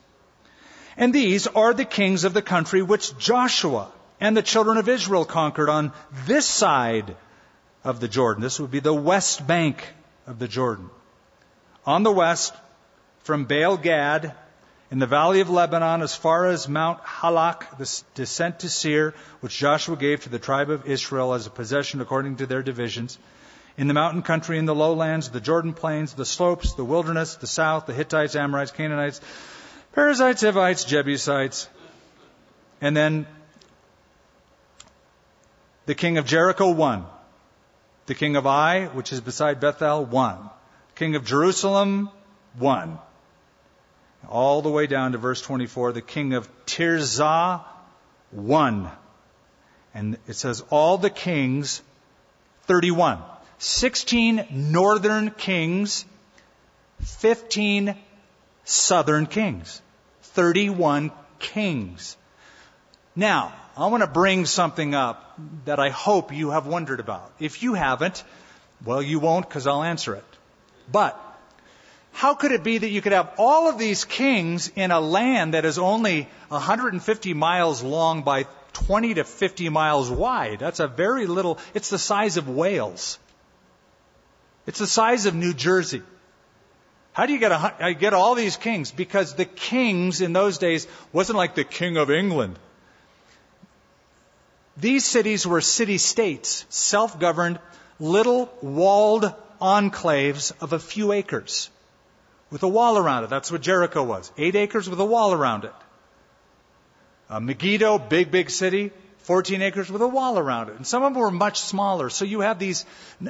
And 0.98 1.14
these 1.14 1.48
are 1.48 1.74
the 1.74 1.86
kings 1.86 2.24
of 2.24 2.34
the 2.34 2.42
country 2.42 2.82
which 2.82 3.18
Joshua 3.18 3.92
and 4.20 4.36
the 4.36 4.42
children 4.42 4.78
of 4.78 4.90
Israel 4.90 5.26
conquered 5.26 5.70
on 5.70 5.94
this 6.26 6.46
side 6.46 7.16
of 7.84 8.00
the 8.00 8.08
Jordan. 8.08 8.42
This 8.42 8.60
would 8.60 8.72
be 8.72 8.80
the 8.80 8.94
west 8.94 9.46
bank 9.46 9.84
of 10.26 10.40
the 10.40 10.48
Jordan. 10.48 10.90
On 11.86 12.04
the 12.04 12.12
west, 12.12 12.54
from 13.24 13.46
Baal 13.46 13.78
Gad, 13.78 14.34
in 14.90 15.00
the 15.00 15.06
valley 15.06 15.42
of 15.42 15.50
Lebanon, 15.50 16.02
as 16.02 16.16
far 16.16 16.48
as 16.48 16.70
Mount 16.70 17.02
Halak, 17.04 17.78
the 17.78 18.04
descent 18.16 18.60
to 18.60 18.70
Seir, 18.70 19.14
which 19.42 19.58
Joshua 19.58 19.96
gave 19.96 20.22
to 20.22 20.30
the 20.30 20.40
tribe 20.40 20.70
of 20.70 20.86
Israel 20.88 21.34
as 21.34 21.46
a 21.46 21.50
possession 21.50 22.02
according 22.02 22.38
to 22.38 22.46
their 22.46 22.64
divisions 22.64 23.18
in 23.78 23.88
the 23.88 23.94
mountain 23.94 24.24
country, 24.24 24.58
in 24.58 24.66
the 24.66 24.74
lowlands, 24.74 25.30
the 25.30 25.40
Jordan 25.40 25.74
plains, 25.74 26.14
the 26.14 26.26
slopes, 26.26 26.74
the 26.74 26.84
wilderness, 26.84 27.36
the 27.36 27.48
south, 27.48 27.86
the 27.86 27.94
Hittites, 27.94 28.36
Amorites, 28.36 28.72
Canaanites, 28.72 29.22
Perizzites, 29.94 30.42
Hivites, 30.42 30.84
Jebusites, 30.84 31.70
and 32.82 32.98
then 32.98 33.28
the 35.86 35.96
king 35.96 36.18
of 36.18 36.26
Jericho 36.26 36.72
one. 36.72 37.06
The 38.08 38.16
king 38.16 38.36
of 38.36 38.48
Ai, 38.48 38.86
which 38.88 39.14
is 39.14 39.22
beside 39.22 39.60
Bethel, 39.60 40.06
one. 40.06 40.50
King 40.96 41.16
of 41.16 41.24
Jerusalem 41.24 42.10
one. 42.58 42.98
All 44.30 44.62
the 44.62 44.70
way 44.70 44.88
down 44.88 45.14
to 45.14 45.18
verse 45.18 45.42
24, 45.42 45.94
the 45.94 46.02
king 46.02 46.34
of 46.34 46.50
Tirzah 46.66 47.64
one. 48.32 48.90
And 49.94 50.18
it 50.28 50.36
says 50.36 50.64
all 50.70 50.98
the 50.98 51.10
kings, 51.10 51.82
31. 52.64 53.20
16 53.60 54.46
northern 54.52 55.32
kings, 55.32 56.06
15 57.02 57.96
southern 58.66 59.26
kings, 59.26 59.82
31 60.22 61.12
kings. 61.40 62.18
Now, 63.16 63.54
I 63.76 63.88
want 63.88 64.04
to 64.04 64.10
bring 64.10 64.46
something 64.46 64.94
up 64.94 65.40
that 65.66 65.80
I 65.80 65.90
hope 65.90 66.34
you 66.34 66.52
have 66.52 66.68
wondered 66.68 67.00
about. 67.00 67.32
If 67.40 67.64
you 67.64 67.74
haven't, 67.74 68.24
well, 68.86 69.02
you 69.02 69.20
won't 69.20 69.48
because 69.48 69.66
I'll 69.66 69.84
answer 69.84 70.16
it. 70.16 70.26
But, 70.92 71.20
how 72.18 72.34
could 72.34 72.52
it 72.52 72.64
be 72.64 72.80
that 72.80 72.90
you 72.90 73.00
could 73.00 73.12
have 73.12 73.34
all 73.38 73.70
of 73.70 73.78
these 73.78 74.04
kings 74.04 74.72
in 74.76 74.90
a 74.90 75.00
land 75.00 75.54
that 75.54 75.66
is 75.66 75.78
only 75.78 76.28
150 76.48 77.34
miles 77.36 77.84
long 77.84 78.24
by 78.24 78.48
20 78.74 79.14
to 79.14 79.24
50 79.24 79.70
miles 79.70 80.10
wide? 80.10 80.58
That's 80.58 80.80
a 80.80 80.88
very 80.88 81.28
little, 81.28 81.60
it's 81.76 81.92
the 81.92 82.00
size 82.00 82.38
of 82.38 82.50
Wales. 82.50 83.20
It's 84.66 84.80
the 84.80 84.88
size 84.88 85.28
of 85.28 85.36
New 85.36 85.54
Jersey. 85.54 86.02
How 87.14 87.28
do 87.28 87.34
you 87.34 87.40
get, 87.40 87.52
a, 87.52 87.86
uh, 87.86 87.92
get 87.92 88.16
all 88.16 88.34
these 88.34 88.58
kings? 88.58 88.92
Because 88.92 89.36
the 89.36 89.46
kings 89.46 90.20
in 90.20 90.34
those 90.34 90.58
days 90.58 90.88
wasn't 91.14 91.38
like 91.38 91.54
the 91.54 91.64
king 91.64 91.98
of 91.98 92.10
England. 92.10 92.58
These 94.76 95.06
cities 95.06 95.46
were 95.46 95.62
city 95.62 96.00
states, 96.00 96.66
self 96.70 97.20
governed, 97.20 97.60
little 98.00 98.52
walled 98.64 99.32
enclaves 99.62 100.52
of 100.60 100.74
a 100.74 100.80
few 100.80 101.12
acres 101.12 101.70
with 102.50 102.64
a 102.64 102.68
wall 102.68 102.98
around 102.98 103.24
it. 103.24 103.30
That's 103.30 103.52
what 103.52 103.62
Jericho 103.62 104.04
was. 104.04 104.32
Eight 104.38 104.56
acres 104.56 104.90
with 104.90 105.00
a 105.00 105.06
wall 105.06 105.34
around 105.34 105.66
it. 105.66 105.74
Uh, 107.30 107.40
Megiddo, 107.40 108.00
big, 108.00 108.32
big 108.32 108.50
city, 108.50 108.92
14 109.20 109.62
acres 109.62 109.92
with 109.92 110.02
a 110.02 110.08
wall 110.08 110.40
around 110.40 110.70
it. 110.70 110.78
And 110.78 110.88
some 110.88 111.04
of 111.04 111.14
them 111.14 111.22
were 111.22 111.32
much 111.32 111.60
smaller. 111.60 112.10
So 112.10 112.24
you 112.24 112.40
have 112.42 112.60
these, 112.60 112.86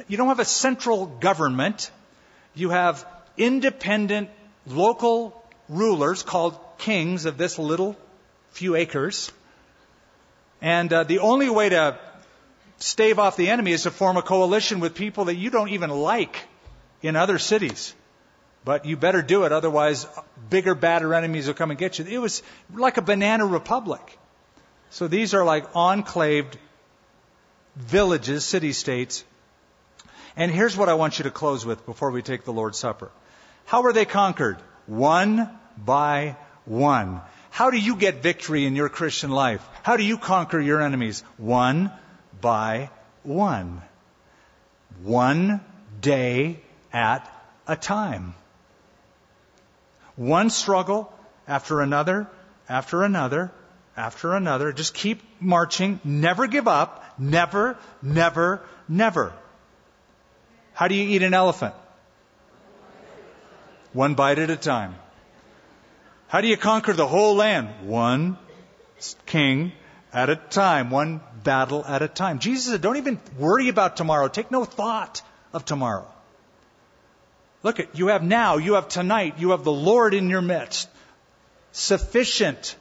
you 0.06 0.16
don't 0.16 0.28
have 0.28 0.38
a 0.38 0.44
central 0.44 1.06
government. 1.06 1.90
You 2.54 2.70
have 2.70 3.04
independent 3.36 4.30
local 4.66 5.42
rulers 5.68 6.22
called 6.22 6.58
kings 6.78 7.24
of 7.24 7.36
this 7.36 7.58
little 7.58 7.96
few 8.50 8.76
acres. 8.76 9.32
And 10.62 10.92
uh, 10.92 11.04
the 11.04 11.18
only 11.18 11.50
way 11.50 11.68
to 11.70 11.98
stave 12.78 13.18
off 13.18 13.36
the 13.36 13.50
enemy 13.50 13.72
is 13.72 13.82
to 13.82 13.90
form 13.90 14.16
a 14.16 14.22
coalition 14.22 14.78
with 14.80 14.94
people 14.94 15.26
that 15.26 15.34
you 15.34 15.50
don't 15.50 15.70
even 15.70 15.90
like 15.90 16.36
in 17.02 17.16
other 17.16 17.38
cities. 17.38 17.94
But 18.68 18.84
you 18.84 18.98
better 18.98 19.22
do 19.22 19.44
it, 19.44 19.52
otherwise, 19.52 20.06
bigger, 20.50 20.74
badder 20.74 21.14
enemies 21.14 21.46
will 21.46 21.54
come 21.54 21.70
and 21.70 21.78
get 21.78 21.98
you. 21.98 22.04
It 22.04 22.18
was 22.18 22.42
like 22.70 22.98
a 22.98 23.00
banana 23.00 23.46
republic. 23.46 24.18
So 24.90 25.08
these 25.08 25.32
are 25.32 25.42
like 25.42 25.74
enclaved 25.74 26.58
villages, 27.76 28.44
city 28.44 28.74
states. 28.74 29.24
And 30.36 30.52
here's 30.52 30.76
what 30.76 30.90
I 30.90 30.94
want 31.00 31.18
you 31.18 31.22
to 31.22 31.30
close 31.30 31.64
with 31.64 31.86
before 31.86 32.10
we 32.10 32.20
take 32.20 32.44
the 32.44 32.52
Lord's 32.52 32.76
Supper. 32.76 33.10
How 33.64 33.80
were 33.80 33.94
they 33.94 34.04
conquered? 34.04 34.58
One 34.84 35.48
by 35.78 36.36
one. 36.66 37.22
How 37.48 37.70
do 37.70 37.78
you 37.78 37.96
get 37.96 38.22
victory 38.22 38.66
in 38.66 38.76
your 38.76 38.90
Christian 38.90 39.30
life? 39.30 39.66
How 39.82 39.96
do 39.96 40.04
you 40.04 40.18
conquer 40.18 40.60
your 40.60 40.82
enemies? 40.82 41.24
One 41.38 41.90
by 42.38 42.90
one. 43.22 43.80
One 45.02 45.62
day 46.02 46.60
at 46.92 47.26
a 47.66 47.74
time. 47.74 48.34
One 50.18 50.50
struggle 50.50 51.12
after 51.46 51.80
another, 51.80 52.26
after 52.68 53.04
another, 53.04 53.52
after 53.96 54.34
another. 54.34 54.72
Just 54.72 54.92
keep 54.92 55.22
marching. 55.40 56.00
Never 56.02 56.48
give 56.48 56.66
up. 56.66 57.04
Never, 57.20 57.78
never, 58.02 58.60
never. 58.88 59.32
How 60.74 60.88
do 60.88 60.96
you 60.96 61.08
eat 61.08 61.22
an 61.22 61.34
elephant? 61.34 61.74
One 63.92 64.14
bite 64.14 64.40
at 64.40 64.50
a 64.50 64.56
time. 64.56 64.96
How 66.26 66.40
do 66.40 66.48
you 66.48 66.56
conquer 66.56 66.92
the 66.92 67.06
whole 67.06 67.36
land? 67.36 67.68
One 67.88 68.38
king 69.24 69.70
at 70.12 70.30
a 70.30 70.36
time, 70.36 70.90
one 70.90 71.20
battle 71.44 71.84
at 71.84 72.02
a 72.02 72.08
time. 72.08 72.40
Jesus 72.40 72.72
said, 72.72 72.82
don't 72.82 72.96
even 72.96 73.20
worry 73.38 73.68
about 73.68 73.96
tomorrow. 73.96 74.26
Take 74.26 74.50
no 74.50 74.64
thought 74.64 75.22
of 75.52 75.64
tomorrow. 75.64 76.12
Look 77.62 77.80
at, 77.80 77.98
you 77.98 78.08
have 78.08 78.22
now, 78.22 78.56
you 78.56 78.74
have 78.74 78.88
tonight, 78.88 79.34
you 79.38 79.50
have 79.50 79.64
the 79.64 79.72
Lord 79.72 80.14
in 80.14 80.30
your 80.30 80.42
midst. 80.42 80.88
Sufficient 81.72 82.76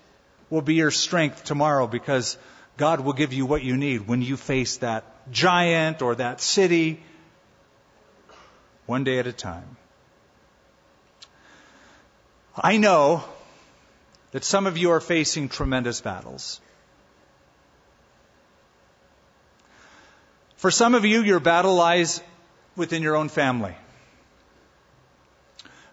will 0.50 0.62
be 0.62 0.76
your 0.76 0.92
strength 0.92 1.44
tomorrow 1.44 1.88
because 1.88 2.38
God 2.78 3.00
will 3.00 3.14
give 3.14 3.34
you 3.34 3.46
what 3.46 3.64
you 3.64 3.76
need 3.76 4.08
when 4.08 4.22
you 4.22 4.38
face 4.38 4.78
that 4.78 5.32
giant 5.32 6.02
or 6.02 6.16
that 6.16 6.42
city 6.42 7.04
one 8.86 9.04
day 9.04 9.20
at 9.20 9.28
a 9.28 9.34
time. 9.34 9.78
I 12.56 12.78
know 12.78 13.24
that 14.32 14.44
some 14.44 14.68
of 14.68 14.78
you 14.78 14.92
are 14.92 15.00
facing 15.00 15.50
tremendous 15.50 16.02
battles. 16.02 16.62
For 20.56 20.72
some 20.72 20.96
of 20.96 21.06
you, 21.06 21.22
your 21.22 21.40
battle 21.40 21.76
lies 21.76 22.22
within 22.76 23.04
your 23.04 23.16
own 23.16 23.30
family. 23.30 23.76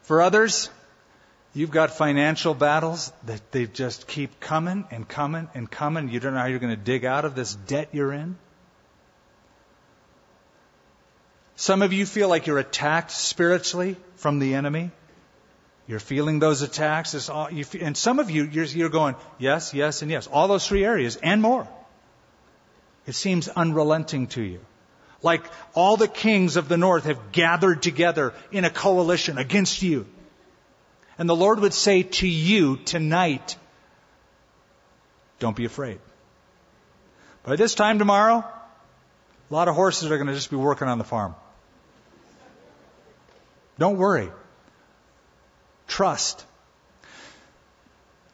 For 0.05 0.21
others, 0.21 0.71
you've 1.55 1.71
got 1.71 1.91
financial 1.91 2.53
battles 2.55 3.11
that 3.25 3.53
they 3.53 3.67
just 3.67 4.07
keep 4.07 4.39
coming 4.39 4.85
and 4.91 5.09
coming 5.09 5.49
and 5.55 5.71
coming. 5.71 6.11
You 6.11 6.21
don't 6.21 6.35
know 6.35 6.41
how 6.41 6.47
you're 6.47 6.59
going 6.59 6.77
to 6.77 6.83
dig 6.83 7.07
out 7.07 7.25
of 7.25 7.35
this 7.35 7.55
debt 7.55 7.89
you're 7.93 8.13
in. 8.13 8.37
Some 11.57 11.81
of 11.81 11.95
you 11.95 12.05
feel 12.05 12.29
like 12.29 12.47
you're 12.47 12.59
attacked 12.59 13.13
spiritually 13.13 13.97
from 14.17 14.41
the 14.41 14.55
enemy. 14.55 14.91
You're 15.87 16.01
feeling 16.01 16.39
those 16.39 16.61
attacks. 16.61 17.29
All, 17.31 17.47
feel, 17.47 17.83
and 17.83 17.97
some 17.97 18.19
of 18.19 18.31
you, 18.31 18.45
you're, 18.45 18.65
you're 18.65 18.91
going, 18.91 19.15
yes, 19.39 19.73
yes, 19.73 20.03
and 20.03 20.11
yes. 20.11 20.27
All 20.27 20.49
those 20.49 20.67
three 20.67 20.85
areas 20.85 21.17
and 21.17 21.41
more. 21.41 21.67
It 23.07 23.15
seems 23.15 23.49
unrelenting 23.49 24.27
to 24.29 24.43
you. 24.43 24.61
Like 25.23 25.45
all 25.75 25.97
the 25.97 26.09
kings 26.09 26.57
of 26.57 26.69
the 26.69 26.77
north 26.77 27.05
have 27.05 27.33
gathered 27.33 27.83
together 27.83 28.35
in 28.53 28.65
a 28.65 28.71
coalition 28.71 29.39
against 29.39 29.83
you. 29.83 30.07
And 31.19 31.29
the 31.29 31.37
Lord 31.37 31.61
would 31.61 31.75
say 31.75 32.03
to 32.03 32.29
you 32.29 32.77
tonight, 32.79 33.57
don't 35.39 35.57
be 35.57 35.65
afraid. 35.65 36.01
By 37.45 37.57
this 37.57 37.75
time 37.75 37.99
tomorrow, 37.99 38.45
a 39.51 39.55
lot 39.55 39.69
of 39.69 39.75
horses 39.75 40.11
are 40.11 40.17
going 40.17 40.29
to 40.29 40.35
just 40.35 40.51
be 40.51 40.57
working 40.57 40.89
on 40.89 40.99
the 40.99 41.05
farm. 41.05 41.35
Don't 43.79 43.99
worry. 43.99 44.31
Trust. 45.87 46.45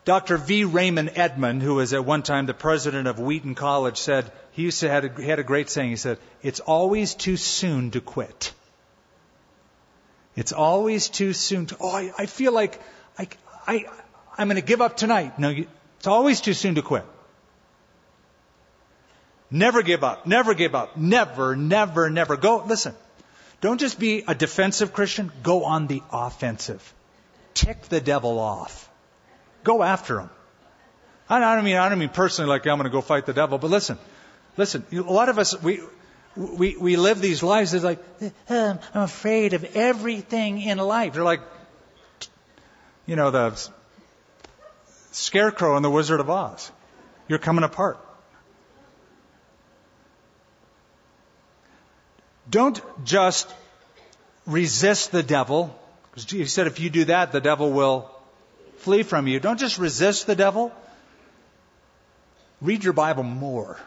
Dr. 0.05 0.39
V. 0.39 0.65
Raymond 0.65 1.11
Edman, 1.11 1.61
who 1.61 1.75
was 1.75 1.93
at 1.93 2.05
one 2.05 2.23
time 2.23 2.47
the 2.47 2.55
president 2.55 3.07
of 3.07 3.19
Wheaton 3.19 3.55
College, 3.55 3.99
said, 3.99 4.31
he 4.53 4.63
used 4.63 4.81
to 4.81 4.89
have 4.89 5.05
a, 5.05 5.23
had 5.23 5.39
a 5.39 5.43
great 5.43 5.69
saying. 5.69 5.91
He 5.91 5.97
said, 5.97 6.19
it's 6.43 6.61
always 6.61 7.15
too 7.15 7.37
soon 7.37 7.91
to 7.93 8.01
quit. 8.01 8.53
It's 10.37 10.53
always 10.53 11.09
too 11.09 11.33
soon 11.33 11.67
to, 11.67 11.77
oh, 11.81 11.91
I, 11.91 12.13
I 12.17 12.27
feel 12.27 12.53
like 12.53 12.81
I, 13.19 13.29
I, 13.67 13.85
I'm 14.39 14.49
going 14.49 14.57
to 14.57 14.67
give 14.67 14.81
up 14.81 14.97
tonight. 14.97 15.39
No, 15.39 15.51
you, 15.51 15.67
it's 15.99 16.07
always 16.07 16.41
too 16.41 16.55
soon 16.55 16.77
to 16.77 16.83
quit. 16.83 17.05
Never 19.51 19.83
give 19.83 20.03
up. 20.05 20.27
Never 20.27 20.55
give 20.55 20.75
up. 20.75 20.97
Never, 20.97 21.57
never, 21.57 22.09
never. 22.09 22.37
Go, 22.37 22.65
listen. 22.65 22.95
Don't 23.61 23.79
just 23.79 23.99
be 23.99 24.25
a 24.27 24.35
defensive 24.35 24.93
Christian. 24.95 25.31
Go 25.43 25.65
on 25.65 25.87
the 25.87 26.03
offensive 26.11 26.95
tick 27.55 27.83
the 27.83 28.01
devil 28.01 28.39
off. 28.39 28.90
Go 29.65 29.83
after 29.83 30.21
him. 30.21 30.31
I 31.29 31.55
don't 31.55 31.65
mean 31.65 31.77
I 31.77 31.89
don't 31.89 31.99
mean 31.99 32.09
personally 32.09 32.49
like 32.49 32.67
I'm 32.67 32.77
going 32.77 32.85
to 32.85 32.91
go 32.91 33.01
fight 33.01 33.25
the 33.25 33.33
devil, 33.33 33.59
but 33.59 33.71
listen, 33.71 33.99
listen. 34.57 34.85
A 34.93 35.01
lot 35.01 35.29
of 35.29 35.39
us 35.39 35.61
we 35.63 35.81
we 36.37 36.77
we 36.77 36.97
live 36.97 37.21
these 37.21 37.43
lives. 37.43 37.73
It's 37.73 37.85
like 37.85 38.03
uh, 38.21 38.31
um, 38.55 38.79
I'm 38.95 39.03
afraid 39.03 39.53
of 39.53 39.65
everything 39.77 40.61
in 40.61 40.79
life. 40.79 41.15
They're 41.15 41.23
like, 41.23 41.43
you 43.07 43.15
know, 43.15 43.31
the 43.31 43.69
scarecrow 45.13 45.77
in 45.77 45.83
the 45.83 45.91
Wizard 45.91 46.21
of 46.21 46.29
Oz. 46.29 46.73
You're 47.29 47.39
coming 47.39 47.63
apart. 47.63 47.99
Don't 52.49 52.81
just 53.05 53.53
resist 54.47 55.13
the 55.13 55.23
devil 55.23 55.79
because 56.11 56.29
he 56.29 56.45
said 56.47 56.67
if 56.67 56.81
you 56.81 56.91
do 56.91 57.05
that, 57.05 57.31
the 57.31 57.41
devil 57.41 57.71
will 57.71 58.11
flee 58.81 59.03
from 59.03 59.27
you. 59.27 59.41
Don't 59.41 59.59
just 59.59 59.79
resist 59.79 60.27
the 60.27 60.37
devil. 60.37 60.73
Read 62.61 62.85
your 62.85 62.93
Bible 62.93 63.23
more. 63.23 63.79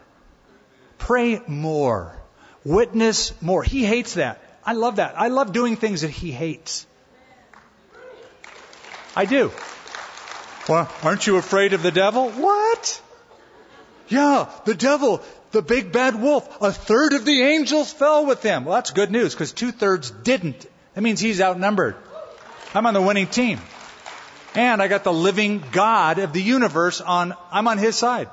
Pray 0.97 1.41
more. 1.47 2.15
Witness 2.63 3.33
more. 3.41 3.63
He 3.63 3.83
hates 3.85 4.15
that. 4.15 4.41
I 4.65 4.73
love 4.73 4.95
that. 4.97 5.19
I 5.19 5.27
love 5.27 5.51
doing 5.51 5.75
things 5.75 6.01
that 6.01 6.09
he 6.09 6.31
hates. 6.31 6.87
I 9.15 9.25
do. 9.25 9.51
Well, 10.69 10.89
aren't 11.03 11.27
you 11.27 11.35
afraid 11.35 11.73
of 11.73 11.83
the 11.83 11.91
devil? 11.91 12.29
What? 12.29 13.01
Yeah, 14.07 14.49
the 14.65 14.73
devil, 14.73 15.21
the 15.51 15.61
big 15.61 15.91
bad 15.91 16.15
wolf. 16.15 16.61
A 16.61 16.71
third 16.71 17.13
of 17.13 17.25
the 17.25 17.41
angels 17.41 17.91
fell 17.91 18.25
with 18.25 18.41
him. 18.41 18.65
Well, 18.65 18.75
that's 18.75 18.91
good 18.91 19.11
news 19.11 19.33
because 19.33 19.51
two 19.51 19.71
thirds 19.71 20.09
didn't. 20.09 20.65
That 20.93 21.01
means 21.01 21.19
he's 21.19 21.41
outnumbered. 21.41 21.95
I'm 22.73 22.85
on 22.85 22.93
the 22.93 23.01
winning 23.01 23.27
team. 23.27 23.59
And 24.55 24.81
I 24.81 24.87
got 24.87 25.03
the 25.03 25.13
living 25.13 25.63
God 25.71 26.19
of 26.19 26.33
the 26.33 26.41
universe 26.41 27.01
on, 27.01 27.33
I'm 27.51 27.67
on 27.67 27.77
his 27.77 27.95
side. 27.95 28.29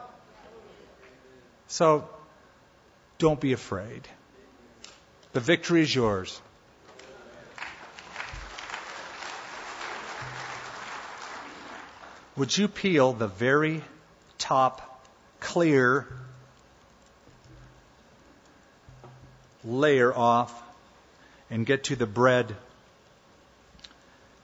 So 1.69 2.09
don't 3.19 3.41
be 3.41 3.53
afraid. 3.53 4.07
The 5.33 5.41
victory 5.41 5.83
is 5.83 5.95
yours. 5.95 6.41
Would 12.37 12.57
you 12.57 12.69
peel 12.69 13.13
the 13.13 13.27
very 13.27 13.83
top 14.39 15.07
clear 15.41 16.07
layer 19.65 20.15
off 20.15 20.53
and 21.51 21.67
get 21.67 21.85
to 21.85 21.97
the 21.97 22.07
bread 22.07 22.57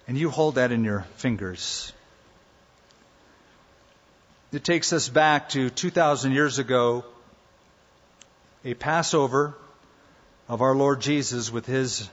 and 0.09 0.17
you 0.17 0.31
hold 0.31 0.55
that 0.55 0.73
in 0.73 0.85
your 0.85 1.03
fingers. 1.17 1.93
It 4.53 4.65
takes 4.65 4.93
us 4.93 5.09
back 5.09 5.51
to 5.51 5.69
2,000 5.69 6.33
years 6.33 6.59
ago, 6.59 7.05
a 8.65 8.75
Passover 8.75 9.55
of 10.49 10.63
our 10.63 10.75
Lord 10.75 11.01
Jesus 11.01 11.51
with 11.51 11.67
his 11.67 12.09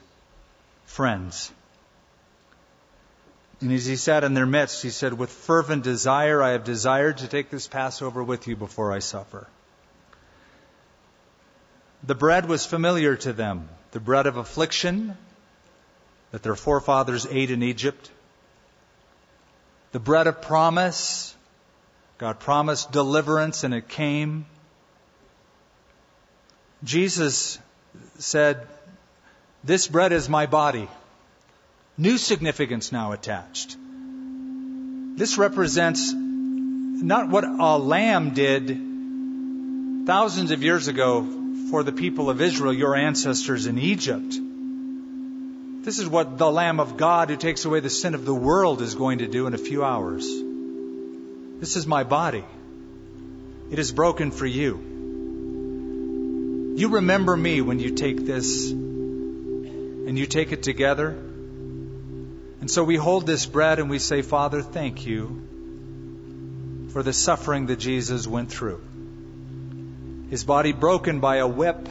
friends. 0.86 1.52
And 3.62 3.72
as 3.72 3.86
he 3.86 3.96
sat 3.96 4.24
in 4.24 4.34
their 4.34 4.46
midst, 4.46 4.84
he 4.84 4.90
said, 4.90 5.14
With 5.14 5.30
fervent 5.30 5.84
desire, 5.84 6.42
I 6.42 6.50
have 6.50 6.64
desired 6.64 7.20
to 7.20 7.28
take 7.28 7.50
this 7.50 7.68
Passover 7.68 8.24
with 8.24 8.48
you 8.48 8.56
before 8.56 8.92
I 8.92 9.00
suffer. 9.00 9.48
The 12.04 12.16
bread 12.16 12.50
was 12.50 12.66
familiar 12.66 13.16
to 13.18 13.32
them, 13.32 13.70
the 13.92 14.02
bread 14.02 14.28
of 14.28 14.36
affliction 14.36 15.16
that 16.34 16.42
their 16.42 16.56
forefathers 16.56 17.28
ate 17.30 17.52
in 17.52 17.62
Egypt, 17.62 18.10
the 19.92 20.00
bread 20.00 20.26
of 20.26 20.42
promise. 20.42 21.36
God 22.18 22.40
promised 22.40 22.92
deliverance 22.92 23.64
and 23.64 23.72
it 23.72 23.88
came. 23.88 24.48
Jesus 26.84 27.60
said, 28.18 28.68
This 29.64 29.88
bread 29.88 30.12
is 30.12 30.28
my 30.28 30.48
body. 30.48 30.88
New 32.00 32.18
significance 32.18 32.92
now 32.92 33.12
attached. 33.12 33.78
This 35.16 35.38
represents 35.38 36.12
not 36.16 37.30
what 37.30 37.44
a 37.44 37.78
lamb 37.78 38.34
did 38.34 40.08
thousands 40.08 40.50
of 40.50 40.64
years 40.64 40.88
ago 40.88 41.28
for 41.70 41.84
the 41.84 41.92
people 41.92 42.32
of 42.32 42.42
Israel, 42.42 42.74
your 42.74 42.96
ancestors 42.96 43.68
in 43.68 43.78
Egypt. 43.78 44.36
This 45.84 46.00
is 46.00 46.08
what 46.08 46.38
the 46.38 46.50
Lamb 46.50 46.80
of 46.80 46.96
God 46.96 47.30
who 47.30 47.36
takes 47.36 47.66
away 47.66 47.82
the 47.82 47.90
sin 47.90 48.16
of 48.16 48.24
the 48.24 48.34
world 48.34 48.82
is 48.82 48.96
going 48.96 49.18
to 49.18 49.28
do 49.28 49.48
in 49.48 49.54
a 49.54 49.58
few 49.58 49.84
hours. 49.84 50.26
This 51.60 51.76
is 51.76 51.86
my 51.86 52.06
body. 52.06 52.46
It 53.70 53.80
is 53.80 53.92
broken 53.92 54.32
for 54.32 54.46
you. 54.46 54.78
You 56.78 56.88
remember 56.88 57.36
me 57.36 57.60
when 57.60 57.80
you 57.80 57.92
take 57.96 58.26
this 58.26 58.72
and 58.72 60.18
you 60.18 60.26
take 60.26 60.54
it 60.54 60.64
together. 60.64 61.10
And 61.10 62.72
so 62.72 62.86
we 62.86 62.96
hold 62.96 63.28
this 63.28 63.46
bread 63.46 63.80
and 63.80 63.90
we 63.90 64.00
say, 64.00 64.22
Father, 64.22 64.62
thank 64.62 65.06
you 65.06 65.42
for 66.94 67.04
the 67.04 67.12
suffering 67.12 67.66
that 67.66 67.80
Jesus 67.80 68.26
went 68.26 68.50
through. 68.50 68.82
His 70.30 70.46
body 70.46 70.72
broken 70.72 71.20
by 71.20 71.38
a 71.38 71.48
whip, 71.48 71.90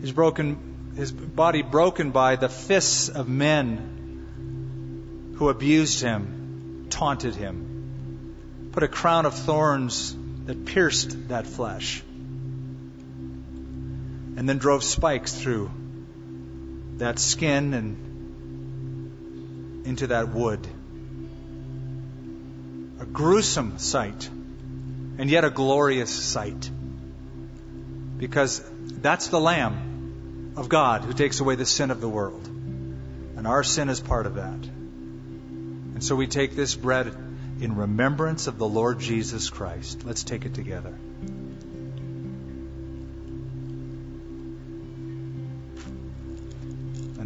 his, 0.00 0.10
broken, 0.10 0.69
his 0.96 1.12
body 1.12 1.62
broken 1.62 2.10
by 2.10 2.36
the 2.36 2.48
fists 2.48 3.08
of 3.08 3.28
men 3.28 5.34
who 5.36 5.48
abused 5.48 6.02
him, 6.02 6.86
taunted 6.90 7.34
him, 7.34 8.70
put 8.72 8.82
a 8.82 8.88
crown 8.88 9.26
of 9.26 9.34
thorns 9.34 10.16
that 10.46 10.66
pierced 10.66 11.28
that 11.28 11.46
flesh 11.46 12.02
and 14.40 14.48
then 14.48 14.58
drove 14.58 14.82
spikes 14.82 15.34
through 15.34 15.70
that 16.96 17.18
skin 17.18 17.74
and 17.74 17.96
into 19.86 20.06
that 20.06 20.30
wood. 20.30 20.66
A 23.00 23.04
gruesome 23.04 23.78
sight, 23.78 24.30
and 25.18 25.28
yet 25.28 25.44
a 25.44 25.50
glorious 25.50 26.10
sight. 26.10 26.70
Because 28.16 28.62
that's 29.02 29.28
the 29.28 29.40
Lamb 29.40 29.89
of 30.56 30.68
God 30.68 31.02
who 31.02 31.12
takes 31.12 31.40
away 31.40 31.54
the 31.54 31.66
sin 31.66 31.90
of 31.90 32.00
the 32.00 32.08
world. 32.08 32.46
And 32.46 33.46
our 33.46 33.62
sin 33.64 33.88
is 33.88 34.00
part 34.00 34.26
of 34.26 34.34
that. 34.34 34.64
And 34.64 36.04
so 36.04 36.16
we 36.16 36.26
take 36.26 36.56
this 36.56 36.74
bread 36.74 37.06
in 37.60 37.76
remembrance 37.76 38.46
of 38.46 38.58
the 38.58 38.68
Lord 38.68 39.00
Jesus 39.00 39.50
Christ. 39.50 40.04
Let's 40.04 40.24
take 40.24 40.44
it 40.44 40.54
together. 40.54 40.94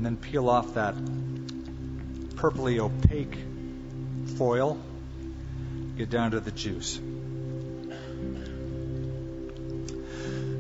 and 0.05 0.18
then 0.18 0.22
peel 0.22 0.51
off 0.51 0.75
that 0.75 0.95
purpley 2.35 2.79
opaque 2.79 3.39
foil. 4.37 4.79
Get 5.97 6.11
down 6.11 6.33
to 6.33 6.41
the 6.41 6.51
juice. 6.51 7.01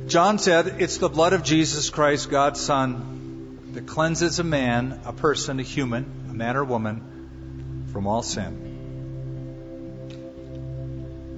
John 0.06 0.38
said, 0.38 0.82
It's 0.82 0.98
the 0.98 1.08
blood 1.08 1.32
of 1.32 1.42
Jesus 1.42 1.88
Christ, 1.88 2.30
God's 2.30 2.60
Son, 2.60 3.72
that 3.72 3.86
cleanses 3.86 4.38
a 4.38 4.44
man, 4.44 5.00
a 5.06 5.14
person, 5.14 5.58
a 5.60 5.62
human, 5.62 6.26
a 6.30 6.34
man 6.34 6.56
or 6.56 6.64
woman, 6.64 7.88
from 7.90 8.06
all 8.06 8.22
sin. 8.22 8.74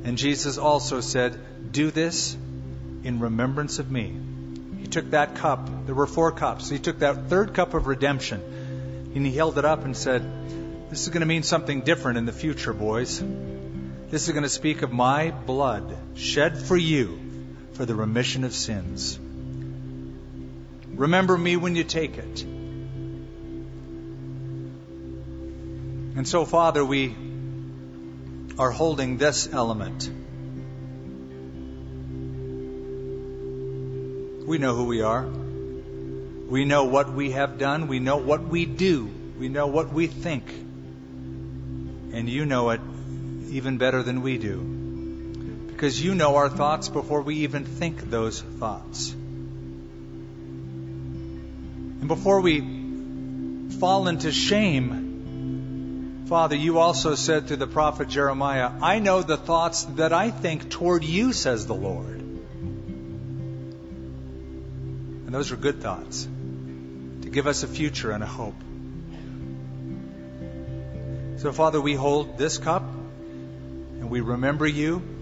And 0.05 0.19
Jesus 0.19 0.59
also 0.59 1.01
said, 1.01 1.39
Do 1.73 1.93
this 1.93 2.37
in 3.05 3.21
remembrance 3.21 3.79
of 3.79 3.89
me. 3.91 4.17
He 4.81 4.89
took 4.89 5.11
that 5.11 5.37
cup. 5.37 5.87
There 5.87 5.95
were 5.95 6.09
four 6.09 6.33
cups. 6.33 6.69
He 6.69 6.81
took 6.81 6.99
that 6.99 7.29
third 7.29 7.55
cup 7.55 7.75
of 7.75 7.87
redemption 7.87 8.41
and 9.15 9.25
he 9.25 9.33
held 9.33 9.59
it 9.59 9.65
up 9.65 9.85
and 9.85 9.97
said, 9.97 10.91
This 10.91 11.03
is 11.03 11.09
going 11.09 11.21
to 11.21 11.27
mean 11.27 11.45
something 11.45 11.83
different 11.83 12.19
in 12.19 12.27
the 12.27 12.33
future, 12.33 12.73
boys. 12.73 13.23
This 14.11 14.27
is 14.27 14.33
going 14.33 14.43
to 14.43 14.49
speak 14.49 14.83
of 14.83 14.93
my 14.93 15.31
blood 15.31 15.97
shed 16.15 16.59
for 16.59 16.77
you 16.77 17.26
for 17.77 17.85
the 17.85 17.95
remission 17.95 18.45
of 18.45 18.55
sins. 18.55 19.19
Remember 20.95 21.37
me 21.37 21.57
when 21.57 21.77
you 21.77 21.85
take 21.85 22.19
it. 22.19 22.43
And 26.17 26.27
so, 26.27 26.45
Father, 26.45 26.85
we 26.85 27.15
are 28.59 28.71
holding 28.71 29.19
this 29.19 29.49
element 29.53 30.11
We 34.47 34.59
know 34.59 34.77
who 34.77 34.85
we 34.85 35.03
are. 35.03 35.27
We 35.27 36.65
know 36.65 36.85
what 36.85 37.13
we 37.13 37.33
have 37.33 37.59
done. 37.59 37.89
We 37.89 37.99
know 37.99 38.19
what 38.19 38.45
we 38.45 38.65
do. 38.65 39.11
We 39.41 39.49
know 39.49 39.67
what 39.67 39.93
we 39.93 40.07
think. 40.07 40.49
And 42.13 42.29
you 42.29 42.47
know 42.47 42.71
it 42.71 42.81
even 43.49 43.77
better 43.77 44.05
than 44.05 44.23
we 44.23 44.39
do. 44.39 44.76
Because 45.77 46.03
you 46.03 46.15
know 46.15 46.37
our 46.37 46.49
thoughts 46.49 46.89
before 46.89 47.21
we 47.21 47.41
even 47.41 47.67
think 47.67 48.09
those 48.09 48.41
thoughts. 48.41 49.13
And 52.01 52.09
before 52.09 52.41
we 52.41 52.61
fall 53.79 54.09
into 54.09 54.33
shame, 54.33 56.25
Father, 56.29 56.57
you 56.57 56.79
also 56.79 57.15
said 57.15 57.49
to 57.49 57.57
the 57.57 57.67
prophet 57.67 58.09
Jeremiah, 58.09 58.71
I 58.81 59.01
know 59.01 59.21
the 59.21 59.37
thoughts 59.37 59.85
that 59.97 60.15
I 60.15 60.31
think 60.31 60.71
toward 60.71 61.05
you, 61.05 61.35
says 61.35 61.67
the 61.67 61.75
Lord. 61.75 62.21
And 65.27 65.29
those 65.29 65.53
are 65.53 65.57
good 65.57 65.83
thoughts 65.83 66.23
to 66.25 67.29
give 67.29 67.47
us 67.47 67.65
a 67.65 67.69
future 67.69 68.13
and 68.13 68.23
a 68.23 68.27
hope. 68.27 68.57
So, 71.37 71.53
Father, 71.53 71.83
we 71.83 71.93
hold 71.93 72.39
this 72.39 72.57
cup 72.57 72.83
and 72.83 74.09
we 74.09 74.23
remember 74.23 74.67
you. 74.67 75.16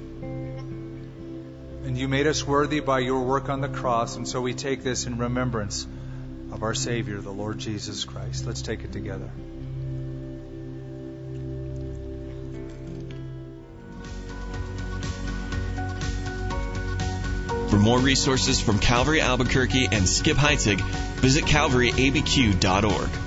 And 1.85 1.99
you 1.99 2.09
made 2.09 2.27
us 2.27 2.47
worthy 2.47 2.81
by 2.81 3.01
your 3.01 3.21
work 3.21 3.49
on 3.49 3.61
the 3.61 3.69
cross. 3.69 4.17
And 4.17 4.27
so 4.27 4.41
we 4.41 4.55
take 4.55 4.83
this 4.83 5.07
in 5.07 5.19
remembrance 5.19 5.87
of 6.51 6.63
our 6.63 6.75
Savior, 6.75 7.21
the 7.21 7.31
Lord 7.31 7.59
Jesus 7.59 8.05
Christ. 8.05 8.47
Let's 8.47 8.63
take 8.63 8.85
it 8.85 8.93
together. 8.93 9.31
For 17.69 17.81
more 17.81 17.99
resources 17.99 18.61
from 18.61 18.79
Calvary 18.79 19.21
Albuquerque 19.21 19.89
and 19.91 20.09
Skip 20.09 20.37
Heitzig, 20.37 20.81
visit 21.21 21.45
calvaryabq.org. 21.45 23.24